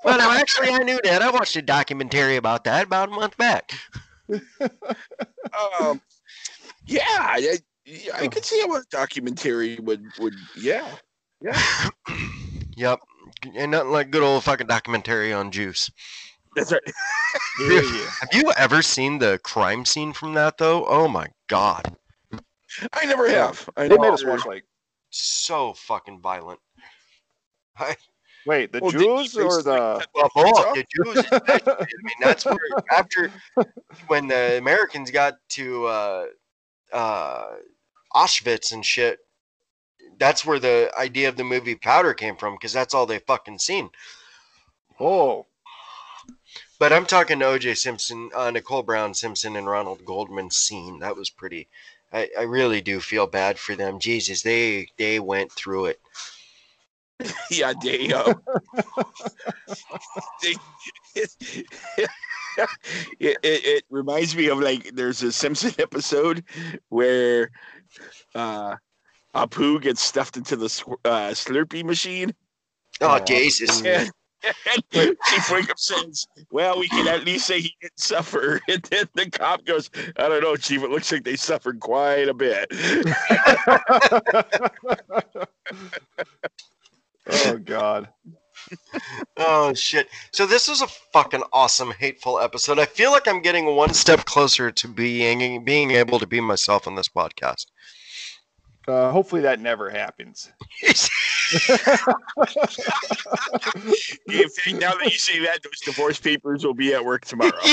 [0.04, 1.22] Well, no, actually, I knew that.
[1.22, 3.72] I watched a documentary about that about a month back.
[5.80, 6.02] Um,
[6.86, 7.58] yeah, I,
[8.14, 10.34] I could see how a documentary would would.
[10.56, 10.90] Yeah,
[12.78, 13.00] Yep.
[13.56, 15.92] And nothing like good old fucking documentary on juice.
[16.58, 16.82] That's right.
[17.60, 18.10] yeah, yeah.
[18.20, 20.86] Have you ever seen the crime scene from that, though?
[20.86, 21.96] Oh my God.
[22.94, 23.70] I never have.
[23.78, 24.66] I They know made us watch like
[25.12, 26.60] So fucking violent.
[27.78, 27.96] I,
[28.46, 30.74] wait the Well, did you Jews or the cut well, their both.
[30.74, 31.26] The Jews.
[31.32, 32.58] I mean, that's where,
[32.92, 33.32] after,
[34.08, 36.26] when the Americans got to uh,
[36.92, 37.46] uh,
[38.16, 39.20] Auschwitz and shit,
[40.20, 43.60] that's where the idea of the movie Powder came from, because that's all they fucking
[43.60, 43.90] seen.
[45.00, 45.46] oh
[46.80, 51.00] But I'm talking to OJ Simpson, uh, Nicole Brown Simpson, and Ronald Goldman scene.
[51.00, 51.68] That was pretty.
[52.14, 54.00] I, I really do feel bad for them.
[54.00, 56.00] Jesus, they they went through it.
[57.50, 58.14] Yeah, they.
[58.14, 58.36] Uh,
[60.44, 60.56] they
[61.16, 62.08] it,
[63.20, 66.44] it, it reminds me of like there's a Simpson episode
[66.90, 67.50] where
[68.36, 68.76] uh,
[69.34, 70.66] Apu gets stuffed into the
[71.06, 72.34] uh, Slurpee machine.
[73.02, 73.80] Oh, Jesus.
[73.80, 74.12] And, and
[74.44, 79.30] Chief Wiggum says, "Well, we can at least say he didn't suffer." And then the
[79.30, 80.84] cop goes, "I don't know, Chief.
[80.84, 82.68] It looks like they suffered quite a bit."
[87.30, 88.10] oh god.
[89.38, 90.10] Oh shit!
[90.32, 92.80] So this was a fucking awesome, hateful episode.
[92.80, 96.88] I feel like I'm getting one step closer to being being able to be myself
[96.88, 97.68] on this podcast.
[98.88, 100.50] Uh, hopefully that never happens.
[104.28, 107.52] In fact, now that you say that, those divorce papers will be at work tomorrow.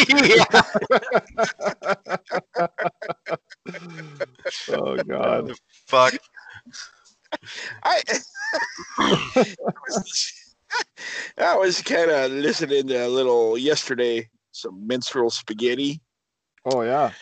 [4.68, 5.52] oh god.
[5.86, 6.14] Fuck.
[7.82, 8.00] I,
[11.38, 16.00] I was kind of listening to a little yesterday, some minstrel spaghetti,
[16.64, 17.12] Oh yeah.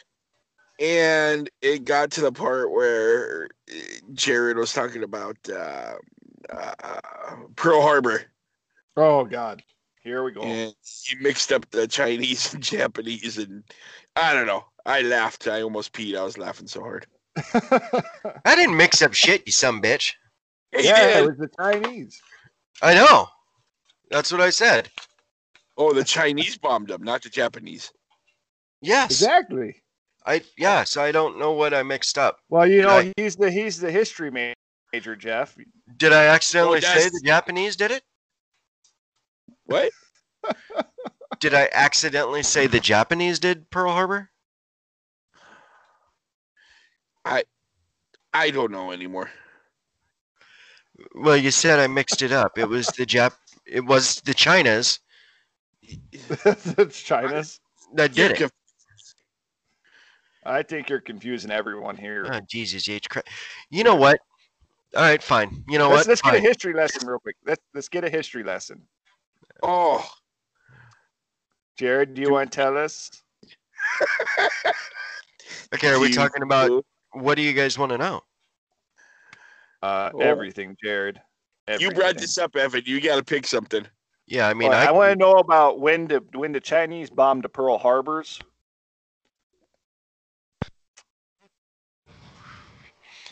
[0.79, 3.75] and it got to the part where uh,
[4.13, 5.95] Jared was talking about uh,
[6.51, 6.97] uh,
[7.57, 8.23] Pearl Harbor,
[8.97, 9.63] Oh god.
[10.03, 10.43] Here we go.
[10.43, 10.75] and
[11.07, 13.63] he mixed up the Chinese and Japanese, and
[14.17, 14.65] I don't know.
[14.85, 15.47] I laughed.
[15.47, 16.17] I almost peed.
[16.19, 17.07] I was laughing so hard.
[18.45, 20.15] I didn't mix up shit, you some bitch.
[20.77, 21.17] He yeah, did.
[21.25, 22.21] it was the Chinese.
[22.83, 23.29] I know.
[24.11, 24.91] That's what I said.
[25.79, 27.93] Oh, the Chinese bombed them, not the Japanese.
[28.83, 29.11] Yes.
[29.13, 29.77] Exactly.
[30.27, 30.97] I yes.
[30.97, 32.39] I don't know what I mixed up.
[32.49, 33.13] Well, you know, Right.
[33.17, 34.53] he's the he's the history ma-
[34.93, 35.57] major, Jeff.
[35.97, 38.03] Did I accidentally oh, say the Japanese did it?
[39.65, 39.93] What?
[41.41, 44.31] Did I accidentally say the Japanese did Pearl Harbor?
[47.25, 47.43] I
[48.33, 49.31] I don't know anymore.
[51.17, 52.59] Well, you said I mixed it up.
[52.59, 53.33] It was the Jap.
[53.67, 55.01] It was the Chinas
[55.83, 57.61] it's China's.
[57.95, 58.39] that You're did it.
[58.39, 58.53] conf-
[60.45, 62.29] I think you're confusing everyone here.
[62.31, 63.09] Oh, Jesus H.
[63.09, 63.29] Christ.
[63.71, 64.19] You know what?
[64.95, 65.65] All right, fine.
[65.69, 66.09] You know let's what?
[66.09, 67.37] let's get a history lesson real quick.
[67.47, 68.83] Let's let's get a history lesson.
[69.63, 70.07] Oh,
[71.79, 73.11] Jared, do you want to tell us?
[75.75, 78.23] Okay, are we talking about what do you guys want to know?
[79.83, 80.21] Uh, Oh.
[80.21, 81.21] everything, Jared.
[81.79, 82.83] You brought this up, Evan.
[82.85, 83.87] You got to pick something.
[84.27, 87.11] Yeah, I mean, Well, I, I, want to know about when the when the Chinese
[87.11, 88.41] bombed the Pearl Harbors.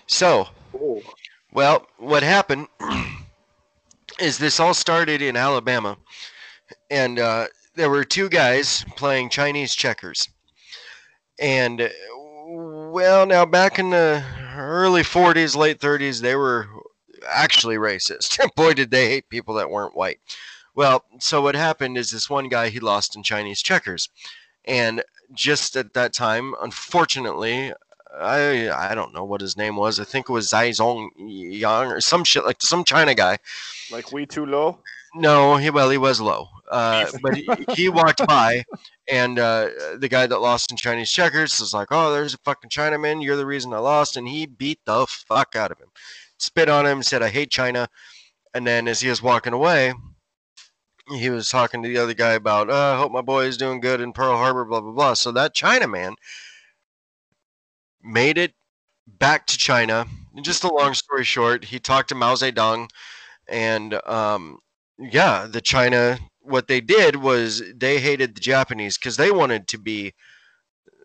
[0.07, 1.03] so Oh,
[1.53, 2.69] Well, what happened
[4.21, 5.97] is this all started in Alabama,
[6.91, 10.29] and uh, there were two guys playing Chinese checkers.
[11.41, 11.91] And,
[12.47, 14.23] well, now back in the
[14.55, 16.69] early 40s, late 30s, they were
[17.29, 18.39] actually racist.
[18.55, 20.21] Boy, did they hate people that weren't white.
[20.75, 24.09] Well, so what happened is this one guy, he lost in Chinese checkers.
[24.65, 25.03] And
[25.33, 27.73] just at that time, unfortunately,
[28.19, 30.01] I I don't know what his name was.
[30.01, 33.39] I think it was Zai Zong Yang or some shit like some China guy.
[33.91, 34.79] Like we too low.
[35.15, 38.65] No, he well he was low, uh, but he, he walked by,
[39.09, 39.69] and uh,
[39.99, 43.23] the guy that lost in Chinese checkers was like, "Oh, there's a fucking Chinaman.
[43.23, 45.89] You're the reason I lost," and he beat the fuck out of him,
[46.39, 47.89] spit on him, said, "I hate China,"
[48.55, 49.95] and then as he was walking away,
[51.09, 53.81] he was talking to the other guy about, uh, "I hope my boy is doing
[53.81, 55.15] good in Pearl Harbor," blah blah blah.
[55.15, 56.15] So that Chinaman
[58.03, 58.55] made it
[59.07, 60.07] back to China.
[60.35, 62.89] And just a long story short, he talked to Mao Zedong,
[63.49, 64.59] and um,
[64.99, 66.19] yeah, the China.
[66.43, 70.15] What they did was they hated the Japanese because they wanted to be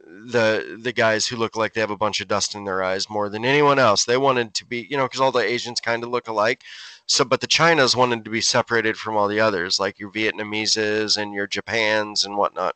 [0.07, 3.09] the the guys who look like they have a bunch of dust in their eyes
[3.09, 4.05] more than anyone else.
[4.05, 6.61] They wanted to be, you know, because all the Asians kind of look alike.
[7.07, 11.17] So, but the Chinas wanted to be separated from all the others, like your Vietnameses
[11.17, 12.76] and your Japans and whatnot.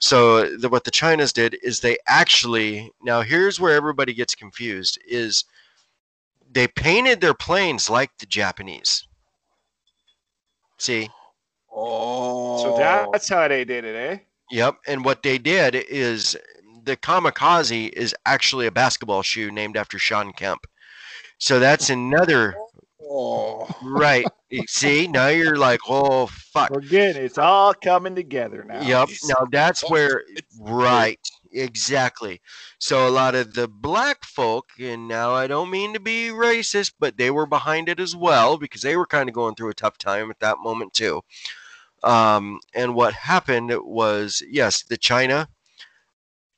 [0.00, 4.98] So, the, what the Chinas did is they actually now here's where everybody gets confused
[5.06, 5.44] is
[6.50, 9.06] they painted their planes like the Japanese.
[10.78, 11.08] See,
[11.72, 12.62] oh.
[12.62, 14.18] So that's how they did it, eh?
[14.50, 14.76] Yep.
[14.86, 16.36] And what they did is
[16.84, 20.66] the kamikaze is actually a basketball shoe named after Shawn Kemp.
[21.38, 22.54] So that's another
[23.12, 23.68] Oh.
[23.82, 24.24] right.
[24.68, 26.70] See, now you're like, oh fuck.
[26.70, 28.82] We're it's all coming together now.
[28.82, 29.08] Yep.
[29.24, 30.22] Now that's where
[30.60, 31.18] right.
[31.52, 32.40] Exactly.
[32.78, 36.92] So a lot of the black folk, and now I don't mean to be racist,
[37.00, 39.74] but they were behind it as well because they were kind of going through a
[39.74, 41.22] tough time at that moment too.
[42.04, 45.48] Um, and what happened was, yes, the China,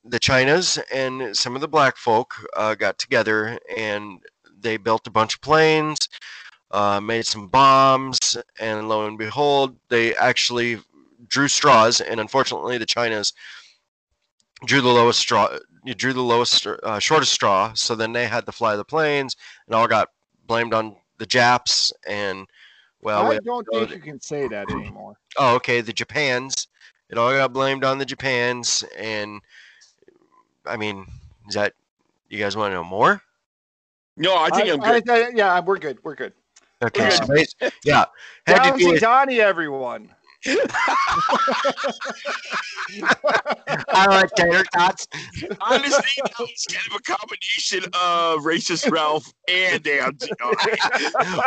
[0.04, 4.20] the Chinas, and some of the black folk uh, got together and
[4.62, 6.08] they built a bunch of planes,
[6.72, 10.78] uh, made some bombs, and lo and behold, they actually
[11.28, 12.00] drew straws.
[12.00, 13.32] And unfortunately, the Chinas
[14.64, 15.48] drew the lowest straw.
[15.84, 17.72] You drew the lowest, uh, shortest straw.
[17.74, 19.36] So then they had to fly the planes,
[19.66, 20.08] and all got
[20.46, 21.92] blamed on the Japs.
[22.06, 22.46] And
[23.02, 25.16] well, we I don't think that- you can say that anymore.
[25.36, 26.68] oh, okay, the Japans.
[27.10, 29.42] It all got blamed on the Japans, and
[30.64, 31.06] I mean,
[31.48, 31.74] is that
[32.30, 33.20] you guys want to know more?
[34.16, 35.10] No, I think I, am I- good.
[35.10, 35.98] I- yeah, we're good.
[36.02, 36.32] We're good.
[36.82, 37.54] Okay, We're so bas-
[37.84, 38.04] yeah,
[38.46, 40.10] had to do with, Donnie, everyone.
[43.88, 45.06] I like tater tots.
[45.60, 50.18] Honestly, that was kind of a combination of racist Ralph and Dan.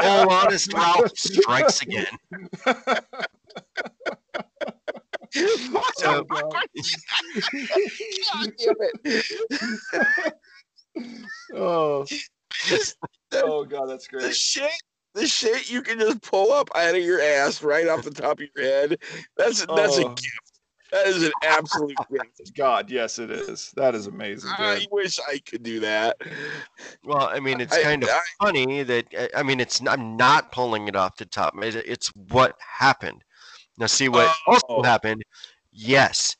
[0.02, 2.06] All honest Ralph strikes again.
[5.98, 6.54] So- God
[8.58, 9.26] damn it.
[11.54, 12.06] Oh,
[13.34, 14.36] oh God, that's The great.
[14.36, 14.72] shit,
[15.16, 18.40] the shit you can just pull up out of your ass right off the top
[18.40, 18.98] of your head.
[19.38, 20.10] That's that's a Oh.
[20.10, 20.42] gift.
[20.92, 22.56] That is an absolute gift.
[22.56, 23.72] God, yes, it is.
[23.76, 24.52] That is amazing.
[24.56, 26.18] I wish I could do that.
[27.04, 30.16] Well, I mean, it's I- kind of I- funny that I- I mean, it's I'm
[30.16, 31.54] not pulling it off the top.
[31.58, 33.24] It's what happened.
[33.78, 34.84] Now, see what also Oh.
[34.84, 35.24] happened.
[35.72, 36.36] Yes,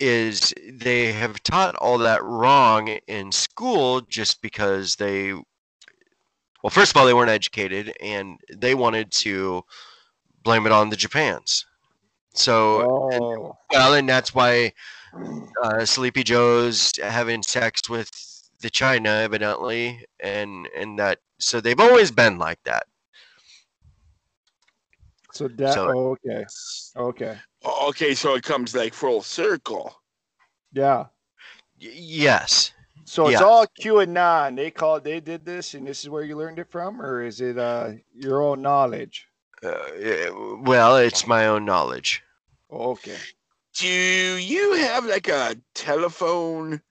[0.00, 5.32] is they have taught all that wrong in school just because they
[6.62, 9.62] well first of all they weren't educated and they wanted to
[10.42, 11.66] blame it on the japans
[12.34, 14.72] so Oh, well and that's why
[15.62, 18.10] uh, sleepy joe's having sex with
[18.60, 22.86] the china evidently and and that so they've always been like that
[25.32, 25.72] so that.
[25.74, 26.44] So- oh, okay.
[26.94, 27.38] Okay.
[27.64, 29.94] Okay, so it comes like full circle.
[30.72, 31.06] Yeah.
[31.80, 32.72] Y- yes
[33.04, 33.46] So it's Yeah.
[33.46, 34.56] all QAnon.
[34.56, 35.04] They called.
[35.04, 37.92] They did this, and this is where you learned it from, or is it uh
[38.14, 39.28] your own knowledge?
[39.62, 40.30] uh,
[40.60, 42.22] well it's my own knowledge
[42.70, 43.18] Okay.
[43.74, 46.82] Do you have like a telephone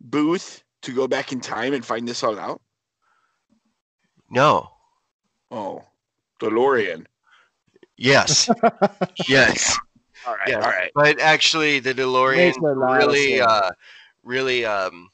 [0.00, 2.60] booth to go back in time and find this all out?
[4.30, 4.70] no
[5.50, 5.84] Oh,
[6.40, 7.06] DeLorean.
[7.96, 8.50] yes
[9.28, 9.78] yes
[10.24, 10.92] All right, Yes, all right.
[10.94, 13.70] but actually, the DeLorean Makes a lot of really, uh,
[14.24, 15.11] really, um,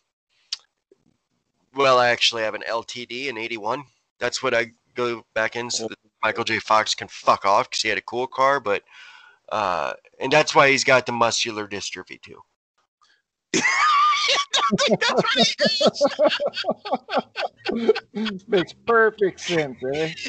[1.75, 3.85] well, I actually have an LTD in '81.
[4.19, 6.59] That's what I go back in so that Michael J.
[6.59, 8.83] Fox can fuck off because he had a cool car, but,
[9.51, 12.41] uh, and that's why he's got the muscular dystrophy too.
[18.49, 20.13] Makes perfect sense, eh?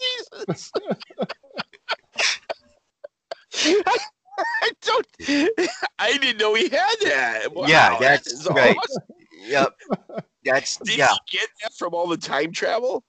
[0.00, 0.70] Jesus.
[3.64, 3.96] I,
[4.38, 5.06] I don't.
[5.98, 7.54] I didn't know he had that.
[7.54, 8.76] Wow, yeah, that's is right.
[8.76, 9.02] awesome.
[9.46, 9.72] Yep,
[10.44, 11.12] that's Did yeah.
[11.30, 13.04] he get that from all the time travel?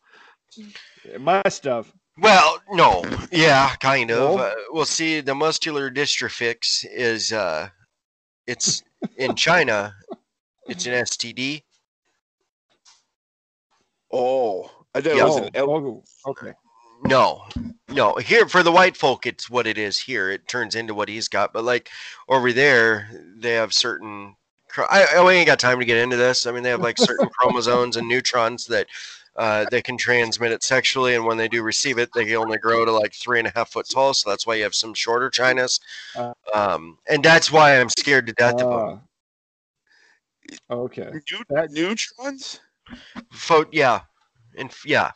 [1.03, 1.91] It must have.
[2.19, 4.37] Well, no, yeah, kind of.
[4.37, 4.43] No?
[4.43, 6.55] Uh, well, see, the muscular dystrophy
[6.91, 7.69] is uh,
[8.47, 8.83] it's
[9.17, 9.93] in China.
[10.67, 11.63] It's an STD.
[14.11, 16.53] Oh, I thought it was an L- oh, okay.
[17.03, 17.43] No,
[17.89, 18.15] no.
[18.15, 19.99] Here for the white folk, it's what it is.
[19.99, 21.53] Here, it turns into what he's got.
[21.53, 21.89] But like
[22.27, 24.35] over there, they have certain.
[24.71, 26.45] chro- I, I ain't got time to get into this.
[26.47, 28.87] I mean, they have like certain chromosomes and neutrons that
[29.35, 32.57] uh, they can transmit it sexually, and when they do receive it, they can only
[32.57, 34.13] grow to like three and a half foot tall.
[34.13, 35.79] So that's why you have some shorter chinas,
[36.15, 36.33] Uh.
[36.53, 39.01] um, and that's why I'm scared to death of them.
[40.71, 40.73] Ah.
[40.75, 41.11] okay.
[41.13, 42.59] neut- That- neutrons.
[43.31, 44.01] Fo- yeah,
[44.57, 45.11] and f- yeah,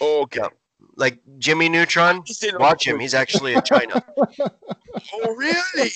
[0.00, 0.40] Oh, okay.
[0.42, 0.48] Yeah.
[0.96, 2.24] Like Jimmy Neutron.
[2.24, 2.98] Just didn't know Watch him.
[2.98, 4.02] He's actually a China.
[5.12, 5.90] Oh, really?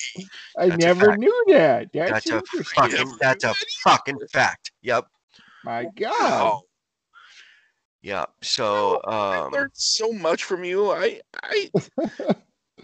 [0.59, 1.89] I That's never knew that.
[1.93, 2.83] That's, That's a interesting.
[2.83, 3.17] fucking.
[3.21, 3.55] That's a
[3.85, 4.73] fucking fact.
[4.83, 5.07] Yep.
[5.65, 6.11] My God.
[6.21, 6.63] Wow.
[8.03, 8.25] Yeah.
[8.43, 10.91] So, I um, learned so much from you.
[10.91, 11.71] I, I,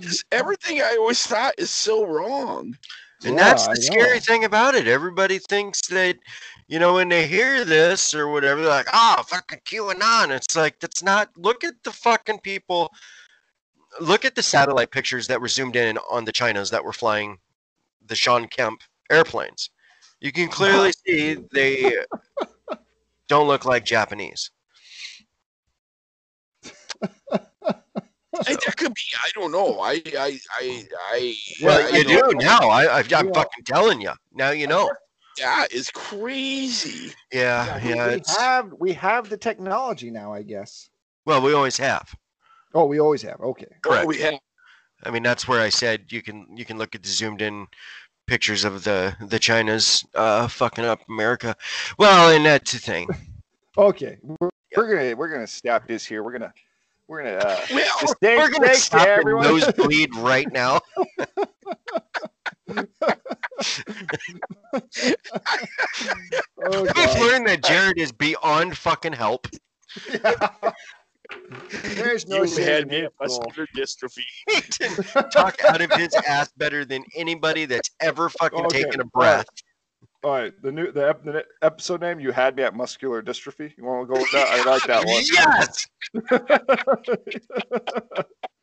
[0.01, 2.77] just everything I always thought is so wrong.
[3.25, 4.21] and Yeah, that's I the scary know.
[4.21, 4.87] thing about it.
[4.87, 6.17] Everybody thinks that,
[6.67, 10.81] you know, when they hear this or whatever, they're like, "Ah, fucking QAnon." It's like
[10.81, 11.31] that's not.
[11.37, 12.91] Look at the fucking people.
[14.01, 17.39] Look at the satellite pictures that were zoomed in on the Chinas that were flying
[18.07, 19.71] the Shawn Kemp airplanes.
[20.21, 21.99] You can clearly see they
[23.29, 24.51] don't look like Japanese.
[28.47, 29.03] I, that could be.
[29.23, 29.79] I don't know.
[29.81, 31.35] I, I, I, I.
[31.63, 32.45] Well, I you don't do know.
[32.45, 32.69] now.
[32.69, 33.33] I, I, I'm Yeah.
[33.33, 34.11] fucking telling you.
[34.33, 34.91] Now you know.
[35.39, 37.13] That is crazy.
[37.33, 38.15] Yeah, we, yeah.
[38.15, 40.91] we have we have the technology now, I guess.
[41.27, 42.15] well, we always have.
[42.75, 43.41] Oh, we always have.
[43.41, 43.67] Okay.
[43.83, 44.05] Correct.
[44.05, 44.35] Oh, we have.
[45.05, 47.67] I mean, that's where I said you can you can look at the zoomed in
[48.27, 51.57] pictures of the the China's uh, fucking up America.
[51.99, 53.09] Well, and that's the thing.
[53.77, 54.19] Okay.
[54.23, 56.23] We're, we're gonna we're gonna stop this here.
[56.23, 56.55] We're gonna
[57.09, 59.43] we're gonna uh Well, just stay, We're gonna stay stop everyone.
[59.45, 60.81] nosebleed right now.
[66.67, 69.49] Oh, I've learned that Jared is beyond fucking help.
[71.95, 74.25] There's no way you shame had me it, at muscular dystrophy.
[74.51, 79.01] He can talk out of his ass better than anybody that's ever fucking Okay, taken
[79.01, 79.47] a breath.
[80.23, 83.77] All right, the new the, ep- the episode name you had me at muscular dystrophy.
[83.77, 84.49] You want to go with that?
[84.49, 85.23] I like that one.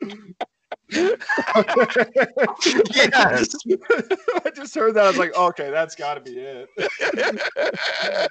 [0.02, 0.44] Yes.
[0.94, 1.16] I
[4.54, 5.04] just heard that.
[5.06, 6.70] I was like, okay, that's got to be it.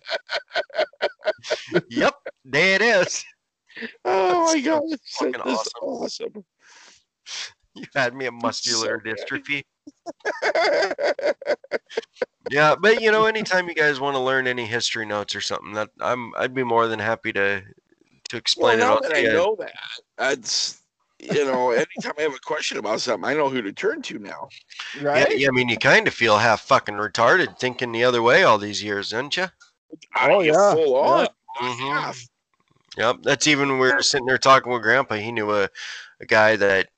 [1.88, 2.14] Yep.
[2.44, 3.24] There it is.
[4.04, 6.34] oh my god, that's fucking that's awesome.
[6.34, 6.44] awesome.
[7.74, 9.62] You had me a muscular So dystrophy.
[12.50, 15.72] Yeah, but you know, anytime you guys want to learn any history notes or something,
[15.74, 17.64] that I'm I'd be more than happy to to
[18.32, 19.72] well, explain now it all that I know that,
[20.18, 20.79] that's
[21.20, 24.18] you know, anytime I have a question about something, I know who to turn to
[24.18, 24.48] now.
[25.00, 25.38] Right?
[25.38, 28.58] yeah, I mean, you kind of feel half fucking retarded thinking the other way all
[28.58, 29.46] these years, don't you?
[30.16, 31.28] Oh, I get yeah, full on.
[31.60, 31.92] Mhm.
[31.92, 32.28] Half.
[32.96, 33.16] Yep.
[33.22, 35.16] That's even when we were sitting there talking with Grandpa.
[35.16, 35.68] He knew a,
[36.20, 36.88] a guy that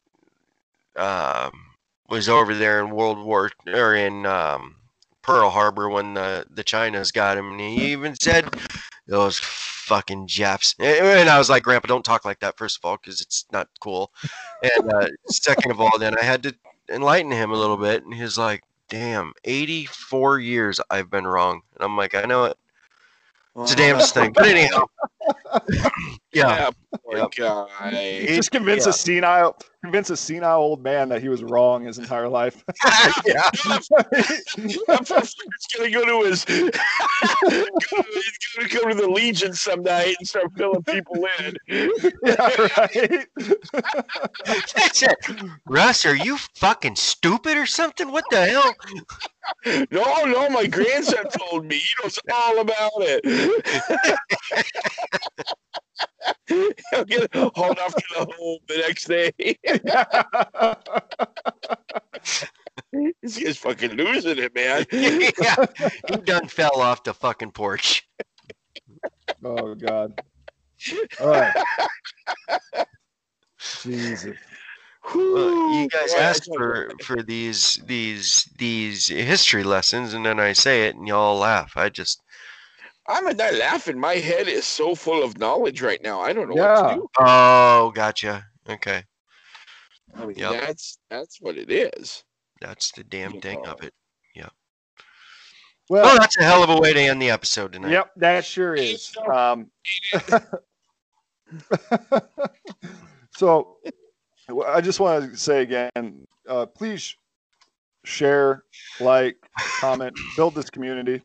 [0.96, 1.52] um,
[2.08, 4.76] was over there in World War or in um,
[5.22, 8.54] Pearl Harbor when the the Chinas got him, and he even said
[9.06, 9.38] those
[9.82, 10.74] fucking Jeffs.
[10.78, 12.56] And I was like, Grandpa, don't talk like that.
[12.56, 14.12] First of all, because it's not cool,
[14.62, 16.54] and uh, second of all, then I had to
[16.88, 21.84] enlighten him a little bit, and he's like, "Damn, 84 years I've been wrong," and
[21.84, 22.56] I'm like, "I know it."
[23.56, 24.32] It's a damnest thing.
[24.32, 24.86] But anyhow,
[26.32, 26.70] yeah.
[26.70, 27.30] poor Oh, yep.
[27.34, 28.24] guy.
[28.26, 28.90] Just convince yeah.
[28.90, 32.64] a senile, convince a senile old man that he was wrong his entire life.
[33.26, 33.48] yeah.
[33.64, 33.80] I'm
[34.58, 40.28] gonna go to his, go to, he's gonna go to the Legion some night and
[40.28, 41.56] start filling people in.
[41.68, 43.26] yeah, right.
[44.44, 45.16] That's it.
[45.66, 48.12] Russ, are you fucking stupid or something?
[48.12, 48.74] What the hell?
[49.90, 51.76] No, no, my grandson told me.
[51.76, 53.24] He knows all about it.
[56.46, 59.32] He'll get hauled off to the home the next day.
[63.22, 64.84] this guy's fucking losing it, man.
[64.92, 65.56] yeah.
[66.08, 68.06] He done fell off the fucking porch.
[69.44, 70.14] oh God.
[71.20, 71.54] All right.
[73.82, 74.36] Jesus.
[75.14, 80.38] Well, you guys Boy, I asked for for these these these history lessons, and then
[80.38, 81.76] I say it, and y'all laugh.
[81.76, 82.22] I just
[83.08, 83.98] I'm not laughing.
[83.98, 86.20] My head is so full of knowledge right now.
[86.20, 87.08] I don't know what to do.
[87.18, 88.46] oh, gotcha.
[88.68, 89.02] Okay,
[90.14, 90.60] I mean, Yep.
[90.60, 92.22] that's that's what it is.
[92.60, 93.92] that's the damn thing of it.
[94.36, 94.48] Yeah.
[95.88, 97.90] Well, Oh, that's a hell of a way to end the episode tonight.
[97.90, 99.12] Yep, that sure is.
[99.32, 99.68] Um,
[103.36, 103.76] so,
[104.66, 107.14] I just want to say again, uh, please
[108.04, 108.64] share,
[109.00, 109.36] like,
[109.80, 111.22] comment, build this community,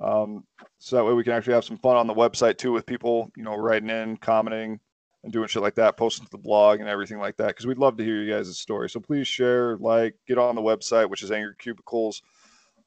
[0.00, 0.44] um,
[0.78, 3.30] so that way we can actually have some fun on the website too, with people,
[3.36, 4.80] you know, writing in, commenting,
[5.22, 7.78] and doing shit like that, posting to the blog and everything like that, because we'd
[7.78, 8.88] love to hear you guys' story.
[8.88, 12.22] So please share, like, get on the website, which is Angry Cubicles.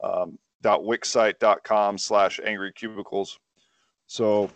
[0.02, 3.38] Um, wixsite.com slash angry cubicles
[4.06, 4.50] so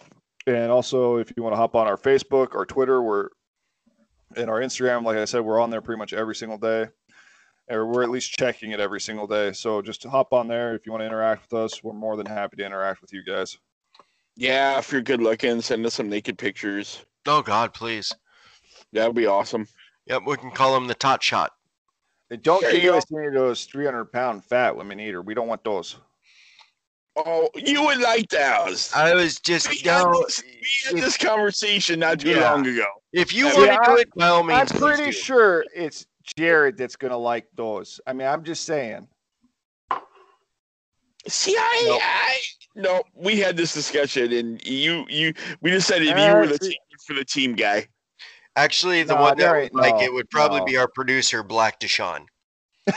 [0.47, 3.29] and also if you want to hop on our facebook or twitter we're
[4.37, 6.87] and our instagram like i said we're on there pretty much every single day
[7.71, 10.87] or we're at least checking it every single day so just hop on there if
[10.87, 13.59] you want to interact with us we're more than happy to interact with you guys
[14.37, 17.05] Yeah, if you're good looking, send us some naked pictures.
[17.27, 18.15] Oh God, please.
[18.93, 19.67] That would be awesome.
[20.07, 21.51] Yep, we can call him the tot shot.
[22.31, 25.49] and don't There give us any of those 300 pound fat women either we don't
[25.49, 25.97] want those
[27.17, 28.93] Oh, you would like those.
[28.95, 32.53] I was just we, had this, we had this conversation not too Yeah.
[32.53, 32.87] long ago.
[33.13, 36.07] If you Yeah, want to I- do it, by all i'm pretty sure it's
[36.37, 39.07] jared that's gonna like those i mean i'm just saying
[41.27, 42.01] See, I, Nope.
[42.03, 42.39] I
[42.75, 46.79] no, we had this discussion, and you, you, we decided you Uh, were the team
[47.07, 47.87] for the team guy.
[48.57, 50.65] Actually, the Nah, one that there would like no, it would probably no.
[50.65, 52.27] be our producer, Black Deshaun.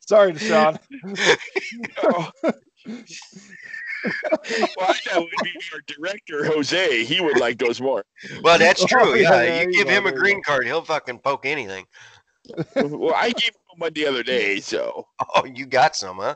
[0.00, 0.78] Sorry, Deshaun.
[4.06, 4.36] Oh.
[4.78, 7.04] well, I thought it would be our director, Jose.
[7.04, 8.04] He would like those more.
[8.42, 9.14] Well, that's Oh, true.
[9.16, 11.84] yeah, Yeah, you you give him a green card, he'll fucking poke anything.
[12.76, 16.34] well, I gave him one the other day, so Oh, you got some, huh?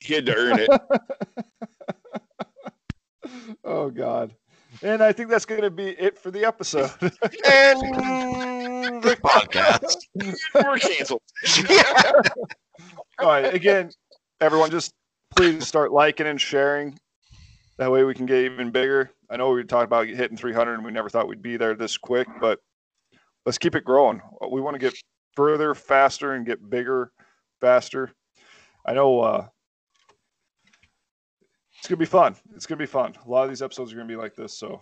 [0.00, 0.70] he had to earn it.
[3.64, 4.34] oh God.
[4.82, 6.90] And I think that's going to be it for the episode.
[7.00, 7.80] And
[9.02, 9.96] the podcast.
[10.54, 11.22] We're canceled.
[13.18, 13.54] All right.
[13.54, 13.90] Again,
[14.42, 14.92] everyone, just
[15.34, 16.98] please start liking and sharing.
[17.78, 19.10] That way we can get even bigger.
[19.28, 21.98] I know we talked about hitting 300 and we never thought we'd be there this
[21.98, 22.58] quick, but
[23.44, 24.22] let's keep it growing.
[24.50, 24.94] We want to get
[25.34, 27.12] further, faster, and get bigger,
[27.60, 28.12] faster.
[28.86, 29.46] I know uh,
[31.78, 32.36] it's going to be fun.
[32.54, 33.14] It's going to be fun.
[33.24, 34.56] A lot of these episodes are going to be like this.
[34.56, 34.80] So,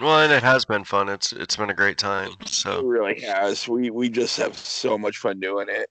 [0.00, 1.08] Well, and it has been fun.
[1.08, 2.32] It's it's been a great time.
[2.40, 3.68] It So really has.
[3.68, 5.88] We we just have so much fun doing it.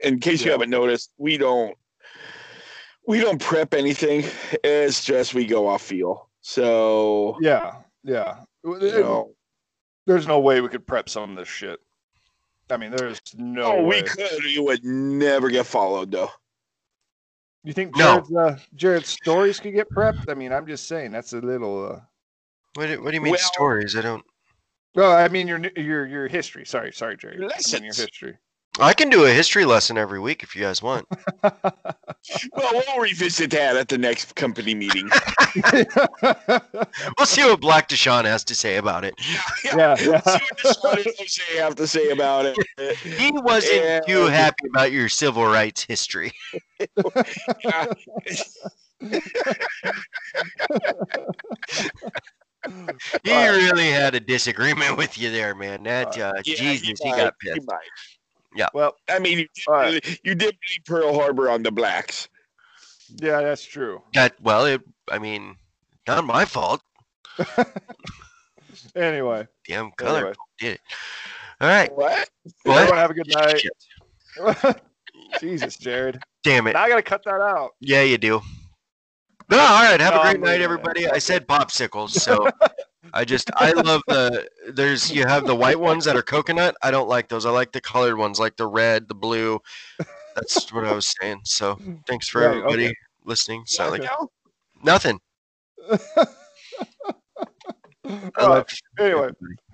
[0.00, 1.76] In case you haven't noticed, we don't
[3.06, 4.24] we don't prep anything.
[4.62, 6.28] It's just we go off feel.
[6.40, 8.40] So yeah, yeah.
[8.64, 9.30] you know,
[10.06, 11.80] There's no way we could prep some of this shit.
[12.70, 14.02] I mean, there's no oh, way.
[14.02, 14.44] we could.
[14.44, 16.30] You would never get followed though.
[17.62, 18.20] You think No.
[18.20, 20.28] Jared's, uh, Jared's stories could get prepped?
[20.28, 21.92] I mean, I'm just saying that's a little.
[21.92, 22.00] Uh...
[22.74, 23.96] what do, what do you mean Well- stories?
[23.96, 24.24] I don't.
[24.94, 26.64] Well, I mean your your your history.
[26.64, 27.40] Sorry, sorry, Jared.
[27.40, 28.38] Your I mean your history.
[28.80, 31.06] I can do a history lesson every week if you guys want.
[32.56, 35.08] Well, we'll revisit that at the next company meeting.
[37.18, 39.14] We'll see what Black Deshaun has to say about it.
[39.64, 40.20] yeah, See yeah.
[40.24, 42.56] what Deshaun and Jose have to say about it.
[42.98, 44.00] He wasn't Yeah.
[44.00, 46.32] too happy about your civil rights history.
[47.62, 47.86] Yeah.
[53.22, 55.82] He really had a disagreement with you there, man.
[55.82, 57.60] That uh, Yeah, Jesus, he might, got he
[58.56, 58.74] might.
[58.74, 60.20] Well, I mean, you did, right.
[60.24, 62.28] you did beat Pearl Harbor on the blacks.
[63.20, 64.02] yeah, that's true.
[64.14, 65.56] That well, it, I mean,
[66.06, 66.82] not my fault.
[68.96, 70.32] Anyway, Damn color anyway.
[70.58, 70.80] did it.
[71.60, 71.94] All right.
[71.96, 72.28] What?
[72.64, 72.78] What?
[72.78, 74.80] everyone have a good night.
[75.40, 76.20] Jesus, Jared.
[76.42, 76.74] Damn it.
[76.74, 77.70] Now I gotta cut that out.
[77.80, 78.40] Yeah, you do.
[79.50, 80.00] No, all right.
[80.00, 81.08] Have No, a great night, leaving everybody.
[81.08, 82.48] I said popsicles, so
[83.12, 86.76] I just I love the there's you have the white ones that are coconut.
[86.82, 87.46] I don't like those.
[87.46, 89.60] I like the colored ones, like the red, the blue.
[90.34, 91.40] That's what I was saying.
[91.44, 92.94] So thanks for Right, everybody okay.
[93.24, 93.64] listening.
[93.66, 94.04] So like
[94.82, 95.20] nothing.
[98.36, 98.80] I love right.
[98.98, 99.28] Anyway,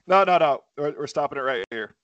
[0.06, 0.60] no, no, no.
[0.76, 1.94] We're, we're stopping it right here.